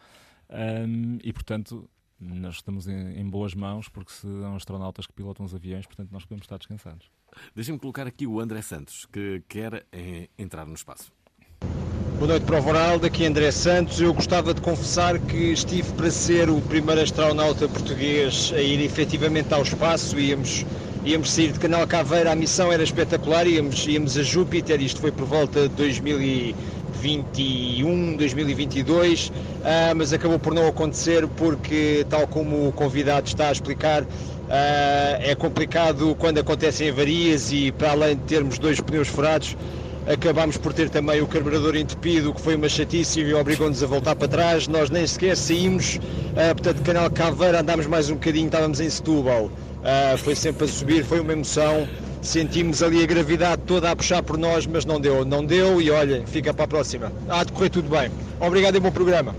Ahm, 0.48 1.18
e, 1.22 1.32
portanto, 1.32 1.88
nós 2.20 2.56
estamos 2.56 2.86
em, 2.86 3.18
em 3.18 3.28
boas 3.28 3.54
mãos, 3.54 3.88
porque 3.88 4.12
são 4.12 4.54
astronautas 4.54 5.06
que 5.06 5.12
pilotam 5.12 5.46
os 5.46 5.54
aviões, 5.54 5.86
portanto, 5.86 6.10
nós 6.12 6.24
podemos 6.24 6.44
estar 6.44 6.58
descansados. 6.58 7.10
Deixem-me 7.54 7.78
colocar 7.78 8.06
aqui 8.06 8.26
o 8.26 8.40
André 8.40 8.60
Santos, 8.62 9.06
que 9.06 9.42
quer 9.48 9.86
eh, 9.92 10.28
entrar 10.36 10.66
no 10.66 10.74
espaço. 10.74 11.12
Boa 12.18 12.32
noite 12.32 12.44
para 12.44 12.58
o 12.58 12.62
Voral, 12.62 12.98
daqui 12.98 13.24
André 13.24 13.50
Santos. 13.50 13.98
Eu 13.98 14.12
gostava 14.12 14.52
de 14.52 14.60
confessar 14.60 15.18
que 15.18 15.52
estive 15.52 15.90
para 15.94 16.10
ser 16.10 16.50
o 16.50 16.60
primeiro 16.60 17.00
astronauta 17.00 17.66
português 17.66 18.52
a 18.54 18.60
ir 18.60 18.84
efetivamente 18.84 19.54
ao 19.54 19.62
espaço. 19.62 20.20
Íamos, 20.20 20.66
íamos 21.04 21.30
sair 21.32 21.52
de 21.52 21.58
Canal 21.58 21.86
Caveira, 21.86 22.32
a 22.32 22.34
missão 22.34 22.72
era 22.72 22.82
espetacular, 22.82 23.46
íamos, 23.46 23.86
íamos 23.86 24.18
a 24.18 24.22
Júpiter, 24.22 24.82
isto 24.82 25.00
foi 25.00 25.10
por 25.10 25.24
volta 25.24 25.62
de 25.62 25.70
2021, 25.74 28.16
2022, 28.16 29.32
ah, 29.64 29.94
mas 29.96 30.12
acabou 30.12 30.38
por 30.38 30.52
não 30.52 30.68
acontecer 30.68 31.26
porque, 31.28 32.04
tal 32.10 32.26
como 32.26 32.68
o 32.68 32.72
convidado 32.72 33.28
está 33.28 33.48
a 33.48 33.52
explicar, 33.52 34.04
ah, 34.50 35.18
é 35.20 35.34
complicado 35.34 36.14
quando 36.18 36.36
acontecem 36.38 36.90
avarias 36.90 37.50
e 37.50 37.72
para 37.72 37.92
além 37.92 38.16
de 38.16 38.22
termos 38.24 38.58
dois 38.58 38.78
pneus 38.78 39.08
furados, 39.08 39.56
acabámos 40.06 40.58
por 40.58 40.74
ter 40.74 40.90
também 40.90 41.22
o 41.22 41.26
carburador 41.26 41.76
entupido, 41.76 42.34
que 42.34 42.42
foi 42.42 42.56
uma 42.56 42.68
chatice 42.68 43.20
e 43.20 43.32
obrigou-nos 43.32 43.82
a 43.82 43.86
voltar 43.86 44.16
para 44.16 44.28
trás. 44.28 44.68
Nós 44.68 44.90
nem 44.90 45.06
sequer 45.06 45.34
saímos, 45.36 45.98
ah, 46.36 46.54
portanto, 46.54 46.82
Canal 46.82 47.10
Caveira, 47.10 47.60
andámos 47.60 47.86
mais 47.86 48.10
um 48.10 48.14
bocadinho, 48.14 48.46
estávamos 48.46 48.80
em 48.80 48.90
Setúbal. 48.90 49.50
Ah, 49.84 50.16
foi 50.18 50.34
sempre 50.34 50.64
a 50.64 50.68
subir, 50.68 51.04
foi 51.04 51.20
uma 51.20 51.32
emoção. 51.32 51.88
Sentimos 52.22 52.82
ali 52.82 53.02
a 53.02 53.06
gravidade 53.06 53.62
toda 53.62 53.90
a 53.90 53.96
puxar 53.96 54.22
por 54.22 54.36
nós, 54.36 54.66
mas 54.66 54.84
não 54.84 55.00
deu, 55.00 55.24
não 55.24 55.44
deu 55.44 55.80
e 55.80 55.90
olha, 55.90 56.26
fica 56.26 56.52
para 56.52 56.64
a 56.64 56.68
próxima. 56.68 57.10
Há 57.28 57.44
de 57.44 57.52
correr 57.52 57.70
tudo 57.70 57.88
bem. 57.88 58.10
Obrigado 58.38 58.76
e 58.76 58.80
bom 58.80 58.92
programa. 58.92 59.34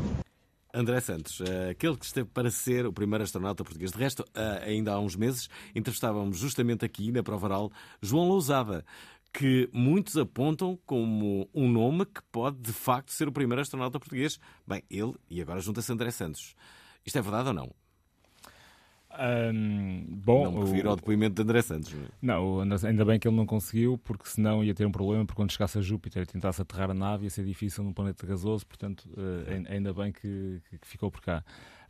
André 0.74 1.00
Santos, 1.02 1.42
eh, 1.42 1.72
aquele 1.72 1.98
que 1.98 2.06
esteve 2.06 2.30
para 2.30 2.50
ser 2.50 2.86
o 2.86 2.94
primeiro 2.94 3.24
astronauta 3.24 3.64
português. 3.64 3.92
De 3.92 3.98
resto, 3.98 4.26
eh, 4.34 4.64
ainda 4.68 4.94
há 4.94 5.00
uns 5.00 5.16
meses, 5.16 5.50
entrevistávamos 5.76 6.38
justamente 6.38 6.86
aqui 6.86 7.12
na 7.12 7.22
Provaral 7.22 7.70
João 8.02 8.28
Lousada, 8.28 8.86
que 9.34 9.70
muitos 9.74 10.18
apontam 10.18 10.80
como 10.86 11.50
um 11.54 11.70
nome 11.70 12.06
que 12.06 12.22
pode 12.32 12.58
de 12.58 12.74
facto 12.74 13.12
ser 13.12 13.28
o 13.28 13.32
primeiro 13.32 13.62
astronauta 13.62 14.00
português. 14.00 14.40
Bem, 14.66 14.82
ele 14.90 15.14
e 15.30 15.42
agora 15.42 15.60
junta-se 15.60 15.92
André 15.92 16.10
Santos. 16.10 16.56
Isto 17.06 17.20
é 17.20 17.22
verdade 17.22 17.50
ou 17.50 17.54
não? 17.54 17.81
Um, 19.20 20.06
bom, 20.08 20.46
não 20.46 20.52
me 20.52 20.60
refiro 20.66 20.90
ao 20.90 20.96
depoimento 20.96 21.36
de 21.36 21.42
André 21.42 21.62
Santos. 21.62 21.94
Não, 22.22 22.64
não 22.64 22.78
ainda 22.84 23.04
bem 23.04 23.20
que 23.20 23.28
ele 23.28 23.36
não 23.36 23.46
conseguiu, 23.46 23.98
porque 24.04 24.28
senão 24.28 24.64
ia 24.64 24.74
ter 24.74 24.86
um 24.86 24.92
problema, 24.92 25.26
porque 25.26 25.36
quando 25.36 25.52
chegasse 25.52 25.78
a 25.78 25.82
Júpiter 25.82 26.24
e 26.24 26.26
tentasse 26.26 26.62
aterrar 26.62 26.92
a 26.92 26.94
nave 26.94 27.26
ia 27.26 27.30
ser 27.30 27.46
difícil 27.46 27.84
num 27.84 27.94
planeta 27.94 28.26
gasoso, 28.26 28.66
portanto, 28.66 29.08
uh, 29.18 29.72
ainda 29.72 29.94
bem 29.94 30.12
que, 30.12 30.62
que, 30.70 30.88
ficou 30.88 31.12
por 31.12 31.22
cá. 31.22 31.44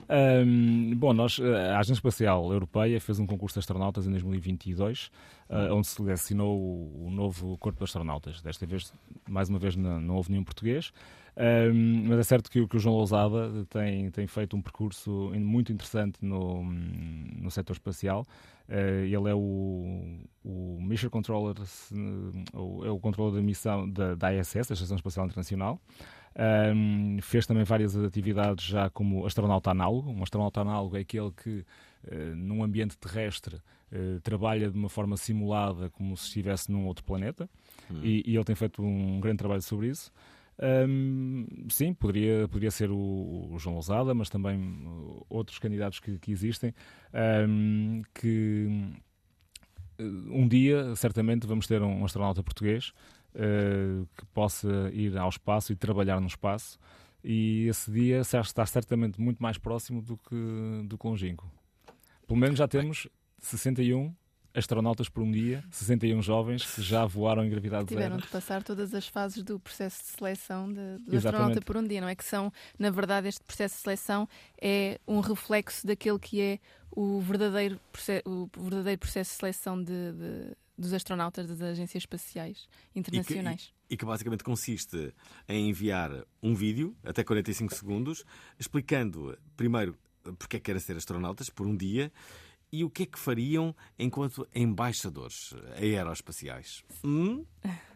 Um, 0.09 0.95
bom, 0.95 1.13
nós, 1.13 1.39
a 1.39 1.77
Agência 1.77 1.99
Espacial 1.99 2.51
Europeia 2.51 2.99
fez 2.99 3.19
um 3.19 3.27
concurso 3.27 3.53
de 3.53 3.59
astronautas 3.59 4.07
em 4.07 4.09
2022, 4.09 5.11
uh, 5.51 5.73
onde 5.75 5.87
se 5.87 5.95
selecionou 5.95 6.57
o, 6.57 7.07
o, 7.07 7.11
novo 7.11 7.57
corpo 7.57 7.77
de 7.79 7.83
astronautas. 7.83 8.41
Desta 8.41 8.65
vez, 8.65 8.93
mais 9.29 9.49
uma 9.49 9.59
vez, 9.59 9.75
não, 9.75 9.99
não 9.99 10.15
houve 10.15 10.31
nenhum 10.31 10.43
português. 10.43 10.91
Um, 11.37 12.07
mas 12.07 12.19
é 12.19 12.23
certo 12.23 12.49
que, 12.49 12.65
que, 12.67 12.75
o 12.75 12.79
João 12.79 12.95
Lousada 12.95 13.65
tem, 13.69 14.11
tem 14.11 14.27
feito 14.27 14.55
um 14.55 14.61
percurso 14.61 15.31
muito 15.35 15.71
interessante 15.71 16.17
no, 16.21 16.63
no 16.63 17.51
setor 17.51 17.73
espacial. 17.73 18.25
Uh, 18.67 19.05
ele 19.05 19.29
é 19.29 19.35
o, 19.35 20.19
o 20.43 20.77
Mission 20.81 21.09
Controller, 21.09 21.55
uh, 21.59 22.85
é 22.85 22.89
o 22.89 22.99
controller 22.99 23.35
da 23.35 23.41
missão 23.41 23.89
da, 23.89 24.15
da 24.15 24.33
ISS, 24.33 24.67
da 24.67 24.73
Estação 24.73 24.95
Espacial 24.95 25.25
Internacional. 25.25 25.79
Um, 26.73 27.17
fez 27.21 27.45
também 27.45 27.65
várias 27.65 27.95
atividades 27.97 28.63
já 28.63 28.89
como 28.89 29.25
astronauta 29.25 29.71
análogo. 29.71 30.09
Um 30.11 30.23
astronauta 30.23 30.61
análogo 30.61 30.95
é 30.95 31.01
aquele 31.01 31.31
que, 31.31 31.65
uh, 32.07 32.35
num 32.35 32.63
ambiente 32.63 32.97
terrestre, 32.97 33.57
uh, 33.91 34.19
trabalha 34.21 34.69
de 34.69 34.77
uma 34.77 34.89
forma 34.89 35.17
simulada 35.17 35.89
como 35.89 36.15
se 36.15 36.27
estivesse 36.27 36.71
num 36.71 36.85
outro 36.85 37.03
planeta. 37.03 37.49
Hum. 37.89 38.01
E, 38.03 38.23
e, 38.25 38.35
ele 38.35 38.43
tem 38.43 38.55
feito 38.55 38.81
um 38.81 39.19
grande 39.19 39.37
trabalho 39.37 39.61
sobre 39.61 39.89
isso. 39.89 40.11
Um, 40.61 41.47
sim, 41.69 41.91
poderia, 41.91 42.47
poderia 42.47 42.69
ser 42.69 42.91
o, 42.91 43.49
o, 43.51 43.57
João 43.57 43.75
Lousada, 43.75 44.13
mas 44.13 44.29
também 44.29 44.59
uh, 44.59 45.25
outros 45.27 45.57
candidatos 45.57 45.99
que, 45.99 46.19
que 46.19 46.31
existem, 46.31 46.71
um, 47.49 48.03
que 48.13 48.67
uh, 49.99 50.03
um 50.29 50.47
dia 50.47 50.95
certamente 50.95 51.47
vamos 51.47 51.65
ter 51.65 51.81
um 51.81 52.05
astronauta 52.05 52.43
português 52.43 52.93
uh, 53.33 54.07
que 54.15 54.25
possa 54.27 54.91
ir 54.93 55.17
ao 55.17 55.29
espaço 55.29 55.73
e 55.73 55.75
trabalhar 55.75 56.21
no 56.21 56.27
espaço, 56.27 56.77
e 57.23 57.65
esse 57.67 57.91
dia 57.91 58.19
está 58.19 58.63
certamente 58.65 59.19
muito 59.19 59.41
mais 59.41 59.57
próximo 59.57 59.99
do 59.99 60.15
que, 60.15 60.83
do 60.85 60.95
que 60.95 61.07
longínquo. 61.07 61.51
Pelo 62.27 62.39
menos 62.39 62.59
já 62.59 62.67
temos 62.67 63.07
61 63.41 64.13
astronautas 64.53 65.07
por 65.07 65.23
um 65.23 65.31
dia, 65.31 65.63
61 65.71 66.21
jovens 66.21 66.65
que 66.65 66.81
já 66.81 67.05
voaram 67.05 67.43
em 67.45 67.49
gravidade 67.49 67.87
Tiveram 67.87 68.15
zero. 68.15 68.21
de 68.21 68.27
passar 68.27 68.63
todas 68.63 68.93
as 68.93 69.07
fases 69.07 69.43
do 69.43 69.59
processo 69.59 70.03
de 70.03 70.09
seleção 70.09 70.71
de, 70.71 70.97
do 70.97 71.17
astronauta 71.17 71.61
por 71.61 71.77
um 71.77 71.87
dia, 71.87 72.01
não 72.01 72.07
é? 72.07 72.15
Que 72.15 72.25
são, 72.25 72.51
na 72.77 72.89
verdade, 72.89 73.27
este 73.27 73.43
processo 73.43 73.75
de 73.75 73.81
seleção 73.81 74.27
é 74.61 74.99
um 75.07 75.19
reflexo 75.19 75.87
daquele 75.87 76.19
que 76.19 76.41
é 76.41 76.59
o 76.91 77.21
verdadeiro, 77.21 77.79
processo, 77.91 78.23
o 78.27 78.49
verdadeiro 78.61 78.99
processo 78.99 79.31
de 79.31 79.37
seleção 79.37 79.81
de, 79.81 80.11
de, 80.11 80.55
dos 80.77 80.93
astronautas 80.93 81.47
das 81.47 81.61
agências 81.61 82.03
espaciais 82.03 82.67
internacionais. 82.93 83.61
E 83.61 83.65
que, 83.65 83.93
e, 83.93 83.95
e 83.95 83.97
que 83.97 84.05
basicamente 84.05 84.43
consiste 84.43 85.13
em 85.47 85.69
enviar 85.69 86.25
um 86.43 86.53
vídeo, 86.53 86.95
até 87.05 87.23
45 87.23 87.73
segundos, 87.73 88.25
explicando 88.59 89.37
primeiro 89.55 89.97
porque 90.37 90.57
é 90.57 90.59
que 90.59 90.65
querem 90.65 90.79
ser 90.79 90.95
astronautas 90.95 91.49
por 91.49 91.65
um 91.65 91.75
dia 91.75 92.11
e 92.71 92.83
o 92.83 92.89
que 92.89 93.03
é 93.03 93.05
que 93.05 93.19
fariam 93.19 93.75
enquanto 93.97 94.47
embaixadores 94.53 95.53
aeroespaciais? 95.77 96.83
Hum? 97.03 97.45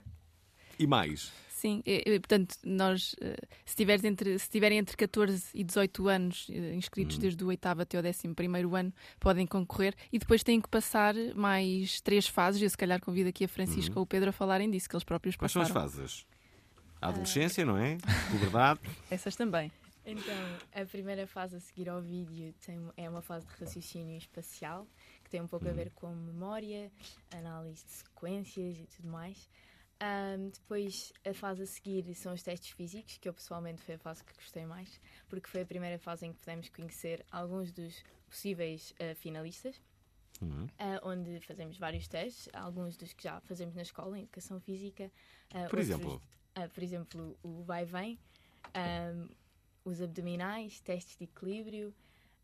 E 0.78 0.86
mais? 0.86 1.32
Sim, 1.49 1.82
e, 1.86 2.19
portanto, 2.19 2.57
nós, 2.63 3.15
eh, 3.21 3.38
se, 3.65 3.76
tiveres 3.76 4.03
entre, 4.03 4.38
se 4.38 4.49
tiverem 4.49 4.78
entre 4.78 4.95
14 4.97 5.45
e 5.53 5.63
18 5.63 6.07
anos 6.09 6.47
eh, 6.51 6.76
inscritos 6.76 7.17
hum. 7.17 7.21
desde 7.21 7.43
o 7.43 7.47
8 7.47 7.65
até 7.65 7.97
o 7.97 8.05
11 8.05 8.28
ano, 8.78 8.93
podem 9.19 9.47
concorrer 9.47 9.95
e 10.11 10.19
depois 10.19 10.43
têm 10.43 10.59
que 10.59 10.67
passar 10.67 11.15
mais 11.34 12.01
três 12.01 12.28
fases. 12.28 12.61
Eu, 12.61 12.69
se 12.69 12.78
calhar, 12.78 12.99
convido 12.99 13.30
aqui 13.30 13.45
a 13.45 13.47
Francisca 13.47 13.93
hum. 13.93 13.99
ou 13.99 14.03
o 14.03 14.05
Pedro 14.05 14.30
a 14.30 14.34
falarem 14.34 14.69
disso, 14.69 14.89
que 14.89 14.95
eles 14.95 15.05
próprios 15.05 15.38
Quais 15.38 15.53
passaram. 15.53 15.73
Quais 15.73 15.91
são 15.93 16.03
as 16.03 16.11
fases? 16.11 16.26
A 17.01 17.07
adolescência, 17.07 17.63
uh... 17.63 17.67
não 17.67 17.78
é? 17.78 17.97
Puberdade. 18.30 18.82
Essas 19.09 19.36
também. 19.36 19.71
Então, 20.06 20.60
a 20.72 20.86
primeira 20.86 21.26
fase 21.26 21.56
a 21.56 21.60
seguir 21.60 21.89
ao 21.89 21.99
vídeo 21.99 22.53
tem, 22.62 22.80
é 22.95 23.10
uma 23.10 23.22
fase 23.22 23.47
de 23.47 23.53
raciocínio 23.53 24.16
espacial, 24.18 24.88
que 25.24 25.30
tem 25.32 25.41
um 25.41 25.47
pouco 25.47 25.68
a 25.68 25.72
ver 25.72 25.89
com 25.91 26.14
memória, 26.14 26.91
análise 27.32 27.84
de 27.84 27.91
sequências 27.91 28.78
e 28.78 28.86
tudo 28.86 29.10
mais. 29.10 29.49
Um, 30.01 30.49
depois, 30.49 31.12
a 31.26 31.34
fase 31.34 31.64
a 31.64 31.66
seguir 31.66 32.14
são 32.14 32.34
os 32.34 32.43
testes 32.43 32.72
físicos, 32.72 33.18
que 33.18 33.28
eu 33.28 33.34
pessoalmente 33.34 33.82
foi 33.82 33.95
a 33.95 33.97
fase 33.97 34.24
que 34.24 34.34
gostei 34.36 34.66
mais, 34.66 34.99
porque 35.28 35.47
foi 35.49 35.62
a 35.62 35.66
primeira 35.66 35.97
fase 35.97 36.26
em 36.26 36.34
que 36.34 36.39
pudemos 36.39 36.70
conhecer 36.70 37.26
alguns 37.32 37.72
dos 37.72 38.03
possíveis 38.30 38.93
uh, 38.99 39.16
finalistas. 39.16 39.82
Uhum. 40.41 40.66
Uh, 40.66 40.99
onde 41.01 41.39
fazemos 41.39 41.78
vários 41.78 42.08
testes, 42.08 42.49
alguns 42.53 42.97
dos 42.97 43.14
que 43.14 43.24
já 43.24 43.39
fazemos 43.41 43.74
na 43.74 43.82
escola, 43.82 44.20
em 44.20 44.24
educação 44.24 44.60
física. 44.60 45.06
Uh, 45.06 45.53
por 45.53 45.62
outros, 45.62 45.82
exemplo? 45.89 46.22
por 46.74 46.84
exemplo, 46.84 47.38
o 47.41 47.64
vai-vem. 47.64 48.20
Um, 48.76 49.30
os 49.86 50.01
abdominais, 50.01 50.81
testes 50.81 51.15
de 51.15 51.23
equilíbrio, 51.23 51.93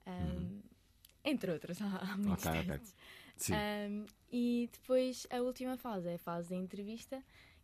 um, 0.07 0.11
hum. 0.11 0.61
entre 1.25 1.51
outros. 1.51 1.81
Há, 1.81 2.13
há 2.13 2.17
muitos 2.17 2.45
okay, 2.45 2.63
testes. 2.63 2.95
Okay. 3.41 3.55
Um, 3.55 4.05
e 4.31 4.69
depois 4.71 5.25
a 5.31 5.41
última 5.41 5.75
fase 5.75 6.07
é 6.07 6.13
a 6.13 6.19
fase 6.19 6.49
da 6.49 6.55
entrevista, 6.55 7.21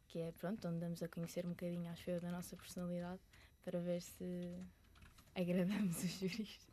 que 0.07 0.19
é 0.19 0.31
pronto, 0.31 0.67
onde 0.67 0.79
damos 0.79 1.03
a 1.03 1.07
conhecer 1.07 1.45
um 1.45 1.49
bocadinho, 1.49 1.89
acho 1.91 2.09
eu, 2.09 2.19
da 2.19 2.31
nossa 2.31 2.55
personalidade 2.55 3.21
para 3.63 3.79
ver 3.79 4.01
se 4.01 4.55
agradamos 5.35 5.97
os 6.03 6.11
juristas 6.19 6.67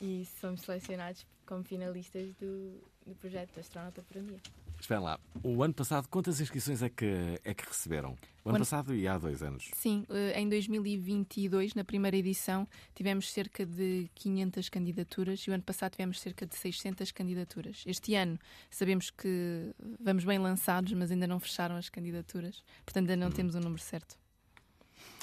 e 0.00 0.26
somos 0.40 0.60
selecionados 0.60 1.26
como 1.44 1.64
finalistas 1.64 2.32
do, 2.34 2.80
do 3.04 3.14
projeto 3.16 3.58
Astronauta 3.58 4.02
por 4.02 4.18
um 4.18 4.26
Dia. 4.26 4.40
Espera 4.80 5.00
lá, 5.00 5.20
o 5.42 5.62
ano 5.62 5.74
passado 5.74 6.08
quantas 6.08 6.40
inscrições 6.40 6.82
é 6.82 6.88
que, 6.88 7.40
é 7.44 7.52
que 7.52 7.66
receberam? 7.66 8.16
O, 8.44 8.48
o 8.48 8.50
ano, 8.50 8.60
passado 8.60 8.94
e 8.94 9.08
há 9.08 9.18
dois 9.18 9.42
anos? 9.42 9.70
Sim, 9.74 10.06
eh, 10.08 10.40
em 10.40 10.48
2022, 10.48 11.74
na 11.74 11.84
primeira 11.84 12.16
edição, 12.16 12.66
tivemos 12.94 13.30
cerca 13.30 13.66
de 13.66 14.08
500 14.14 14.68
candidaturas 14.68 15.40
e 15.40 15.50
o 15.50 15.54
ano 15.54 15.62
passado 15.62 15.92
tivemos 15.92 16.20
cerca 16.20 16.46
de 16.46 16.56
600 16.56 17.10
candidaturas. 17.10 17.82
Este 17.86 18.14
ano 18.14 18.38
sabemos 18.70 19.10
que 19.10 19.74
vamos 20.00 20.24
bem 20.24 20.38
lançados, 20.38 20.92
mas 20.92 21.10
ainda 21.10 21.26
não 21.26 21.40
fecharam 21.40 21.76
as 21.76 21.88
candidaturas, 21.88 22.62
portanto 22.84 23.10
ainda 23.10 23.16
não 23.16 23.28
hum. 23.28 23.32
temos 23.32 23.54
o 23.54 23.60
número 23.60 23.82
certo. 23.82 24.16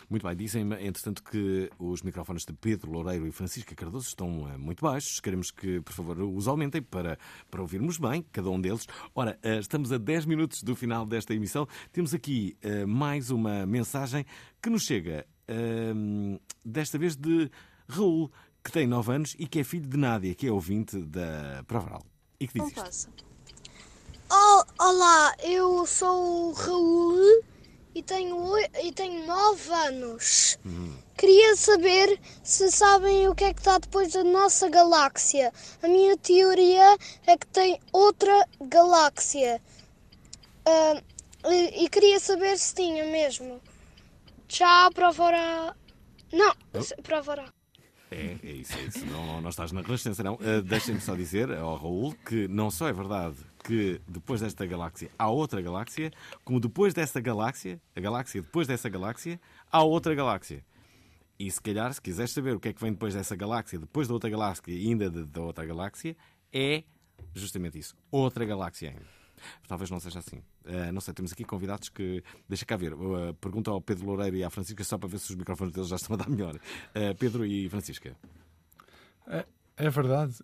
Muito 0.10 0.26
bem, 0.26 0.36
dizem 0.36 0.62
entretanto 0.62 1.24
que 1.24 1.70
os 1.80 2.04
microfones 2.04 2.44
de 2.46 2.54
Pedro 2.54 2.92
Loureiro 2.92 3.28
e 3.28 3.32
Francisca 3.32 3.74
Cardoso 3.74 4.08
estão 4.08 4.44
uh, 4.44 4.60
muito 4.60 4.84
baixos. 4.84 5.20
Queremos 5.20 5.50
que, 5.50 5.82
por 5.82 5.94
favor, 5.94 6.20
os 6.22 6.48
aumentem 6.48 6.82
para, 6.82 7.18
para 7.50 7.62
ouvirmos 7.62 7.98
bem, 7.98 8.24
cada 8.32 8.50
um 8.50 8.62
deles. 8.62 8.86
Ora, 9.16 9.40
uh, 9.44 9.60
estamos 9.60 9.92
a 9.92 9.98
10 9.98 10.26
minutos 10.26 10.62
do 10.62 10.76
final 10.76 11.06
desta 11.06 11.34
emissão. 11.34 11.68
Temos 11.92 12.14
aqui 12.14 12.56
uh, 12.64 12.88
mais 12.88 13.32
uma 13.32 13.66
mensagem 13.66 14.26
que 14.62 14.70
nos 14.70 14.84
chega, 14.84 15.28
desta 16.64 16.98
vez 16.98 17.16
de 17.16 17.52
Raul, 17.88 18.32
que 18.64 18.72
tem 18.72 18.88
9 18.88 19.14
anos 19.14 19.36
e 19.38 19.46
que 19.46 19.60
é 19.60 19.64
filho 19.64 19.88
de 19.88 19.96
Nádia, 19.96 20.34
que 20.34 20.48
é 20.48 20.52
ouvinte 20.52 20.98
da 20.98 21.64
Provaral. 21.68 22.04
E 22.40 22.48
que 22.48 22.60
diz 22.60 22.74
isto? 22.76 23.12
Oh, 24.32 24.64
olá, 24.80 25.36
eu 25.44 25.86
sou 25.86 26.50
o 26.50 26.54
Raul 26.54 27.44
e 27.96 28.04
tenho, 28.04 28.38
e 28.84 28.92
tenho 28.92 29.26
9 29.26 29.72
anos. 29.72 30.60
Hum. 30.66 30.94
Queria 31.18 31.56
saber 31.56 32.20
se 32.44 32.70
sabem 32.70 33.30
o 33.30 33.34
que 33.34 33.46
é 33.46 33.54
que 33.54 33.62
está 33.62 33.78
depois 33.78 34.12
da 34.12 34.22
nossa 34.22 34.70
galáxia. 34.70 35.54
A 35.82 35.88
minha 35.88 36.18
teoria 36.18 36.98
é 37.26 37.38
que 37.38 37.48
tem 37.48 37.80
outra 37.94 38.46
galáxia. 38.60 39.62
Uh, 40.68 41.50
e, 41.50 41.86
e, 41.86 41.90
queria 41.90 42.20
saber 42.20 42.58
se 42.58 42.76
tinha 42.76 43.06
mesmo. 43.06 43.62
Já 44.50 44.92
provará. 44.92 45.74
Não, 46.34 46.54
oh. 46.74 47.02
provará. 47.02 47.46
É, 48.12 48.36
é 48.44 48.52
isso, 48.52 48.78
é 48.78 48.82
isso. 48.82 49.06
Não, 49.06 49.40
não 49.40 49.50
estás 49.50 49.72
na 49.72 49.82
resistência, 49.82 50.24
não. 50.24 50.34
Uh, 50.36 50.62
Deixem-me 50.62 51.00
só 51.00 51.16
dizer 51.16 51.50
ao 51.52 51.78
Raul 51.78 52.14
que 52.26 52.46
não 52.50 52.70
só 52.70 52.90
é 52.90 52.94
verdade 52.94 53.38
que 53.66 54.00
depois 54.08 54.42
desta 54.42 54.64
galáxia 54.66 55.10
há 55.18 55.28
outra 55.28 55.60
galáxia, 55.60 56.12
como 56.44 56.60
depois 56.60 56.94
dessa 56.94 57.20
galáxia, 57.20 57.82
a 57.96 58.00
galáxia 58.00 58.42
depois 58.42 58.68
dessa 58.68 58.88
galáxia, 58.88 59.42
há 59.72 59.84
outra 59.84 60.14
galáxia. 60.14 60.64
E 61.38 61.50
se 61.50 61.60
calhar, 61.60 61.92
se 61.92 62.00
quiseres 62.00 62.32
saber 62.32 62.56
o 62.56 62.60
que 62.60 62.70
é 62.70 62.74
que 62.74 62.80
vem 62.80 62.92
depois 62.92 63.16
dessa 63.16 63.36
galáxia, 63.36 63.80
depois 63.80 64.08
da 64.08 64.14
outra 64.14 64.30
galáxia 64.30 64.72
e 64.72 64.88
ainda 64.88 65.10
da 65.10 65.42
outra 65.42 65.66
galáxia, 65.66 66.16
é 66.54 66.84
justamente 67.34 67.80
isso. 67.80 67.96
Outra 68.12 68.46
galáxia 68.46 68.90
ainda. 68.90 69.06
Talvez 69.68 69.90
não 69.90 70.00
seja 70.00 70.20
assim. 70.20 70.38
Uh, 70.64 70.92
não 70.94 71.02
sei, 71.02 71.14
temos 71.14 71.34
aqui 71.34 71.44
convidados 71.44 71.90
que. 71.90 72.24
Deixa 72.48 72.66
cá 72.66 72.78
ver. 72.78 72.94
Uh, 72.94 73.34
pergunta 73.34 73.70
ao 73.72 73.82
Pedro 73.82 74.06
Loureiro 74.06 74.38
e 74.38 74.44
à 74.44 74.50
Francisca 74.50 74.84
só 74.84 74.98
para 74.98 75.10
ver 75.10 75.20
se 75.20 75.32
os 75.32 75.36
microfones 75.36 75.74
deles 75.74 75.90
já 75.90 75.98
estão 75.98 76.14
a 76.14 76.18
dar 76.18 76.30
melhor. 76.30 76.56
Uh, 76.56 77.14
Pedro 77.20 77.46
e 77.46 77.68
Francisca. 77.68 78.16
É, 79.78 79.90
verdade. 79.90 80.36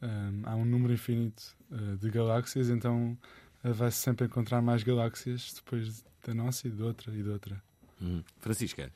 há 0.43 0.55
um 0.55 0.65
número 0.65 0.93
infinito 0.93 1.55
de 1.99 2.09
galáxias, 2.09 2.69
então 2.69 3.17
uh, 3.63 3.73
vai-se 3.73 3.97
sempre 3.97 4.25
encontrar 4.25 4.61
mais 4.61 4.83
galáxias 4.83 5.53
depois 5.53 6.05
da 6.25 6.33
nossa 6.33 6.67
e 6.67 6.71
de 6.71 6.83
outra 6.83 7.13
e 7.13 7.23
de 7.23 7.29
outra. 7.29 7.61
Hum. 8.01 8.23
Francisca? 8.39 8.91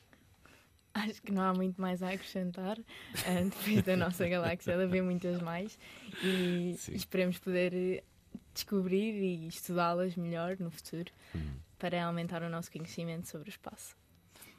Acho 0.92 1.22
que 1.22 1.32
não 1.32 1.42
há 1.42 1.52
muito 1.54 1.80
mais 1.80 2.02
a 2.02 2.10
acrescentar. 2.10 2.78
eh, 3.24 3.44
depois 3.48 3.82
da 3.84 3.96
nossa 3.96 4.26
galáxia, 4.28 4.72
deve 4.72 4.84
haver 4.84 5.02
muitas 5.02 5.40
mais. 5.42 5.78
E 6.22 6.74
Sim. 6.78 6.94
esperemos 6.94 7.38
poder 7.38 8.02
descobrir 8.54 9.12
e 9.12 9.46
estudá-las 9.46 10.16
melhor 10.16 10.56
no 10.58 10.70
futuro 10.70 11.12
para 11.78 12.02
aumentar 12.04 12.42
o 12.42 12.48
nosso 12.48 12.72
conhecimento 12.72 13.28
sobre 13.28 13.48
o 13.48 13.50
espaço. 13.50 13.94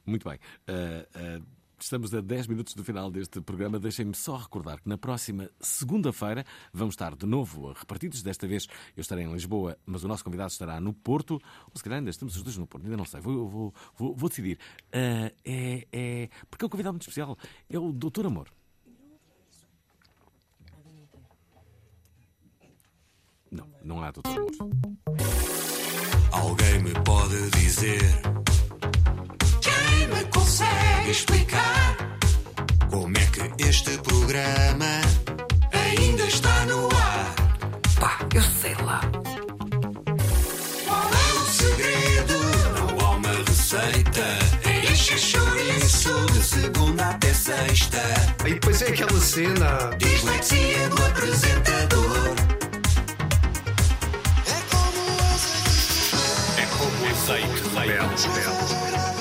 Muito 0.06 0.30
bem. 0.30 0.40
Uh, 0.68 1.40
uh, 1.42 1.46
estamos 1.80 2.14
a 2.14 2.22
10 2.22 2.48
minutos 2.48 2.74
do 2.74 2.84
final 2.84 3.12
deste 3.12 3.40
programa. 3.42 3.80
Deixem-me 3.80 4.16
só 4.16 4.36
recordar 4.36 4.82
que 4.82 4.90
na 4.90 4.98
próxima 4.98 5.50
segunda-feira 5.60 6.46
vamos 6.74 6.94
estar 6.94 7.16
de 7.16 7.26
novo 7.26 7.72
repartidos. 7.74 8.22
Desta 8.22 8.48
vez 8.48 8.68
eu 8.96 9.02
estarei 9.02 9.26
em 9.26 9.32
Lisboa, 9.32 9.78
mas 9.86 10.04
o 10.04 10.08
nosso 10.08 10.24
convidado 10.24 10.52
estará 10.52 10.80
no 10.80 10.94
Porto. 10.94 11.34
Ou 11.34 11.72
se 11.76 11.84
calhar 11.84 12.00
ainda 12.00 12.10
estamos 12.10 12.36
os 12.36 12.44
dois 12.44 12.58
no 12.58 12.68
Porto, 12.68 12.86
ainda 12.86 12.98
não 12.98 13.06
sei. 13.06 13.22
Vou, 13.22 13.48
vou, 13.48 13.74
vou, 13.96 14.16
vou 14.16 14.30
decidir. 14.30 14.58
Uh, 14.88 15.34
é, 15.46 15.88
é, 15.92 16.30
porque 16.50 16.66
é 16.66 16.68
um 16.68 16.70
convidado 16.70 16.94
muito 16.94 17.04
especial. 17.04 17.38
É 17.70 17.78
o 17.78 17.92
Doutor 17.92 18.26
Amor. 18.26 18.52
Não, 23.52 23.68
não 23.84 24.04
há 24.04 24.12
Doutor 24.12 24.38
Amor. 24.38 24.52
Alguém 26.32 26.84
me 26.84 26.94
pode 27.04 27.50
dizer 27.52 28.02
me 30.18 30.24
consegue 30.26 31.12
explicar 31.12 31.98
Como 32.90 33.18
é 33.18 33.26
que 33.26 33.64
este 33.64 33.98
programa 34.00 35.02
Ainda 35.74 36.24
está 36.24 36.66
no 36.66 36.88
ar? 36.88 37.36
Pá, 38.00 38.20
eu 38.34 38.42
sei 38.42 38.76
lá. 38.86 39.02
Qual 40.86 41.10
é 41.12 41.34
o 41.34 41.46
segredo? 41.46 42.34
Não 42.78 43.06
há 43.06 43.10
uma 43.12 43.32
receita. 43.48 44.26
Enche 44.92 45.18
chouriço 45.18 46.26
de 46.32 46.44
segunda 46.44 47.10
até 47.10 47.34
sexta. 47.34 48.02
E 48.46 48.54
depois 48.54 48.82
é 48.82 48.88
aquela 48.90 49.20
cena. 49.20 49.90
Dislexia 49.98 50.90
do 50.90 51.06
apresentador. 51.06 52.36
É 56.58 56.66
como 56.78 57.04
o 57.04 57.10
azeite 57.10 57.64
rebelde 57.76 58.22
Chuva 58.22 59.17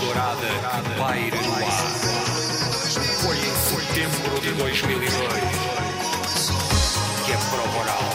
dourada 0.00 0.46
que 0.46 0.82
paira 0.98 1.36
no 1.42 1.54
ar. 1.54 2.20
Foi 3.22 3.36
em 3.36 3.54
setembro 3.68 4.40
de 4.40 4.52
2002 4.52 5.10
Que 7.26 7.32
é 7.32 7.36
prova 7.36 7.78
oral 7.80 8.09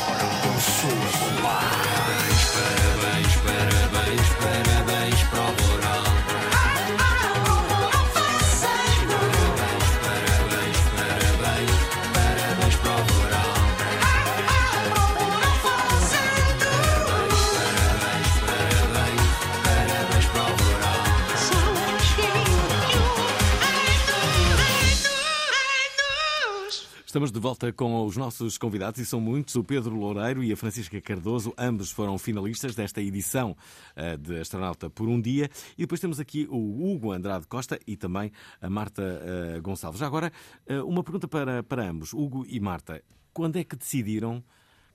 Estamos 27.15 27.31
de 27.31 27.39
volta 27.39 27.71
com 27.71 28.05
os 28.05 28.17
nossos 28.17 28.57
convidados 28.57 28.99
e 28.99 29.05
são 29.05 29.21
muitos, 29.21 29.55
o 29.55 29.63
Pedro 29.63 29.95
Loureiro 29.95 30.43
e 30.43 30.51
a 30.51 30.57
Francisca 30.57 30.99
Cardoso, 30.99 31.53
ambos 31.57 31.89
foram 31.89 32.17
finalistas 32.17 32.75
desta 32.75 33.01
edição 33.01 33.55
eh, 33.95 34.17
de 34.17 34.41
Astronauta 34.41 34.89
por 34.89 35.07
um 35.07 35.21
Dia. 35.21 35.49
E 35.77 35.83
depois 35.83 36.01
temos 36.01 36.19
aqui 36.19 36.45
o 36.51 36.57
Hugo 36.57 37.13
Andrade 37.13 37.47
Costa 37.47 37.79
e 37.87 37.95
também 37.95 38.33
a 38.59 38.69
Marta 38.69 39.01
eh, 39.01 39.61
Gonçalves. 39.61 40.01
Já 40.01 40.07
agora, 40.07 40.29
eh, 40.65 40.81
uma 40.81 41.05
pergunta 41.05 41.25
para, 41.25 41.63
para 41.63 41.89
ambos, 41.89 42.11
Hugo 42.11 42.45
e 42.49 42.59
Marta. 42.59 43.01
Quando 43.31 43.55
é 43.55 43.63
que 43.63 43.77
decidiram 43.77 44.43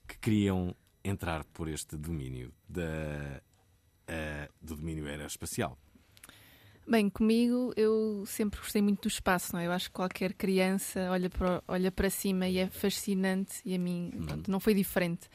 que 0.06 0.18
queriam 0.18 0.76
entrar 1.02 1.42
por 1.46 1.68
este 1.68 1.96
domínio 1.96 2.52
da, 2.68 3.40
do 4.60 4.76
domínio 4.76 5.06
aeroespacial? 5.06 5.78
Bem, 6.90 7.08
comigo 7.08 7.72
eu 7.76 8.24
sempre 8.26 8.58
gostei 8.58 8.82
muito 8.82 9.02
do 9.02 9.06
espaço, 9.08 9.52
não 9.52 9.60
é? 9.60 9.66
Eu 9.68 9.70
acho 9.70 9.86
que 9.86 9.92
qualquer 9.94 10.32
criança 10.32 11.08
olha 11.08 11.30
para, 11.30 11.62
olha 11.68 11.88
para 11.92 12.10
cima 12.10 12.48
e 12.48 12.58
é 12.58 12.66
fascinante 12.66 13.60
e 13.64 13.76
a 13.76 13.78
mim 13.78 14.10
pronto, 14.26 14.50
não 14.50 14.58
foi 14.58 14.74
diferente. 14.74 15.28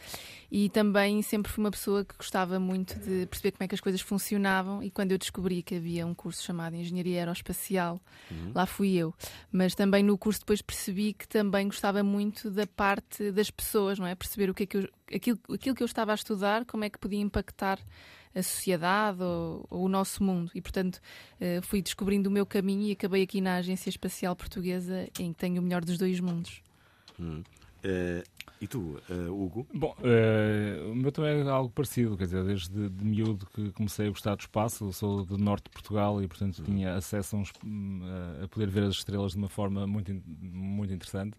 E 0.52 0.70
também 0.70 1.22
sempre 1.22 1.50
fui 1.50 1.64
uma 1.64 1.72
pessoa 1.72 2.04
que 2.04 2.14
gostava 2.18 2.60
muito 2.60 3.00
de 3.00 3.26
perceber 3.28 3.52
como 3.54 3.64
é 3.64 3.68
que 3.70 3.76
as 3.76 3.80
coisas 3.80 4.02
funcionavam 4.02 4.84
e 4.84 4.92
quando 4.92 5.14
eu 5.14 5.18
descobri 5.18 5.64
que 5.64 5.76
havia 5.76 6.06
um 6.06 6.14
curso 6.14 6.44
chamado 6.44 6.76
Engenharia 6.76 7.20
Aeroespacial, 7.20 8.02
Uhum. 8.30 8.52
lá 8.54 8.66
fui 8.66 8.94
eu. 8.96 9.14
Mas 9.50 9.74
também 9.74 10.04
no 10.04 10.18
curso 10.18 10.42
depois 10.42 10.62
percebi 10.62 11.14
que 11.14 11.26
também 11.26 11.68
gostava 11.68 12.04
muito 12.04 12.52
da 12.52 12.68
parte 12.68 13.32
das 13.32 13.50
pessoas, 13.50 13.98
não 13.98 14.06
é? 14.06 14.14
Perceber 14.14 14.50
o 14.50 14.54
que 14.54 14.64
é 14.64 14.66
que 14.66 14.78
eu, 14.78 14.90
aquilo, 15.14 15.40
aquilo 15.54 15.74
que 15.76 15.84
eu 15.84 15.86
estava 15.86 16.12
a 16.12 16.16
estudar, 16.16 16.66
como 16.66 16.84
é 16.84 16.90
que 16.90 17.00
podia 17.00 17.22
impactar 17.22 17.80
a 18.36 18.44
sociedade 18.44 19.24
ou, 19.24 19.66
ou 19.70 19.86
o 19.86 19.90
nosso 19.90 20.22
mundo. 20.24 20.52
E, 20.54 20.62
portanto, 20.62 21.00
eh, 21.40 21.62
fui 21.62 21.82
descobrindo 21.82 22.30
o 22.30 22.32
meu 22.32 22.46
caminho 22.46 22.84
e 22.84 22.92
acabei 22.92 23.24
aqui 23.24 23.40
na 23.42 23.56
Agência 23.56 23.90
Espacial 23.90 24.36
Portuguesa, 24.36 25.08
em 25.20 25.32
que 25.32 25.40
tenho 25.40 25.62
o 25.62 25.64
melhor 25.64 25.84
dos 25.86 25.98
dois 25.98 26.20
mundos. 26.20 26.62
Hum. 27.20 27.42
Eh, 27.84 28.24
e 28.60 28.68
tu, 28.68 29.00
eh, 29.10 29.30
Hugo? 29.30 29.68
Bom, 29.74 29.96
eh, 30.04 30.82
o 30.92 30.96
meu 30.96 31.12
também 31.12 31.40
é 31.40 31.50
algo 31.50 31.70
parecido, 31.70 32.18
quer 32.18 32.24
dizer, 32.26 32.44
desde 32.44 32.90
de 32.90 33.06
miúdo 33.06 33.46
que 33.54 33.72
comecei 33.72 34.08
a 34.08 34.10
gostar 34.10 34.36
do 34.36 34.40
espaço, 34.42 34.86
eu 34.86 34.92
sou 34.92 35.24
do 35.24 35.38
norte 35.38 35.66
de 35.66 35.70
Portugal 35.70 36.22
e, 36.22 36.28
portanto, 36.28 36.64
tinha 36.64 36.96
acesso 36.96 37.36
a, 37.36 37.40
uns- 37.40 37.54
hum, 37.64 38.02
a- 38.44 38.48
poder 38.48 38.70
ver 38.70 38.84
as 38.84 38.96
estrelas 38.96 39.34
de 39.34 39.38
uma 39.38 39.50
forma 39.50 39.86
muito, 39.86 40.12
muito 40.42 40.92
interessante. 40.94 41.38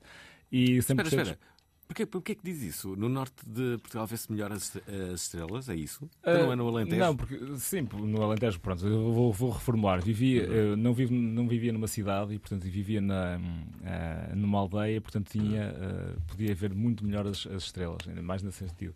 E 0.52 0.80
sempre 0.82 1.08
espera. 1.08 1.38
Porquê, 1.86 2.04
porquê 2.04 2.34
que 2.34 2.42
diz 2.42 2.62
isso? 2.62 2.96
No 2.96 3.08
norte 3.08 3.46
de 3.46 3.78
Portugal 3.78 4.06
vê-se 4.08 4.30
melhor 4.30 4.50
as, 4.52 4.76
as 5.12 5.22
estrelas? 5.22 5.68
É 5.68 5.74
isso? 5.76 6.10
Ah, 6.24 6.30
Então 6.30 6.46
não 6.46 6.52
é 6.52 6.56
no 6.56 6.68
Alentejo? 6.68 7.00
Não, 7.00 7.16
porque 7.16 7.38
sim, 7.58 7.86
no 7.92 8.22
Alentejo, 8.22 8.58
pronto, 8.60 8.84
eu 8.86 9.12
vou, 9.12 9.32
vou 9.32 9.50
reformular. 9.50 10.02
Vivia, 10.02 10.44
Uhum. 10.46 10.52
eu 10.52 10.76
não, 10.76 10.92
vivo, 10.92 11.14
não 11.14 11.46
vivia 11.46 11.72
numa 11.72 11.86
cidade 11.86 12.34
e, 12.34 12.38
portanto, 12.40 12.62
vivia 12.64 13.00
na, 13.00 13.38
ah, 13.84 14.34
numa 14.34 14.58
aldeia, 14.58 15.00
portanto, 15.00 15.30
tinha, 15.30 15.62
Uhum. 15.78 16.14
ah, 16.18 16.20
podia 16.26 16.54
ver 16.56 16.74
muito 16.74 17.04
melhor 17.04 17.24
as, 17.26 17.46
as 17.46 17.62
estrelas, 17.64 17.98
ainda 18.08 18.20
mais 18.20 18.42
nesse 18.42 18.66
sentido. 18.66 18.94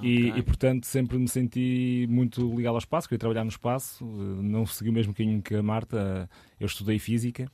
E, 0.00 0.28
Ok. 0.28 0.38
e, 0.38 0.42
portanto, 0.44 0.86
sempre 0.86 1.18
me 1.18 1.28
senti 1.28 2.06
muito 2.08 2.48
ligado 2.54 2.74
ao 2.74 2.78
espaço, 2.78 3.08
queria 3.08 3.18
trabalhar 3.18 3.42
no 3.44 3.50
espaço, 3.50 4.04
eh, 4.04 4.42
não 4.42 4.64
segui 4.64 4.88
o 4.90 4.92
mesmo 4.92 5.12
caminho 5.12 5.42
que 5.42 5.54
a 5.56 5.62
Marta, 5.62 6.30
eu 6.60 6.66
estudei 6.66 6.98
física. 7.00 7.50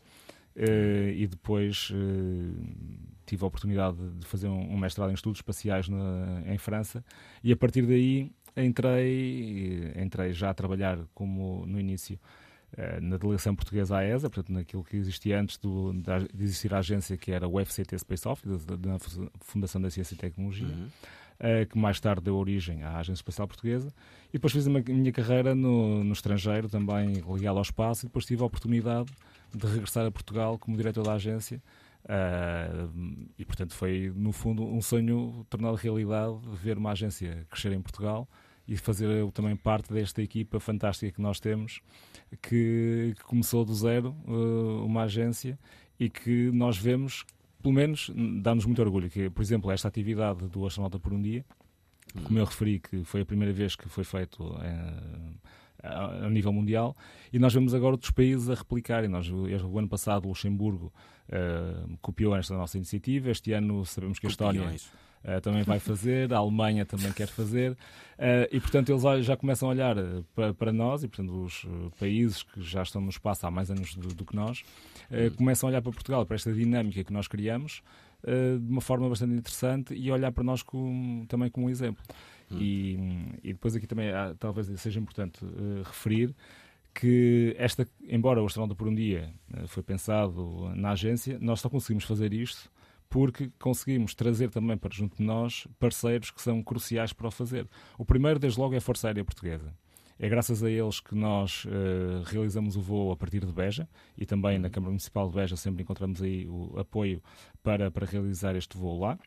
eh, 0.58 1.12
e 1.16 1.26
depois 1.26 1.90
eh, 1.92 3.15
tive 3.26 3.44
a 3.44 3.46
oportunidade 3.48 3.96
de 4.18 4.26
fazer 4.26 4.48
um, 4.48 4.72
um 4.72 4.78
mestrado 4.78 5.10
em 5.10 5.14
estudos 5.14 5.38
espaciais 5.38 5.88
na- 5.88 6.42
em 6.46 6.56
França 6.58 7.04
e 7.44 7.52
a 7.52 7.56
partir 7.56 7.82
daí 7.86 8.30
entrei, 8.56 9.92
entrei 10.02 10.32
já 10.32 10.50
a 10.50 10.54
trabalhar 10.54 10.98
como 11.14 11.64
no 11.66 11.78
início 11.80 12.18
eh, 12.76 13.00
na 13.00 13.16
delegação 13.16 13.54
portuguesa 13.54 13.98
à 13.98 14.04
ESA, 14.04 14.28
portanto 14.30 14.52
naquilo 14.52 14.82
que 14.84 14.96
existia 14.96 15.40
antes 15.40 15.56
do, 15.58 15.92
de 15.92 16.42
existir 16.44 16.72
a 16.74 16.78
agência 16.78 17.16
que 17.16 17.32
era 17.32 17.46
o 17.48 17.58
FCT 17.64 17.98
Space 17.98 18.26
Office, 18.28 18.64
da, 18.64 18.76
da 18.76 18.98
Fundação 19.40 19.80
da 19.80 19.90
Ciência 19.90 20.14
e 20.14 20.18
Tecnologia, 20.18 20.66
eh, 21.38 21.64
que 21.66 21.78
mais 21.78 22.00
tarde 22.00 22.22
deu 22.22 22.36
origem 22.36 22.82
à 22.82 22.98
Agência 22.98 23.20
Espacial 23.20 23.46
Portuguesa. 23.46 23.88
E 24.30 24.32
depois 24.32 24.52
fiz 24.52 24.66
a 24.66 24.70
minha 24.70 25.12
carreira 25.12 25.54
no, 25.54 26.02
no 26.02 26.12
estrangeiro, 26.12 26.68
também 26.68 27.12
ligado 27.32 27.56
ao 27.56 27.62
espaço, 27.62 28.04
e 28.04 28.08
depois 28.08 28.24
tive 28.26 28.42
a 28.42 28.46
oportunidade 28.46 29.10
de 29.54 29.66
regressar 29.66 30.04
a 30.06 30.10
Portugal 30.10 30.58
como 30.58 30.76
diretor 30.76 31.04
da 31.04 31.12
agência. 31.12 31.62
Ah, 32.08 32.88
e 33.36 33.44
portanto 33.44 33.74
foi 33.74 34.12
no 34.14 34.30
fundo 34.30 34.64
um 34.64 34.80
sonho 34.80 35.44
tornado 35.50 35.74
realidade 35.74 36.38
ver 36.62 36.78
uma 36.78 36.92
agência 36.92 37.44
crescer 37.50 37.72
em 37.72 37.80
Portugal 37.82 38.28
e 38.68 38.76
fazer 38.76 39.06
eu 39.06 39.32
também 39.32 39.56
parte 39.56 39.92
desta 39.92 40.22
equipa 40.22 40.60
fantástica 40.60 41.10
que 41.10 41.20
nós 41.20 41.40
temos 41.40 41.80
que, 42.42 43.12
que 43.16 43.24
começou 43.24 43.64
do 43.64 43.74
zero 43.74 44.14
eh, 44.24 44.84
uma 44.84 45.02
agência 45.02 45.58
e 45.98 46.08
que 46.08 46.52
nós 46.52 46.78
vemos 46.78 47.24
pelo 47.60 47.74
menos 47.74 48.12
dá-nos 48.40 48.66
muito 48.66 48.80
orgulho 48.80 49.10
que 49.10 49.28
por 49.28 49.42
exemplo 49.42 49.68
esta 49.72 49.88
atividade 49.88 50.46
do 50.46 50.64
astronauta 50.64 51.00
por 51.00 51.12
um 51.12 51.20
dia 51.20 51.44
como 52.22 52.38
eu 52.38 52.44
referi 52.44 52.78
que 52.78 53.02
foi 53.02 53.22
a 53.22 53.26
primeira 53.26 53.52
vez 53.52 53.74
que 53.74 53.88
foi 53.88 54.04
feito 54.04 54.56
eh, 54.62 55.32
a, 55.86 56.26
a 56.26 56.30
nível 56.30 56.52
mundial 56.52 56.96
e 57.32 57.38
nós 57.38 57.52
vemos 57.54 57.74
agora 57.74 57.94
outros 57.94 58.10
países 58.10 58.48
a 58.50 58.54
replicarem. 58.54 59.08
Nós, 59.08 59.28
o, 59.30 59.78
ano 59.78 59.88
passado, 59.88 60.28
Luxemburgo 60.28 60.92
eh, 61.28 61.84
copiou 62.00 62.34
esta 62.36 62.54
nossa 62.56 62.76
iniciativa. 62.76 63.30
Este 63.30 63.52
ano 63.52 63.84
sabemos 63.84 64.18
que 64.18 64.26
a 64.26 64.30
Estónia 64.30 64.62
eh, 65.24 65.40
também 65.40 65.62
vai 65.64 65.78
fazer, 65.80 66.32
a 66.32 66.38
Alemanha 66.38 66.84
também 66.86 67.12
quer 67.12 67.26
fazer 67.26 67.76
eh, 68.18 68.48
e, 68.52 68.60
portanto, 68.60 68.90
eles 68.90 69.24
já 69.26 69.36
começam 69.36 69.68
a 69.68 69.72
olhar 69.72 69.96
para, 70.34 70.54
para 70.54 70.72
nós 70.72 71.02
e, 71.02 71.08
portanto, 71.08 71.42
os 71.42 71.66
países 71.98 72.42
que 72.42 72.60
já 72.62 72.82
estão 72.82 73.00
no 73.00 73.08
espaço 73.10 73.46
há 73.46 73.50
mais 73.50 73.70
anos 73.70 73.94
do, 73.94 74.08
do 74.08 74.24
que 74.24 74.36
nós 74.36 74.62
eh, 75.10 75.30
começam 75.30 75.68
a 75.68 75.70
olhar 75.70 75.82
para 75.82 75.92
Portugal, 75.92 76.24
para 76.24 76.36
esta 76.36 76.52
dinâmica 76.52 77.02
que 77.02 77.12
nós 77.12 77.26
criamos 77.28 77.82
de 78.24 78.68
uma 78.72 78.80
forma 78.80 79.08
bastante 79.08 79.34
interessante 79.34 79.94
e 79.94 80.10
olhar 80.10 80.32
para 80.32 80.42
nós 80.42 80.60
como- 80.60 81.24
também 81.26 81.48
como 81.48 81.66
um 81.66 81.70
exemplo. 81.70 82.02
E, 82.54 82.98
e 83.42 83.52
depois 83.52 83.74
aqui 83.74 83.86
também 83.86 84.10
há, 84.10 84.34
talvez 84.34 84.68
seja 84.80 85.00
importante 85.00 85.44
uh, 85.44 85.82
referir 85.84 86.34
que 86.94 87.54
esta, 87.58 87.86
embora 88.08 88.42
o 88.42 88.46
astronauta 88.46 88.74
por 88.74 88.88
um 88.88 88.94
dia 88.94 89.32
uh, 89.52 89.66
foi 89.68 89.82
pensado 89.82 90.72
na 90.74 90.92
agência, 90.92 91.38
nós 91.40 91.60
só 91.60 91.68
conseguimos 91.68 92.04
fazer 92.04 92.32
isto 92.32 92.70
porque 93.08 93.50
conseguimos 93.58 94.14
trazer 94.14 94.50
também 94.50 94.76
para 94.76 94.94
junto 94.94 95.16
de 95.16 95.22
nós 95.22 95.66
parceiros 95.78 96.30
que 96.30 96.42
são 96.42 96.62
cruciais 96.62 97.12
para 97.12 97.28
o 97.28 97.30
fazer. 97.30 97.68
O 97.96 98.04
primeiro, 98.04 98.38
desde 98.38 98.58
logo, 98.58 98.74
é 98.74 98.78
a 98.78 98.80
Força 98.80 99.08
Aérea 99.08 99.24
Portuguesa. 99.24 99.72
É 100.18 100.28
graças 100.28 100.62
a 100.62 100.70
eles 100.70 100.98
que 100.98 101.14
nós 101.14 101.66
uh, 101.66 102.22
realizamos 102.24 102.74
o 102.74 102.80
voo 102.80 103.12
a 103.12 103.16
partir 103.16 103.44
de 103.44 103.52
Beja 103.52 103.86
e 104.16 104.24
também 104.24 104.58
na 104.58 104.70
Câmara 104.70 104.90
Municipal 104.90 105.28
de 105.28 105.34
Beja 105.34 105.56
sempre 105.56 105.82
encontramos 105.82 106.22
aí 106.22 106.48
o 106.48 106.78
apoio 106.78 107.22
para, 107.62 107.90
para 107.90 108.06
realizar 108.06 108.56
este 108.56 108.78
voo 108.78 108.98
lá. 108.98 109.18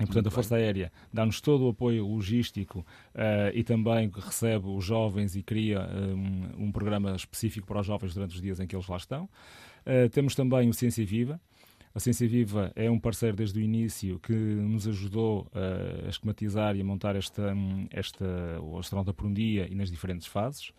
E, 0.00 0.06
portanto, 0.06 0.26
a 0.26 0.30
Força 0.30 0.56
Aérea 0.56 0.90
dá-nos 1.12 1.40
todo 1.40 1.66
o 1.66 1.68
apoio 1.68 2.06
logístico 2.06 2.80
uh, 3.14 3.54
e 3.54 3.62
também 3.62 4.10
recebe 4.12 4.66
os 4.66 4.84
jovens 4.84 5.36
e 5.36 5.42
cria 5.42 5.88
um, 5.88 6.64
um, 6.64 6.72
programa 6.72 7.14
específico 7.14 7.66
para 7.66 7.80
os 7.80 7.86
jovens 7.86 8.12
durante 8.12 8.34
os 8.34 8.40
dias 8.40 8.58
em 8.58 8.66
que 8.66 8.74
eles 8.74 8.88
lá 8.88 8.96
estão. 8.96 9.28
Uh, 9.86 10.08
temos 10.10 10.34
também 10.34 10.68
o 10.68 10.74
Ciência 10.74 11.06
Viva. 11.06 11.40
A 11.94 12.00
Ciência 12.00 12.26
Viva 12.26 12.72
é 12.74 12.90
um 12.90 12.98
parceiro 12.98 13.36
desde 13.36 13.60
o 13.60 13.62
início 13.62 14.18
que 14.18 14.32
nos 14.32 14.88
ajudou 14.88 15.42
uh, 15.54 16.06
a 16.06 16.08
esquematizar 16.08 16.74
e 16.74 16.80
a 16.80 16.84
montar 16.84 17.14
esta, 17.14 17.54
esta, 17.92 18.26
o 18.60 18.76
astronauta 18.76 19.14
por 19.14 19.26
um 19.26 19.32
dia 19.32 19.68
e 19.70 19.76
nas 19.76 19.92
diferentes 19.92 20.26
fases. 20.26 20.72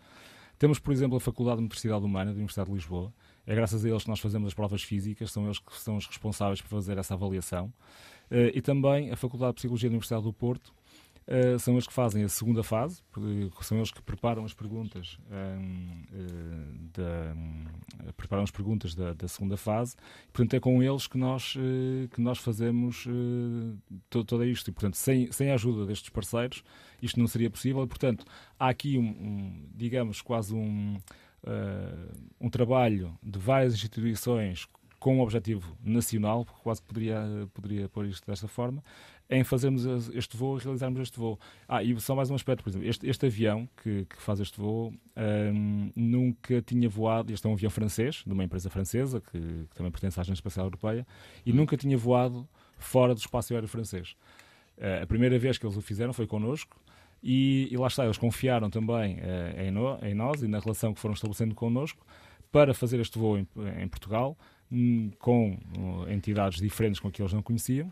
Temos, 0.59 0.77
por 0.77 0.91
exemplo, 0.91 1.15
a 1.15 1.21
Faculdade 1.21 1.57
de 1.57 1.61
Universidade 1.61 2.03
Humana 2.03 2.31
da 2.31 2.35
Universidade 2.35 2.69
de 2.69 2.75
Lisboa. 2.75 3.13
É 3.47 3.53
graças 3.53 3.85
a 3.85 3.89
eles 3.89 4.03
que 4.03 4.09
nós 4.09 4.19
fazemos 4.19 4.47
as 4.47 4.53
provas 4.53 4.81
físicas, 4.83 5.31
são 5.31 5.45
eles 5.45 5.59
que 5.59 5.73
são 5.77 5.95
os 5.95 6.05
responsáveis 6.07 6.61
por 6.61 6.69
fazer 6.69 6.97
essa 6.97 7.13
avaliação. 7.13 7.71
Uh, 8.31 8.51
e 8.53 8.61
também 8.61 9.11
a 9.11 9.15
Faculdade 9.15 9.53
de 9.53 9.55
Psicologia 9.55 9.89
da 9.89 9.93
Universidade 9.93 10.23
do 10.23 10.33
Porto, 10.33 10.73
Uh, 11.27 11.57
são 11.57 11.73
eles 11.73 11.87
que 11.87 11.93
fazem 11.93 12.23
a 12.23 12.29
segunda 12.29 12.61
fase, 12.61 13.01
são 13.61 13.77
eles 13.77 13.89
que 13.89 13.99
preparam 13.99 14.45
as 14.45 14.53
perguntas, 14.53 15.17
um, 15.31 16.03
uh, 16.13 16.89
da, 16.93 17.33
um, 17.35 18.11
preparam 18.15 18.43
as 18.43 18.51
perguntas 18.51 18.93
da, 18.93 19.11
da, 19.13 19.27
segunda 19.27 19.57
fase. 19.57 19.95
Portanto, 20.31 20.53
é 20.53 20.59
com 20.59 20.83
eles 20.83 21.07
que 21.07 21.17
nós, 21.17 21.55
uh, 21.55 22.07
que 22.09 22.21
nós 22.21 22.37
fazemos 22.37 23.07
todo, 24.07 24.23
todo 24.23 24.45
isto. 24.45 24.69
E, 24.69 24.71
portanto, 24.71 24.97
sem, 24.97 25.31
sem 25.31 25.49
a 25.49 25.55
ajuda 25.55 25.87
destes 25.87 26.09
parceiros, 26.11 26.63
isto 27.01 27.19
não 27.19 27.25
seria 27.25 27.49
possível. 27.49 27.83
E, 27.83 27.87
portanto, 27.87 28.23
há 28.59 28.69
aqui, 28.69 28.95
um, 28.99 29.07
um 29.07 29.69
digamos, 29.73 30.21
quase 30.21 30.53
um, 30.53 30.95
um 32.39 32.49
trabalho 32.51 33.17
de 33.23 33.39
várias 33.39 33.73
instituições 33.73 34.67
com 35.05 35.17
um 35.17 35.21
objetivo 35.21 35.77
nacional, 35.83 36.47
quase 36.63 36.81
poderia, 36.81 37.47
poderia 37.53 37.87
pôr 37.87 38.07
isto 38.07 38.25
desta 38.25 38.47
forma, 38.47 38.83
em 39.29 39.43
fazermos 39.43 39.85
este 40.15 40.35
voo 40.35 40.57
e 40.57 40.59
realizarmos 40.59 40.99
este 40.99 41.19
voo. 41.19 41.39
Ah, 41.67 41.83
e 41.83 41.99
só 41.99 42.15
mais 42.15 42.31
um 42.31 42.33
aspecto, 42.33 42.63
por 42.63 42.71
exemplo, 42.71 42.87
este, 42.87 43.07
este 43.07 43.27
avião 43.27 43.69
que, 43.83 44.05
que, 44.05 44.19
faz 44.19 44.39
este 44.39 44.59
voo 44.59 44.91
um, 45.15 45.91
nunca 45.95 46.59
tinha 46.63 46.89
voado, 46.89 47.31
este 47.31 47.45
é 47.45 47.49
um 47.51 47.53
avião 47.53 47.69
francês, 47.69 48.23
de 48.25 48.33
uma 48.33 48.43
empresa 48.43 48.67
francesa, 48.67 49.21
que, 49.21 49.37
que 49.37 49.75
também 49.75 49.91
pertence 49.91 50.19
à 50.19 50.21
Agência 50.21 50.39
Espacial 50.39 50.65
Europeia, 50.65 51.05
e 51.45 51.53
nunca 51.53 51.77
tinha 51.77 51.95
voado 51.95 52.49
fora 52.79 53.13
do 53.13 53.19
espaço 53.19 53.53
aéreo 53.53 53.69
francês. 53.69 54.15
Uh, 54.75 55.03
a 55.03 55.05
primeira 55.05 55.37
vez 55.37 55.59
que 55.59 55.67
eles 55.67 55.77
o 55.77 55.83
fizeram 55.83 56.13
foi 56.13 56.25
connosco, 56.25 56.81
e, 57.21 57.67
e 57.71 57.77
lá 57.77 57.85
está, 57.85 58.05
eles 58.05 58.17
confiaram 58.17 58.71
também 58.71 59.17
uh, 59.19 59.61
em, 59.61 59.69
no, 59.69 59.99
em, 60.03 60.15
nós 60.15 60.41
e 60.41 60.47
na 60.47 60.57
relação 60.57 60.95
que 60.95 60.99
foram 60.99 61.13
estabelecendo 61.13 61.53
connosco 61.53 62.03
para 62.51 62.73
fazer 62.73 62.99
este 62.99 63.19
voo 63.19 63.37
em, 63.37 63.47
em 63.83 63.87
Portugal, 63.87 64.35
com 65.19 65.57
uh, 65.77 66.09
entidades 66.11 66.59
diferentes 66.59 66.99
com 66.99 67.11
que 67.11 67.21
eles 67.21 67.33
não 67.33 67.41
conheciam, 67.41 67.91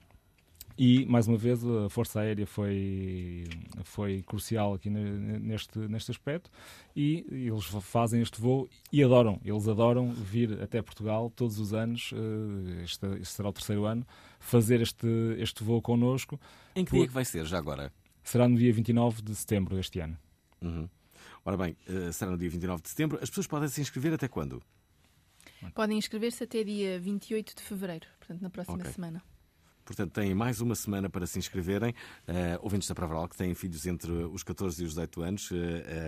e, 0.78 1.06
mais 1.06 1.28
uma 1.28 1.38
vez, 1.38 1.64
a 1.64 1.88
Força 1.90 2.20
Aérea 2.20 2.48
foi, 2.48 3.46
foi 3.84 4.24
crucial 4.24 4.74
aqui 4.74 4.90
neste, 4.90 5.78
neste 5.78 6.10
aspecto 6.10 6.50
e 6.96 7.26
eles 7.30 7.66
fazem 7.82 8.22
este 8.22 8.42
voo 8.42 8.68
e 8.92 9.04
adoram, 9.04 9.40
eles 9.46 9.68
adoram 9.68 10.12
vir 10.12 10.62
até 10.62 10.82
Portugal 10.82 11.32
todos 11.36 11.60
os 11.60 11.74
anos, 11.74 12.12
eh, 12.14 12.84
este, 12.84 13.06
este 13.22 13.36
será 13.36 13.50
o 13.50 13.54
terceiro 13.54 13.86
ano, 13.86 14.06
fazer 14.40 14.82
este, 14.82 15.08
este 15.38 15.64
voo 15.64 15.82
connosco. 15.82 16.40
Em 16.76 16.84
que 16.84 16.92
dia 16.92 17.04
é 17.04 17.08
que 17.08 17.14
vai 17.14 17.26
ser, 17.26 17.46
já 17.46 17.60
agora? 17.60 17.94
Será 18.24 18.48
no 18.48 18.58
dia 18.58 18.74
29 18.74 19.22
de 19.22 19.36
setembro 19.36 19.76
deste 19.76 20.00
ano. 20.00 20.18
Uhum. 20.60 20.90
Ora 21.46 21.58
bem, 21.58 21.78
eh, 21.88 22.12
será 22.12 22.32
no 22.32 22.38
dia 22.38 22.50
29 22.50 22.82
de 22.82 22.90
setembro. 22.90 23.20
As 23.22 23.30
pessoas 23.30 23.46
podem 23.46 23.70
se 23.70 23.80
inscrever 23.80 24.14
até 24.14 24.28
quando? 24.28 24.62
Podem 25.72 25.98
inscrever-se 25.98 26.44
até 26.44 26.64
dia 26.64 27.00
28 27.00 27.56
de 27.56 27.64
fevereiro, 27.64 28.08
portanto, 28.20 28.42
na 28.42 28.50
próxima 28.50 28.78
okay. 28.78 28.92
semana. 28.92 29.24
Portanto, 29.86 30.12
têm 30.12 30.34
mais 30.34 30.62
uma 30.62 30.76
semana 30.76 31.10
para 31.10 31.28
se 31.28 31.38
inscreverem. 31.38 31.92
Uh, 32.28 32.58
ouvintes 32.62 32.88
da 32.88 32.96
Provaral 32.96 33.28
que 33.28 33.36
têm 33.36 33.54
filhos 33.54 33.86
entre 33.86 34.12
os 34.12 34.42
14 34.44 34.82
e 34.82 34.86
os 34.86 34.92
18 34.92 35.22
anos, 35.22 35.52
uh, 35.52 35.56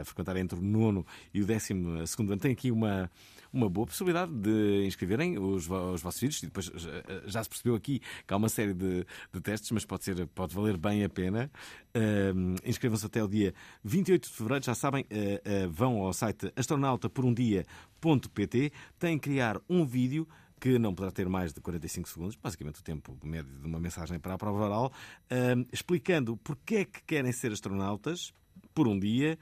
a 0.02 0.06
frequentar 0.06 0.38
entre 0.38 0.58
o 0.58 0.62
nono 0.62 1.06
e 1.34 1.42
o 1.42 1.46
décimo 1.46 2.06
segundo 2.08 2.32
ano, 2.32 2.42
têm 2.42 2.54
aqui 2.54 2.72
uma, 2.72 3.12
uma 3.52 3.70
boa 3.70 3.86
possibilidade 3.86 4.32
de 4.32 4.86
inscreverem 4.86 5.38
os, 5.38 5.70
os 5.70 6.02
vossos 6.02 6.20
filhos. 6.20 6.42
E 6.42 6.46
depois 6.46 6.72
já 7.26 7.44
se 7.44 7.50
percebeu 7.50 7.76
aqui 7.76 8.00
que 8.26 8.34
há 8.34 8.38
uma 8.38 8.50
série 8.50 8.74
de, 8.74 9.06
de 9.34 9.42
testes, 9.42 9.72
mas 9.72 9.84
pode, 9.84 10.06
ser, 10.06 10.26
pode 10.28 10.56
valer 10.56 10.78
bem 10.78 11.04
a 11.04 11.10
pena. 11.10 11.52
Uh, 11.94 12.56
Inscrevam-se 12.66 13.06
até 13.06 13.22
o 13.22 13.28
dia 13.28 13.54
28 13.84 14.30
de 14.30 14.34
fevereiro. 14.34 14.66
Já 14.66 14.76
sabem, 14.76 15.04
uh, 15.04 15.70
vão 15.70 16.02
ao 16.02 16.14
site 16.14 16.52
Têm 19.00 19.18
que 19.18 19.30
criar 19.30 19.60
um 19.70 19.86
vídeo 19.86 20.28
que 20.60 20.80
não 20.80 20.96
poderá 20.96 21.12
ter 21.12 21.28
mais 21.28 21.54
de 21.54 21.62
45 21.62 22.10
segundos, 22.10 22.36
basicamente 22.36 22.80
o 22.80 22.84
tempo 22.84 23.18
médio 23.24 23.54
de 23.60 23.68
uma 23.68 23.80
mensagem 23.80 24.20
para 24.20 24.34
a 24.34 24.38
prova 24.38 24.64
oral, 24.64 24.92
uh, 25.32 25.68
explicando 25.72 26.38
porque 26.38 26.76
é 26.78 26.86
que 26.86 27.04
querem 27.04 27.32
ser 27.32 27.52
astronautas 27.52 28.34
por 28.74 28.88
um 28.88 28.98
dia 29.00 29.38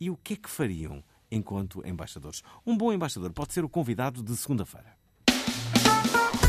e 0.00 0.10
o 0.10 0.16
que 0.16 0.34
é 0.34 0.36
que 0.36 0.48
fariam 0.48 1.02
enquanto 1.30 1.86
embaixadores. 1.86 2.42
Um 2.64 2.76
bom 2.76 2.92
embaixador 2.92 3.32
pode 3.32 3.52
ser 3.52 3.64
o 3.64 3.68
convidado 3.68 4.22
de 4.22 4.36
segunda-feira. 4.36 4.96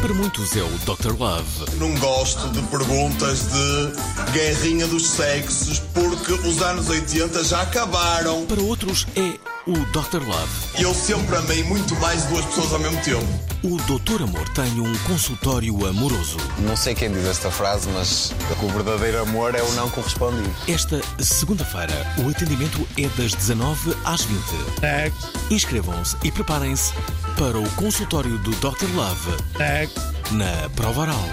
Para 0.01 0.13
muitos 0.13 0.55
é 0.55 0.61
o 0.61 0.69
Dr. 0.79 1.17
Love. 1.17 1.77
Não 1.79 1.97
gosto 1.99 2.49
de 2.51 2.61
perguntas 2.69 3.49
de 3.51 4.31
guerrinha 4.33 4.87
dos 4.87 5.07
sexos 5.07 5.79
porque 5.79 6.33
os 6.47 6.61
anos 6.61 6.87
80 6.89 7.43
já 7.43 7.63
acabaram. 7.63 8.45
Para 8.45 8.61
outros 8.61 9.07
é 9.15 9.54
o 9.67 9.73
Dr. 9.73 10.23
Love. 10.23 10.83
Eu 10.83 10.93
sempre 10.93 11.35
amei 11.35 11.63
muito 11.63 11.95
mais 11.95 12.23
duas 12.25 12.45
pessoas 12.45 12.71
ao 12.73 12.79
mesmo 12.79 13.01
tempo. 13.01 13.25
O 13.63 13.77
Doutor 13.87 14.21
Amor 14.21 14.47
tem 14.49 14.79
um 14.79 14.95
consultório 14.99 15.87
amoroso. 15.87 16.37
Não 16.59 16.75
sei 16.75 16.93
quem 16.93 17.11
diz 17.11 17.25
esta 17.25 17.49
frase, 17.49 17.89
mas 17.89 18.31
o 18.61 18.67
verdadeiro 18.69 19.23
amor 19.23 19.55
é 19.55 19.63
o 19.63 19.71
não 19.73 19.89
correspondido. 19.89 20.53
Esta 20.67 21.01
segunda-feira, 21.23 21.93
o 22.23 22.29
atendimento 22.29 22.87
é 22.95 23.07
das 23.19 23.33
19 23.33 23.95
às 24.05 24.23
20. 24.23 24.39
É. 24.83 25.11
Inscrevam-se 25.51 26.15
e 26.23 26.31
preparem-se 26.31 26.93
para 27.35 27.57
o 27.57 27.75
consultório 27.75 28.37
do 28.37 28.51
Dr. 28.51 28.93
Love. 28.93 29.31
É. 29.59 29.87
Na 30.31 30.69
Prova 30.75 31.01
Oral. 31.01 31.25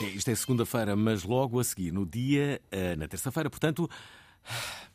É, 0.00 0.04
isto 0.04 0.30
é 0.30 0.34
segunda-feira, 0.34 0.96
mas 0.96 1.22
logo 1.22 1.60
a 1.60 1.64
seguir, 1.64 1.92
no 1.92 2.06
dia, 2.06 2.62
eh, 2.70 2.96
na 2.96 3.06
terça-feira, 3.06 3.50
portanto, 3.50 3.90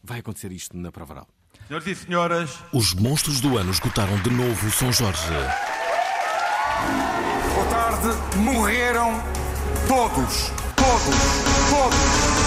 vai 0.03 0.20
acontecer 0.20 0.51
isto 0.51 0.76
na 0.76 0.91
Prova 0.91 1.14
Oral. 1.14 1.28
Senhoras 1.72 1.88
e 1.88 1.95
senhoras, 1.95 2.49
Os 2.74 2.93
monstros 2.93 3.39
do 3.39 3.57
ano 3.57 3.72
escutaram 3.72 4.17
de 4.17 4.30
novo 4.30 4.69
São 4.72 4.91
Jorge. 4.91 5.22
boa 7.55 7.65
tarde. 7.69 8.38
Morreram 8.39 9.24
todos. 9.88 10.51
Todos. 10.76 11.15
Todos. 11.69 12.40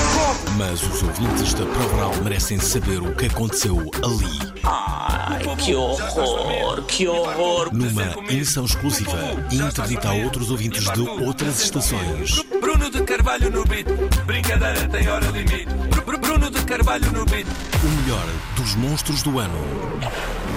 Mas 0.56 0.82
os 0.82 1.02
ouvintes 1.02 1.54
da 1.54 1.64
Prova 1.66 1.96
Oral 1.96 2.14
merecem 2.22 2.58
saber 2.58 3.00
o 3.02 3.14
que 3.14 3.26
aconteceu 3.26 3.78
ali. 4.02 4.52
Ai, 4.62 5.42
que 5.56 5.74
horror, 5.74 6.82
que 6.84 7.08
horror. 7.08 7.70
Numa 7.72 8.02
emissão 8.30 8.64
exclusiva, 8.64 9.18
interdita 9.50 10.08
a 10.08 10.12
outros 10.14 10.50
ouvintes 10.50 10.84
de 10.92 11.00
outras 11.00 11.60
estações. 11.60 12.42
Bruno 12.60 12.90
de 12.90 13.02
Carvalho 13.02 13.50
no 13.50 13.64
beat. 13.64 13.86
Brincadeira 14.26 14.88
tem 14.88 15.08
hora 15.08 15.26
limite. 15.26 15.66
Br- 16.04 16.16
Bruno 16.18 16.50
de 16.50 16.62
Carvalho 16.64 17.10
no 17.12 17.24
beat. 17.26 17.46
O 17.82 17.88
melhor 18.02 18.24
dos 18.56 18.74
monstros 18.76 19.22
do 19.22 19.38
ano. 19.38 19.58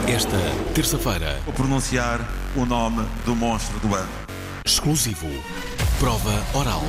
Esta 0.08 0.38
terça-feira, 0.74 1.39
Vou 1.45 1.53
pronunciar 1.53 2.22
o 2.55 2.66
nome 2.66 3.03
do 3.26 3.36
monstro 3.36 3.78
do 3.80 3.93
ano. 3.95 4.08
exclusivo. 4.66 5.28
Prova 5.99 6.32
Oral. 6.53 6.84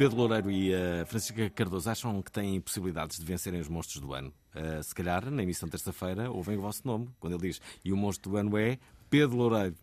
Pedro 0.00 0.16
Loureiro 0.16 0.50
e 0.50 0.74
a 0.74 1.04
Francisca 1.04 1.50
Cardoso 1.50 1.90
acham 1.90 2.22
que 2.22 2.32
têm 2.32 2.58
possibilidades 2.58 3.18
de 3.18 3.24
vencerem 3.26 3.60
os 3.60 3.68
monstros 3.68 4.00
do 4.00 4.14
ano? 4.14 4.32
Uh, 4.54 4.82
se 4.82 4.94
calhar, 4.94 5.30
na 5.30 5.42
emissão 5.42 5.66
de 5.66 5.72
terça-feira, 5.72 6.30
ouvem 6.30 6.56
o 6.56 6.62
vosso 6.62 6.80
nome, 6.86 7.10
quando 7.20 7.34
ele 7.34 7.48
diz 7.48 7.60
e 7.84 7.92
o 7.92 7.96
monstro 7.98 8.30
do 8.30 8.36
ano 8.38 8.56
é 8.56 8.78
Pedro 9.10 9.36
Loureiro. 9.36 9.76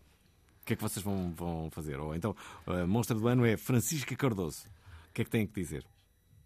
O 0.60 0.64
que 0.66 0.72
é 0.72 0.76
que 0.76 0.82
vocês 0.82 1.04
vão, 1.04 1.32
vão 1.36 1.70
fazer? 1.70 2.00
Ou 2.00 2.16
então, 2.16 2.34
a 2.66 2.84
monstra 2.84 3.16
do 3.16 3.28
ano 3.28 3.46
é 3.46 3.56
Francisca 3.56 4.16
Cardoso. 4.16 4.64
O 5.08 5.12
que 5.14 5.22
é 5.22 5.24
que 5.24 5.30
têm 5.30 5.46
que 5.46 5.54
dizer? 5.60 5.86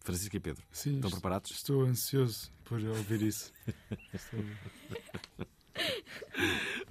Francisca 0.00 0.36
e 0.36 0.40
Pedro, 0.40 0.62
Sim, 0.70 0.96
estão 0.96 1.08
est- 1.08 1.14
preparados? 1.14 1.50
Estou 1.52 1.80
ansioso 1.84 2.52
por 2.64 2.78
ouvir 2.78 3.22
isso. 3.22 3.50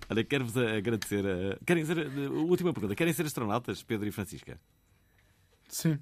Olha, 0.09 0.23
quero-vos 0.23 0.57
agradecer. 0.57 1.23
a- 1.27 1.59
Querem 1.63 1.85
ser, 1.85 2.07
última 2.31 2.73
pergunta: 2.73 2.95
querem 2.95 3.13
ser 3.13 3.27
astronautas, 3.27 3.83
Pedro 3.83 4.07
e 4.07 4.11
Francisca? 4.11 4.59
Sim. 5.69 5.99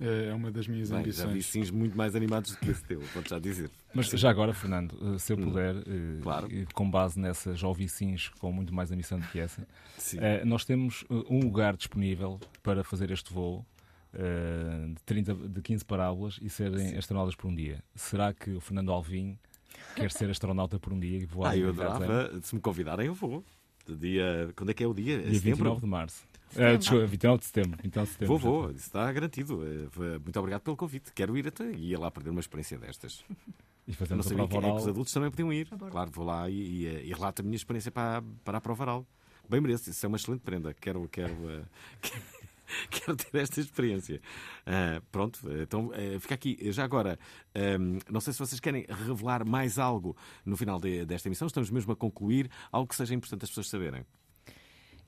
É, 0.00 0.28
é 0.30 0.34
uma 0.34 0.50
das 0.50 0.66
minhas 0.66 0.90
Bem, 0.90 1.00
ambições. 1.00 1.26
Já 1.28 1.32
vi 1.34 1.42
sims 1.42 1.70
muito 1.70 1.96
mais 1.96 2.16
animados 2.16 2.52
do 2.52 2.56
que 2.58 2.70
esse 2.70 2.82
teu, 2.84 3.00
vou-te 3.00 3.28
já 3.30 3.38
dizer. 3.38 3.70
Mas 3.94 4.06
já 4.08 4.30
agora, 4.30 4.54
Fernando, 4.54 4.96
eh, 5.14 5.18
se 5.18 5.32
eu 5.32 5.36
Hum, 5.36 5.44
puder, 5.44 5.76
eh, 5.76 6.20
claro. 6.22 6.48
com 6.72 6.90
base 6.90 7.18
nessa, 7.20 7.54
já 7.54 7.68
ouvi 7.68 7.88
sims 7.88 8.28
com 8.38 8.50
muito 8.50 8.72
mais 8.74 8.90
ambição 8.90 9.18
do 9.20 9.26
que 9.28 9.38
essa, 9.38 9.66
Sim. 9.98 10.18
eh, 10.20 10.44
nós 10.44 10.64
temos 10.64 11.04
um 11.10 11.40
lugar 11.40 11.76
disponível 11.76 12.40
para 12.62 12.82
fazer 12.82 13.10
este 13.10 13.32
voo 13.32 13.64
eh, 14.14 14.86
de, 14.88 15.02
30, 15.04 15.34
de 15.34 15.60
15 15.60 15.84
parábolas 15.84 16.38
e 16.40 16.48
serem 16.48 16.96
astronautas 16.96 17.34
por 17.34 17.48
um 17.48 17.54
dia. 17.54 17.82
Será 17.94 18.32
que 18.32 18.50
o 18.52 18.60
Fernando 18.60 18.90
Alvim 18.92 19.38
quer 19.94 20.10
ser 20.10 20.30
astronauta 20.30 20.80
por 20.80 20.92
um 20.92 20.98
dia 20.98 21.18
e 21.18 21.24
voar 21.26 21.50
Ah, 21.50 21.56
eu 21.56 21.72
Zero? 21.74 21.90
adorava, 21.90 22.40
se 22.42 22.54
me 22.54 22.60
convidarem, 22.60 23.06
eu 23.06 23.14
vou. 23.14 23.44
Dia, 23.88 24.50
quando 24.56 24.70
é 24.70 24.74
que 24.74 24.82
é 24.84 24.86
o 24.86 24.94
dia? 24.94 25.16
É 25.16 25.22
Dia 25.22 25.34
setembro? 25.34 25.56
29 25.58 25.80
de 25.80 25.86
março. 25.86 26.24
Eh, 26.56 26.76
desculpa, 26.78 27.06
29 27.06 27.38
de 27.40 27.46
setembro. 27.46 27.78
29 27.82 28.06
de 28.06 28.12
setembro 28.12 28.38
Vou, 28.38 28.62
vou, 28.62 28.70
isso 28.70 28.86
está 28.86 29.10
garantido. 29.12 29.60
Eh, 29.64 30.18
Muito 30.18 30.38
obrigado 30.38 30.62
pelo 30.62 30.76
convite. 30.76 31.12
Quero 31.12 31.36
ir 31.36 31.46
até 31.48 31.70
e 31.72 31.90
ia 31.90 31.98
lá 31.98 32.10
perder 32.10 32.30
uma 32.30 32.40
experiência 32.40 32.76
destas. 32.78 33.24
E 33.86 33.92
Eu 33.92 33.94
fazemos 33.94 34.24
não 34.26 34.30
sabia 34.30 34.48
que, 34.48 34.56
é 34.56 34.60
que 34.60 34.66
oral. 34.66 34.76
os 34.76 34.88
adultos 34.88 35.12
também 35.12 35.30
podiam 35.30 35.52
ir. 35.52 35.68
Claro, 35.90 36.10
vou 36.10 36.24
lá 36.24 36.48
e, 36.50 36.54
e, 36.54 36.86
eh, 36.86 37.04
e 37.06 37.12
relato 37.12 37.42
a 37.42 37.44
minha 37.44 37.56
experiência 37.56 37.90
para, 37.90 38.18
a- 38.18 38.22
para 38.44 38.58
a 38.58 38.60
prova 38.60 38.82
oral. 38.84 39.06
Bem 39.48 39.60
merece, 39.60 39.90
isso 39.90 40.04
é 40.04 40.08
uma 40.08 40.16
excelente 40.16 40.42
prenda. 40.42 40.72
Quero, 40.74 41.08
quero, 41.08 41.34
eh, 41.50 41.62
quero 42.90 43.16
ter 43.16 43.36
esta 43.38 43.60
experiência. 43.60 44.20
Ah, 44.66 45.02
pronto, 45.10 45.40
então 45.62 45.90
eh, 45.94 46.18
fica 46.20 46.34
aqui. 46.34 46.56
Já 46.72 46.84
agora, 46.84 47.18
ehm, 47.54 47.98
não 48.08 48.20
sei 48.20 48.32
se 48.32 48.38
vocês 48.38 48.60
querem 48.60 48.86
revelar 48.88 49.44
mais 49.44 49.78
algo 49.78 50.16
no 50.44 50.56
final 50.56 50.78
de- 50.80 51.04
desta 51.04 51.28
emissão. 51.28 51.46
Estamos 51.46 51.70
mesmo 51.70 51.92
a 51.92 51.96
concluir 51.96 52.48
algo 52.70 52.88
que 52.88 52.94
seja 52.96 53.14
importante 53.14 53.42
as 53.44 53.50
pessoas 53.50 53.68
saberem. 53.68 54.04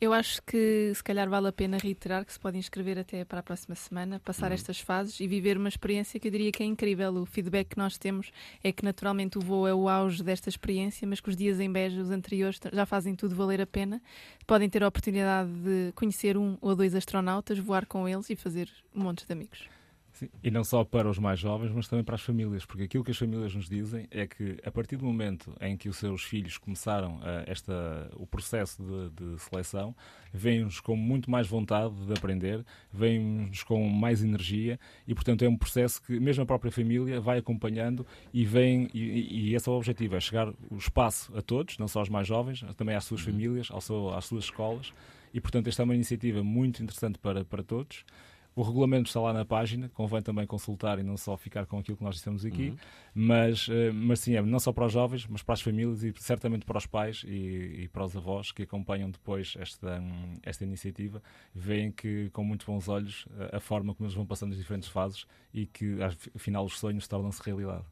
Eu 0.03 0.13
acho 0.13 0.43
que 0.43 0.91
se 0.97 1.05
calhar 1.05 1.31
vale 1.31 1.47
a 1.47 1.53
pena 1.53 1.79
reiterar 1.79 2.25
que 2.25 2.33
se 2.33 2.41
pode 2.41 2.59
inscrever 2.59 2.99
até 2.99 3.25
para 3.25 3.39
a 3.39 3.43
próxima 3.43 3.77
semana, 3.77 4.19
passar 4.19 4.49
Uhum. 4.49 4.55
estas 4.55 4.81
fases 4.81 5.21
e 5.21 5.29
viver 5.29 5.57
uma 5.57 5.69
experiência 5.69 6.19
que 6.19 6.27
eu 6.27 6.33
diria 6.33 6.51
que 6.51 6.61
é 6.61 6.67
incrível. 6.67 7.15
O 7.15 7.25
feedback 7.25 7.69
que 7.69 7.79
nós 7.79 7.97
temos 7.97 8.33
é 8.65 8.73
que 8.73 8.85
naturalmente 8.85 9.39
o 9.39 9.41
voo 9.41 9.65
é 9.65 9.73
o 9.73 9.89
auge 9.89 10.21
desta 10.25 10.49
experiência, 10.49 11.07
mas 11.07 11.21
que 11.21 11.29
os 11.29 11.37
dias 11.37 11.61
em 11.61 11.71
Beja, 11.71 12.01
os 12.01 12.11
anteriores, 12.11 12.59
já 12.73 12.85
fazem 12.85 13.15
tudo 13.15 13.37
valer 13.37 13.61
a 13.61 13.67
pena. 13.67 14.03
Podem 14.45 14.69
ter 14.69 14.83
a 14.83 14.89
oportunidade 14.89 15.49
de 15.53 15.93
conhecer 15.95 16.37
um 16.37 16.59
ou 16.61 16.75
dois 16.75 16.97
astronautas, 16.97 17.61
voar 17.61 17.87
com 17.87 18.09
eles 18.09 18.29
e 18.29 18.35
fazer 18.35 18.69
um 18.93 19.05
monte 19.05 19.25
de 19.25 19.33
amigos. 19.33 19.69
Sim, 20.23 20.29
E 20.43 20.51
não 20.51 20.63
só 20.63 20.85
para 20.85 21.09
os 21.09 21.19
mais 21.19 21.41
jovens, 21.41 21.73
mas 21.75 21.89
também 21.89 22.05
para 22.05 22.15
as 22.15 22.23
famílias, 22.23 22.65
porque 22.65 22.85
aquilo 22.85 23.03
que 23.03 23.11
as 23.11 23.19
famílias 23.19 23.55
nos 23.55 23.69
dizem 23.69 24.07
é 24.11 24.27
que 24.27 24.57
a 24.65 24.71
partir 24.71 24.97
do 24.97 25.05
momento 25.05 25.53
em 25.61 25.77
que 25.77 25.89
os 25.89 25.97
seus 25.97 26.23
filhos 26.23 26.59
começaram 26.59 27.21
eh, 27.25 27.45
esta, 27.49 28.09
o 28.15 28.27
processo 28.27 28.83
de, 28.83 29.11
de 29.11 29.43
seleção, 29.43 29.95
vêm-nos 30.33 30.81
com 30.81 30.95
muito 30.95 31.31
mais 31.31 31.49
vontade 31.49 31.95
de 32.07 32.13
aprender, 32.13 32.65
vêm-nos 32.93 33.63
com 33.65 33.89
mais 33.89 34.23
energia 34.23 34.79
e, 35.07 35.15
portanto, 35.15 35.45
é 35.45 35.49
um 35.49 35.57
processo 35.57 36.01
que 36.03 36.21
mesmo 36.21 36.43
a 36.45 36.47
própria 36.47 36.71
família 36.71 37.21
vai 37.21 37.39
acompanhando 37.39 38.07
e 38.33 38.45
vem, 38.45 38.89
e, 38.95 39.51
e 39.51 39.55
esse 39.55 39.69
é 39.69 39.73
o 39.73 39.75
objetivo, 39.75 40.15
é 40.15 40.21
chegar 40.21 40.49
o 40.71 40.77
espaço 40.77 41.37
a 41.37 41.43
todos, 41.43 41.79
não 41.79 41.89
só 41.89 41.99
aos 41.99 42.09
mais 42.09 42.29
jovens, 42.29 42.65
também 42.77 42.95
às 42.95 43.05
suas 43.05 43.21
famílias, 43.23 43.71
ao 43.71 43.81
seu, 43.81 44.15
às 44.15 44.25
suas 44.25 44.45
escolas, 44.45 44.93
e, 45.35 45.41
portanto, 45.41 45.69
esta 45.69 45.83
é 45.83 45.85
uma 45.85 45.95
iniciativa 45.95 46.43
muito 46.45 46.83
interessante 46.83 47.19
para, 47.19 47.45
para 47.45 47.63
todos. 47.63 48.05
O 48.55 48.63
regulamento 48.63 49.09
está 49.09 49.21
lá 49.21 49.33
na 49.33 49.45
página, 49.45 49.89
convém 49.95 50.21
também 50.21 50.47
consultar 50.47 50.99
e 50.99 51.03
não 51.03 51.17
só 51.17 51.37
ficar 51.37 51.65
com 51.67 51.79
aquilo 51.79 51.97
que 51.97 52.05
nós 52.05 52.17
dissemos 52.17 52.45
aqui, 52.45 52.69
Uhum. 52.69 52.77
mas, 53.15 53.67
eh, 53.71 53.91
mas 53.93 54.21
sim, 54.21 54.35
é 54.37 54.43
não 54.43 54.59
só 54.59 54.73
para 54.73 54.85
os 54.87 54.93
jovens, 54.93 55.27
mas 55.27 55.43
para 55.43 55.55
as 55.55 55.63
famílias 55.63 56.03
e 56.05 56.13
certamente 56.19 56.67
para 56.67 56.77
os 56.77 56.87
pais 56.87 57.25
e, 57.27 57.85
e 57.85 57.89
para 57.89 58.05
os 58.05 58.15
avós 58.17 58.53
que 58.53 58.63
acompanham 58.65 59.11
depois 59.11 59.55
esta, 59.59 60.03
esta 60.43 60.65
iniciativa, 60.65 61.23
veem 61.55 61.91
que 61.91 62.29
com 62.31 62.45
muito 62.45 62.67
bons 62.67 62.89
olhos 62.89 63.27
a 63.53 63.59
forma 63.61 63.95
como 63.95 64.07
eles 64.07 64.15
vão 64.15 64.27
passando 64.27 64.53
as 64.53 64.59
diferentes 64.59 64.89
fases 64.89 65.27
e 65.55 65.65
que 65.67 65.97
afinal 66.35 66.65
os 66.65 66.79
sonhos 66.79 67.09
tornam-se 67.09 67.43
realidade. 67.43 67.85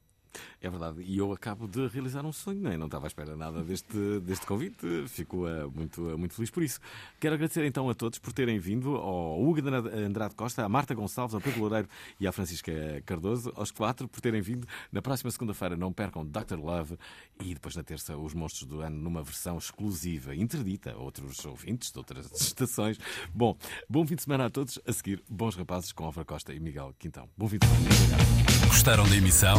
É 0.61 0.69
verdade, 0.69 1.03
e 1.03 1.19
eu 1.19 1.33
acabo 1.33 1.67
de 1.67 1.87
realizar 1.89 2.25
um 2.25 2.33
sonho, 2.33 2.61
não, 2.61 2.71
é? 2.71 2.85
estava 2.85 3.07
à 3.07 3.09
espera 3.09 3.37
nada 3.37 3.63
deste, 3.63 4.21
deste 4.21 4.47
convite, 4.47 4.87
fico 5.09 5.47
eh, 5.47 5.65
muito, 5.67 6.11
eh, 6.11 6.17
muito 6.17 6.35
feliz 6.35 6.51
por 6.51 6.63
isso. 6.63 6.81
Quero 7.19 7.35
agradecer 7.35 7.65
então 7.65 7.89
a 7.89 7.95
todos 7.95 8.19
por 8.19 8.33
terem 8.33 8.59
vindo, 8.59 8.97
ao 8.97 9.43
Hugo 9.43 9.63
de 9.63 9.69
Andrade 9.69 10.35
Costa, 10.35 10.65
à 10.65 10.69
Marta 10.69 10.95
Gonçalves, 10.95 11.35
ao 11.35 11.41
Pedro 11.41 11.61
Loureiro 11.61 11.89
e 12.19 12.27
à 12.27 12.33
Francisca 12.33 12.73
Cardoso, 13.07 13.53
aos 13.57 13.71
quatro 13.71 14.07
por 14.07 14.21
terem 14.21 14.41
vindo. 14.41 14.67
Na 14.93 15.01
próxima 15.01 15.31
segunda-feira 15.31 15.77
não 15.77 15.93
percam 15.93 16.25
Dr. 16.25 16.59
Love 16.59 16.99
e 17.43 17.55
depois 17.55 17.75
na 17.75 17.83
terça 17.83 18.17
os 18.17 18.35
Monstros 18.35 18.67
do 18.69 18.81
Ano 18.81 18.97
numa 18.97 19.23
versão 19.23 19.57
exclusiva, 19.57 20.35
interdita 20.35 20.93
a 20.93 20.97
outros 20.97 21.45
ouvintes 21.45 21.91
de 21.91 21.99
outras 21.99 22.31
estações. 22.41 22.99
Bom, 23.35 23.57
bom 23.89 24.07
fim 24.07 24.15
de 24.15 24.23
semana 24.23 24.47
a 24.47 24.51
todos. 24.51 24.79
A 24.87 24.93
seguir, 24.93 25.23
Bons 25.29 25.57
Rapazes 25.57 25.93
com 25.93 26.05
Álvaro 26.05 26.27
Costa 26.27 26.53
e 26.53 26.61
Miguel 26.61 26.95
Quintão. 26.99 27.29
Bom 27.37 27.49
fim 27.49 27.59
de 27.59 27.67
semana. 27.67 28.67
Gostaram 28.69 29.09
da 29.09 29.17
emissão? 29.17 29.59